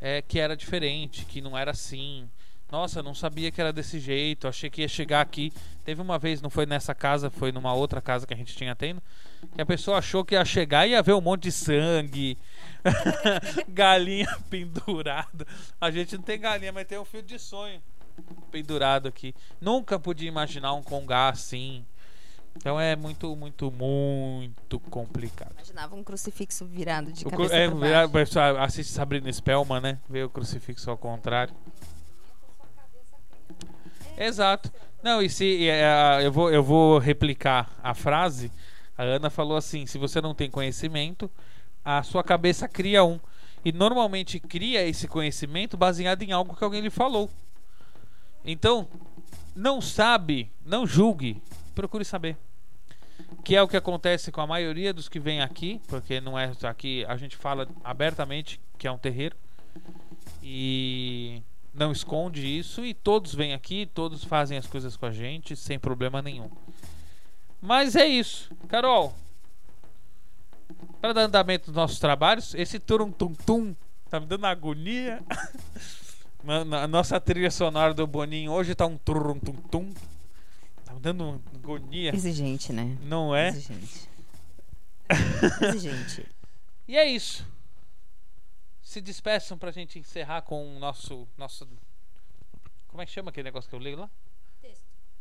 é, 0.00 0.22
que 0.22 0.38
era 0.38 0.56
diferente, 0.56 1.24
que 1.24 1.40
não 1.40 1.56
era 1.56 1.72
assim. 1.72 2.28
Nossa, 2.70 3.02
não 3.02 3.14
sabia 3.14 3.50
que 3.50 3.60
era 3.60 3.72
desse 3.72 3.98
jeito. 3.98 4.46
Achei 4.46 4.70
que 4.70 4.82
ia 4.82 4.88
chegar 4.88 5.20
aqui. 5.20 5.52
Teve 5.84 6.00
uma 6.00 6.18
vez, 6.18 6.40
não 6.40 6.50
foi 6.50 6.64
nessa 6.64 6.94
casa, 6.94 7.30
foi 7.30 7.50
numa 7.50 7.74
outra 7.74 8.00
casa 8.00 8.26
que 8.26 8.32
a 8.32 8.36
gente 8.36 8.54
tinha 8.56 8.74
tendo, 8.76 9.02
que 9.54 9.60
a 9.60 9.66
pessoa 9.66 9.98
achou 9.98 10.24
que 10.24 10.34
ia 10.34 10.44
chegar 10.44 10.86
e 10.86 10.90
ia 10.90 11.02
ver 11.02 11.14
um 11.14 11.20
monte 11.20 11.44
de 11.44 11.52
sangue, 11.52 12.38
galinha 13.68 14.28
pendurada. 14.48 15.46
A 15.80 15.90
gente 15.90 16.16
não 16.16 16.22
tem 16.22 16.38
galinha, 16.38 16.72
mas 16.72 16.86
tem 16.86 16.98
um 16.98 17.04
fio 17.04 17.22
de 17.22 17.38
sonho 17.38 17.80
pendurado 18.50 19.08
aqui. 19.08 19.34
Nunca 19.60 19.98
podia 19.98 20.28
imaginar 20.28 20.74
um 20.74 20.82
congá 20.82 21.28
assim. 21.28 21.84
Então 22.56 22.80
é 22.80 22.96
muito, 22.96 23.34
muito, 23.36 23.70
muito 23.70 24.78
complicado. 24.80 25.52
Imaginava 25.52 25.94
um 25.94 26.02
crucifixo 26.02 26.66
virado 26.66 27.12
de 27.12 27.26
o 27.26 27.30
cabeça 27.30 27.56
é, 27.56 27.68
pra 27.68 28.08
baixo. 28.08 28.38
assiste 28.58 28.92
Sabrina 28.92 29.32
Spellman, 29.32 29.80
né? 29.80 29.98
Vê 30.08 30.24
o 30.24 30.28
crucifixo 30.28 30.90
ao 30.90 30.98
contrário. 30.98 31.54
Exato. 34.18 34.70
Não, 35.02 35.22
e 35.22 35.30
se 35.30 35.68
é, 35.68 36.20
eu, 36.22 36.30
vou, 36.32 36.50
eu 36.50 36.62
vou 36.62 36.98
replicar 36.98 37.70
a 37.82 37.94
frase. 37.94 38.52
A 39.00 39.02
Ana 39.02 39.30
falou 39.30 39.56
assim: 39.56 39.86
se 39.86 39.96
você 39.96 40.20
não 40.20 40.34
tem 40.34 40.50
conhecimento, 40.50 41.30
a 41.82 42.02
sua 42.02 42.22
cabeça 42.22 42.68
cria 42.68 43.02
um. 43.02 43.18
E 43.64 43.72
normalmente 43.72 44.38
cria 44.38 44.86
esse 44.86 45.08
conhecimento 45.08 45.74
baseado 45.74 46.22
em 46.22 46.32
algo 46.32 46.54
que 46.54 46.62
alguém 46.62 46.82
lhe 46.82 46.90
falou. 46.90 47.30
Então, 48.44 48.86
não 49.56 49.80
sabe, 49.80 50.50
não 50.66 50.86
julgue, 50.86 51.40
procure 51.74 52.04
saber 52.04 52.36
que 53.42 53.56
é 53.56 53.62
o 53.62 53.68
que 53.68 53.76
acontece 53.76 54.30
com 54.30 54.42
a 54.42 54.46
maioria 54.46 54.92
dos 54.92 55.08
que 55.08 55.18
vêm 55.18 55.40
aqui, 55.40 55.80
porque 55.88 56.20
não 56.20 56.38
é 56.38 56.52
aqui 56.64 57.02
a 57.06 57.16
gente 57.16 57.36
fala 57.36 57.66
abertamente 57.82 58.60
que 58.76 58.86
é 58.86 58.92
um 58.92 58.98
terreiro 58.98 59.36
e 60.42 61.42
não 61.72 61.90
esconde 61.90 62.46
isso 62.46 62.84
e 62.84 62.92
todos 62.92 63.34
vêm 63.34 63.54
aqui, 63.54 63.86
todos 63.94 64.24
fazem 64.24 64.58
as 64.58 64.66
coisas 64.66 64.94
com 64.94 65.06
a 65.06 65.10
gente 65.10 65.56
sem 65.56 65.78
problema 65.78 66.20
nenhum. 66.20 66.50
Mas 67.60 67.96
é 67.96 68.06
isso, 68.06 68.50
Carol. 68.68 69.14
Para 71.00 71.12
dar 71.12 71.22
andamento 71.22 71.68
nos 71.68 71.76
nossos 71.76 71.98
trabalhos, 71.98 72.54
esse 72.54 72.78
turum 72.78 73.10
tum 73.10 73.34
tum 73.34 73.74
tá 74.08 74.20
me 74.20 74.26
dando 74.26 74.46
agonia. 74.46 75.22
a 76.82 76.86
nossa 76.86 77.20
trilha 77.20 77.50
sonora 77.50 77.92
do 77.92 78.06
Boninho 78.06 78.52
hoje 78.52 78.74
tá 78.74 78.86
um 78.86 78.96
turum 78.96 79.38
tum 79.38 79.54
tum 79.54 79.94
dando 81.00 81.42
agonia. 81.54 82.14
Exigente, 82.14 82.72
né? 82.72 82.96
Não 83.02 83.34
é? 83.34 83.48
Exigente. 83.48 84.08
Exigente. 85.68 86.26
E 86.86 86.96
é 86.96 87.06
isso. 87.06 87.46
Se 88.82 89.00
despeçam 89.00 89.56
pra 89.56 89.70
gente 89.70 89.98
encerrar 89.98 90.42
com 90.42 90.76
o 90.76 90.78
nosso. 90.78 91.26
nosso 91.36 91.66
como 92.88 93.02
é 93.02 93.06
que 93.06 93.12
chama 93.12 93.30
aquele 93.30 93.44
negócio 93.44 93.68
que 93.68 93.74
eu 93.74 93.80
leio 93.80 93.98
lá? 93.98 94.10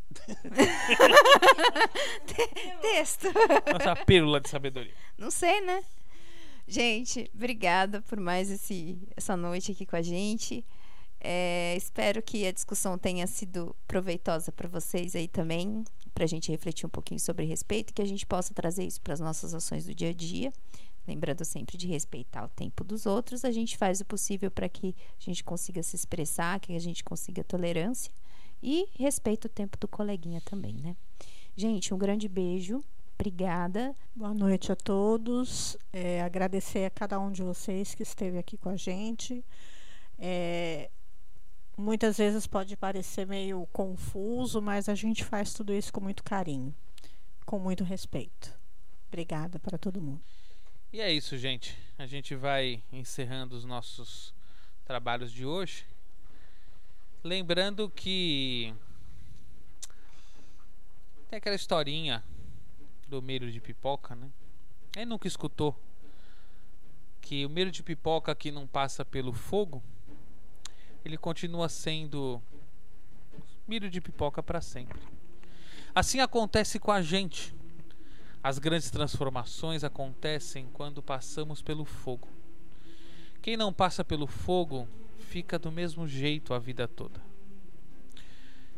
Texto. 2.82 3.28
Nossa 3.72 3.96
pílula 4.06 4.42
de 4.42 4.50
sabedoria. 4.50 4.94
Não 5.18 5.32
sei, 5.32 5.62
né? 5.62 5.84
Gente, 6.68 7.32
obrigada 7.34 8.02
por 8.04 8.20
mais 8.20 8.52
esse, 8.52 9.00
essa 9.16 9.36
noite 9.36 9.72
aqui 9.72 9.86
com 9.86 9.96
a 9.96 10.02
gente. 10.02 10.66
É, 11.20 11.76
espero 11.76 12.22
que 12.22 12.48
a 12.48 12.52
discussão 12.52 12.98
tenha 12.98 13.28
sido 13.28 13.76
proveitosa 13.88 14.52
para 14.52 14.70
vocês 14.70 15.16
aí 15.16 15.28
também, 15.28 15.84
para 16.14 16.24
a 16.24 16.28
gente 16.28 16.52
refletir 16.52 16.86
um 16.86 16.90
pouquinho 16.90 17.20
sobre 17.20 17.46
respeito 17.46 17.90
e 17.90 17.94
que 17.94 18.02
a 18.02 18.06
gente 18.06 18.26
possa 18.26 18.54
trazer 18.54 18.86
isso 18.86 19.02
para 19.02 19.14
as 19.14 19.20
nossas 19.20 19.54
ações 19.54 19.86
do 19.86 19.94
dia 19.94 20.10
a 20.10 20.14
dia. 20.14 20.54
Lembrando 21.08 21.44
sempre 21.44 21.76
de 21.76 21.88
respeitar 21.88 22.46
o 22.46 22.50
tempo 22.50 22.84
dos 22.84 23.06
outros, 23.06 23.44
a 23.44 23.52
gente 23.52 23.76
faz 23.76 24.00
o 24.00 24.06
possível 24.06 24.52
para 24.52 24.70
que 24.70 24.96
a 25.20 25.24
gente 25.24 25.44
consiga 25.44 25.82
se 25.82 25.96
expressar, 25.96 26.60
que 26.60 26.76
a 26.76 26.80
gente 26.80 27.04
consiga 27.04 27.44
tolerância 27.44 28.12
e 28.62 28.88
respeita 28.98 29.48
o 29.48 29.50
tempo 29.50 29.78
do 29.78 29.88
coleguinha 29.88 30.42
também, 30.42 30.74
né? 30.74 30.96
Gente, 31.56 31.94
um 31.94 31.98
grande 31.98 32.28
beijo. 32.28 32.84
Obrigada. 33.16 33.94
Boa 34.16 34.34
noite 34.34 34.72
a 34.72 34.76
todos. 34.76 35.78
É, 35.92 36.22
agradecer 36.22 36.86
a 36.86 36.90
cada 36.90 37.20
um 37.20 37.32
de 37.32 37.44
vocês 37.44 37.94
que 37.94 38.04
esteve 38.04 38.38
aqui 38.38 38.58
com 38.58 38.70
a 38.70 38.78
gente. 38.78 39.44
É, 40.18 40.90
Muitas 41.80 42.18
vezes 42.18 42.46
pode 42.46 42.76
parecer 42.76 43.26
meio 43.26 43.66
confuso, 43.72 44.62
mas 44.62 44.90
a 44.90 44.96
gente 44.96 45.24
faz 45.24 45.54
tudo 45.54 45.74
isso 45.74 45.94
com 45.94 46.02
muito 46.02 46.26
carinho, 46.26 46.76
com 47.46 47.58
muito 47.58 47.86
respeito. 47.86 48.54
Obrigada 49.08 49.58
para 49.60 49.78
todo 49.78 50.02
mundo. 50.02 50.22
E 50.92 51.00
é 51.00 51.10
isso, 51.10 51.38
gente. 51.38 51.78
A 51.98 52.06
gente 52.06 52.36
vai 52.36 52.84
encerrando 52.92 53.56
os 53.56 53.64
nossos 53.64 54.36
trabalhos 54.84 55.32
de 55.32 55.46
hoje. 55.46 55.86
Lembrando 57.22 57.90
que 57.90 58.74
tem 61.28 61.36
aquela 61.36 61.56
historinha 61.56 62.24
do 63.10 63.22
milho 63.22 63.52
de 63.52 63.60
pipoca, 63.60 64.16
né? 64.16 64.30
Quem 64.90 65.06
nunca 65.06 65.28
escutou 65.28 65.78
que 67.20 67.46
o 67.46 67.50
milho 67.50 67.72
de 67.72 67.84
pipoca 67.84 68.34
que 68.34 68.52
não 68.52 68.66
passa 68.66 69.04
pelo 69.04 69.34
fogo, 69.34 69.84
ele 71.04 71.18
continua 71.18 71.68
sendo 71.68 72.42
milho 73.68 73.90
de 73.90 74.00
pipoca 74.00 74.42
para 74.42 74.62
sempre. 74.62 75.02
Assim 75.94 76.22
acontece 76.22 76.80
com 76.80 76.92
a 76.92 77.02
gente. 77.02 77.54
As 78.42 78.60
grandes 78.60 78.90
transformações 78.90 79.84
acontecem 79.84 80.70
quando 80.72 81.04
passamos 81.04 81.62
pelo 81.62 81.84
fogo. 81.84 82.30
Quem 83.42 83.58
não 83.58 83.74
passa 83.74 84.06
pelo 84.06 84.26
fogo 84.26 84.88
fica 85.30 85.60
do 85.60 85.72
mesmo 85.72 86.08
jeito 86.08 86.56
a 86.56 86.60
vida 86.60 86.88
toda. 86.88 87.22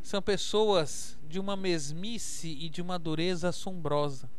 São 0.04 0.22
pessoas 0.22 1.18
de 1.30 1.40
uma 1.40 1.56
mesmice 1.56 2.50
e 2.50 2.68
de 2.68 2.82
uma 2.82 3.00
dureza 3.00 3.48
assombrosa. 3.50 4.30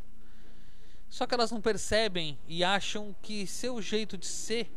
Só 1.08 1.26
que 1.26 1.34
elas 1.34 1.50
não 1.50 1.60
percebem 1.60 2.38
e 2.46 2.62
acham 2.62 3.16
que 3.22 3.46
seu 3.46 3.80
jeito 3.80 4.18
de 4.18 4.26
ser 4.26 4.70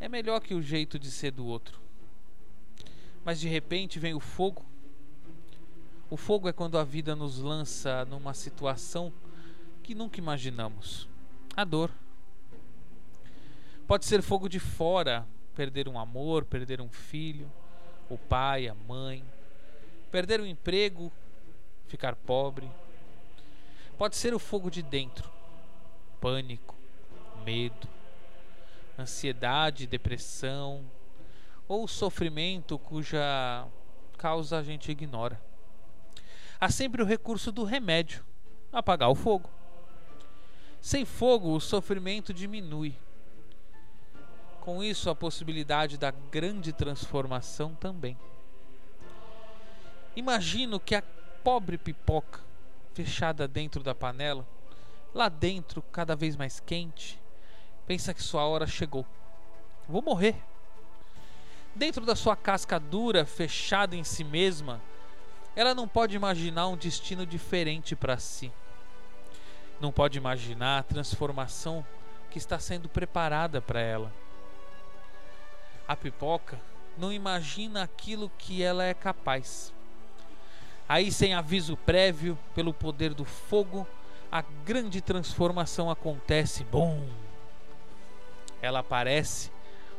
é 0.00 0.08
melhor 0.08 0.40
que 0.40 0.54
o 0.54 0.62
jeito 0.62 0.98
de 0.98 1.10
ser 1.10 1.32
do 1.32 1.44
outro. 1.44 1.78
Mas 3.22 3.38
de 3.38 3.46
repente 3.46 3.98
vem 3.98 4.14
o 4.14 4.20
fogo. 4.20 4.64
O 6.08 6.16
fogo 6.16 6.48
é 6.48 6.54
quando 6.54 6.78
a 6.78 6.84
vida 6.84 7.14
nos 7.14 7.38
lança 7.38 8.06
numa 8.06 8.32
situação 8.32 9.12
que 9.82 9.94
nunca 9.94 10.18
imaginamos 10.18 11.06
a 11.54 11.64
dor. 11.64 11.90
Pode 13.86 14.06
ser 14.06 14.22
fogo 14.22 14.48
de 14.48 14.58
fora, 14.58 15.26
perder 15.60 15.86
um 15.88 15.98
amor, 15.98 16.46
perder 16.46 16.80
um 16.80 16.88
filho, 16.88 17.52
o 18.08 18.16
pai, 18.16 18.66
a 18.66 18.72
mãe, 18.72 19.22
perder 20.10 20.40
um 20.40 20.46
emprego, 20.46 21.12
ficar 21.86 22.16
pobre. 22.16 22.66
Pode 23.98 24.16
ser 24.16 24.32
o 24.32 24.38
fogo 24.38 24.70
de 24.70 24.80
dentro, 24.80 25.30
pânico, 26.18 26.74
medo, 27.44 27.86
ansiedade, 28.98 29.86
depressão 29.86 30.82
ou 31.68 31.86
sofrimento 31.86 32.78
cuja 32.78 33.68
causa 34.16 34.56
a 34.56 34.62
gente 34.62 34.90
ignora. 34.90 35.38
Há 36.58 36.70
sempre 36.70 37.02
o 37.02 37.06
recurso 37.06 37.52
do 37.52 37.64
remédio, 37.64 38.24
apagar 38.72 39.10
o 39.10 39.14
fogo. 39.14 39.50
Sem 40.80 41.04
fogo, 41.04 41.54
o 41.54 41.60
sofrimento 41.60 42.32
diminui 42.32 42.96
com 44.60 44.84
isso, 44.84 45.10
a 45.10 45.14
possibilidade 45.14 45.98
da 45.98 46.10
grande 46.10 46.72
transformação 46.72 47.74
também. 47.74 48.16
Imagino 50.14 50.78
que 50.78 50.94
a 50.94 51.02
pobre 51.42 51.78
pipoca, 51.78 52.40
fechada 52.92 53.48
dentro 53.48 53.82
da 53.82 53.94
panela, 53.94 54.46
lá 55.14 55.28
dentro, 55.28 55.82
cada 55.90 56.14
vez 56.14 56.36
mais 56.36 56.60
quente, 56.60 57.20
pensa 57.86 58.14
que 58.14 58.22
sua 58.22 58.44
hora 58.44 58.66
chegou. 58.66 59.06
Vou 59.88 60.02
morrer. 60.02 60.36
Dentro 61.74 62.04
da 62.04 62.14
sua 62.14 62.36
casca 62.36 62.78
dura, 62.78 63.24
fechada 63.24 63.96
em 63.96 64.04
si 64.04 64.22
mesma, 64.22 64.80
ela 65.56 65.74
não 65.74 65.88
pode 65.88 66.14
imaginar 66.14 66.68
um 66.68 66.76
destino 66.76 67.24
diferente 67.24 67.96
para 67.96 68.18
si. 68.18 68.52
Não 69.80 69.90
pode 69.90 70.18
imaginar 70.18 70.78
a 70.78 70.82
transformação 70.82 71.84
que 72.30 72.38
está 72.38 72.58
sendo 72.58 72.88
preparada 72.88 73.60
para 73.60 73.80
ela 73.80 74.12
a 75.90 75.96
pipoca 75.96 76.56
não 76.96 77.12
imagina 77.12 77.82
aquilo 77.82 78.30
que 78.38 78.62
ela 78.62 78.84
é 78.84 78.94
capaz. 78.94 79.74
Aí, 80.88 81.10
sem 81.10 81.34
aviso 81.34 81.76
prévio, 81.76 82.38
pelo 82.54 82.72
poder 82.72 83.12
do 83.12 83.24
fogo, 83.24 83.84
a 84.30 84.40
grande 84.40 85.00
transformação 85.00 85.90
acontece. 85.90 86.62
Bom! 86.62 87.08
Ela 88.62 88.78
aparece 88.78 89.50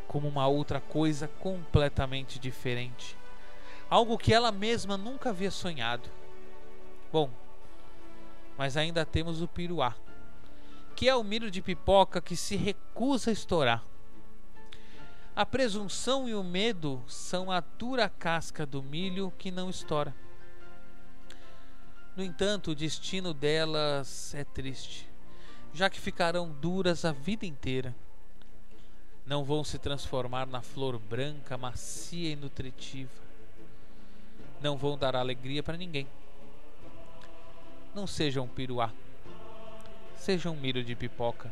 como 0.07 0.29
uma 0.29 0.47
outra 0.47 0.79
coisa 0.79 1.27
completamente 1.27 2.39
diferente. 2.39 3.17
Algo 3.89 4.17
que 4.17 4.33
ela 4.33 4.49
mesma 4.49 4.95
nunca 4.95 5.31
havia 5.31 5.51
sonhado. 5.51 6.09
Bom, 7.11 7.29
mas 8.57 8.77
ainda 8.77 9.05
temos 9.05 9.41
o 9.41 9.47
piruá, 9.47 9.93
que 10.95 11.09
é 11.09 11.15
o 11.17 11.23
milho 11.23 11.51
de 11.51 11.61
pipoca 11.61 12.21
que 12.21 12.37
se 12.37 12.55
recusa 12.55 13.29
a 13.29 13.33
estourar. 13.33 13.90
A 15.33 15.45
presunção 15.45 16.27
e 16.27 16.35
o 16.35 16.43
medo 16.43 17.01
são 17.07 17.49
a 17.49 17.61
dura 17.61 18.09
casca 18.09 18.65
do 18.65 18.83
milho 18.83 19.31
que 19.37 19.49
não 19.49 19.69
estoura. 19.69 20.13
No 22.17 22.21
entanto, 22.21 22.71
o 22.71 22.75
destino 22.75 23.33
delas 23.33 24.35
é 24.35 24.43
triste, 24.43 25.07
já 25.73 25.89
que 25.89 26.01
ficarão 26.01 26.51
duras 26.51 27.05
a 27.05 27.13
vida 27.13 27.45
inteira. 27.45 27.95
Não 29.25 29.45
vão 29.45 29.63
se 29.63 29.79
transformar 29.79 30.45
na 30.47 30.61
flor 30.61 30.99
branca, 30.99 31.57
macia 31.57 32.31
e 32.31 32.35
nutritiva. 32.35 33.21
Não 34.59 34.75
vão 34.75 34.97
dar 34.97 35.15
alegria 35.15 35.63
para 35.63 35.77
ninguém. 35.77 36.07
Não 37.95 38.05
sejam 38.05 38.49
piruá. 38.49 38.91
Sejam 40.17 40.53
um 40.53 40.59
milho 40.59 40.83
de 40.83 40.93
pipoca, 40.93 41.51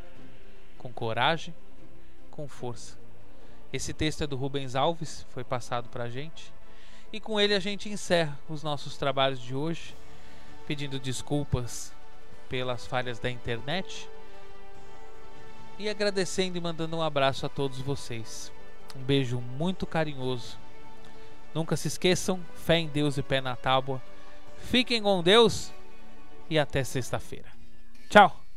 com 0.77 0.91
coragem, 0.91 1.55
com 2.29 2.45
força 2.45 2.99
esse 3.71 3.93
texto 3.93 4.23
é 4.23 4.27
do 4.27 4.35
Rubens 4.35 4.75
Alves, 4.75 5.25
foi 5.29 5.43
passado 5.43 5.89
para 5.89 6.05
a 6.05 6.09
gente. 6.09 6.51
E 7.11 7.19
com 7.19 7.39
ele 7.39 7.53
a 7.53 7.59
gente 7.59 7.89
encerra 7.89 8.37
os 8.47 8.63
nossos 8.63 8.97
trabalhos 8.97 9.39
de 9.39 9.55
hoje, 9.55 9.95
pedindo 10.67 10.99
desculpas 10.99 11.93
pelas 12.47 12.85
falhas 12.85 13.19
da 13.19 13.29
internet 13.29 14.09
e 15.77 15.87
agradecendo 15.87 16.57
e 16.57 16.61
mandando 16.61 16.97
um 16.97 17.01
abraço 17.01 17.45
a 17.45 17.49
todos 17.49 17.79
vocês. 17.79 18.51
Um 18.95 19.01
beijo 19.01 19.39
muito 19.39 19.87
carinhoso. 19.87 20.57
Nunca 21.53 21.77
se 21.77 21.87
esqueçam, 21.87 22.39
fé 22.55 22.77
em 22.77 22.87
Deus 22.87 23.17
e 23.17 23.23
pé 23.23 23.39
na 23.39 23.55
tábua. 23.55 24.01
Fiquem 24.57 25.01
com 25.01 25.23
Deus 25.23 25.71
e 26.49 26.59
até 26.59 26.83
sexta-feira. 26.83 27.49
Tchau! 28.09 28.48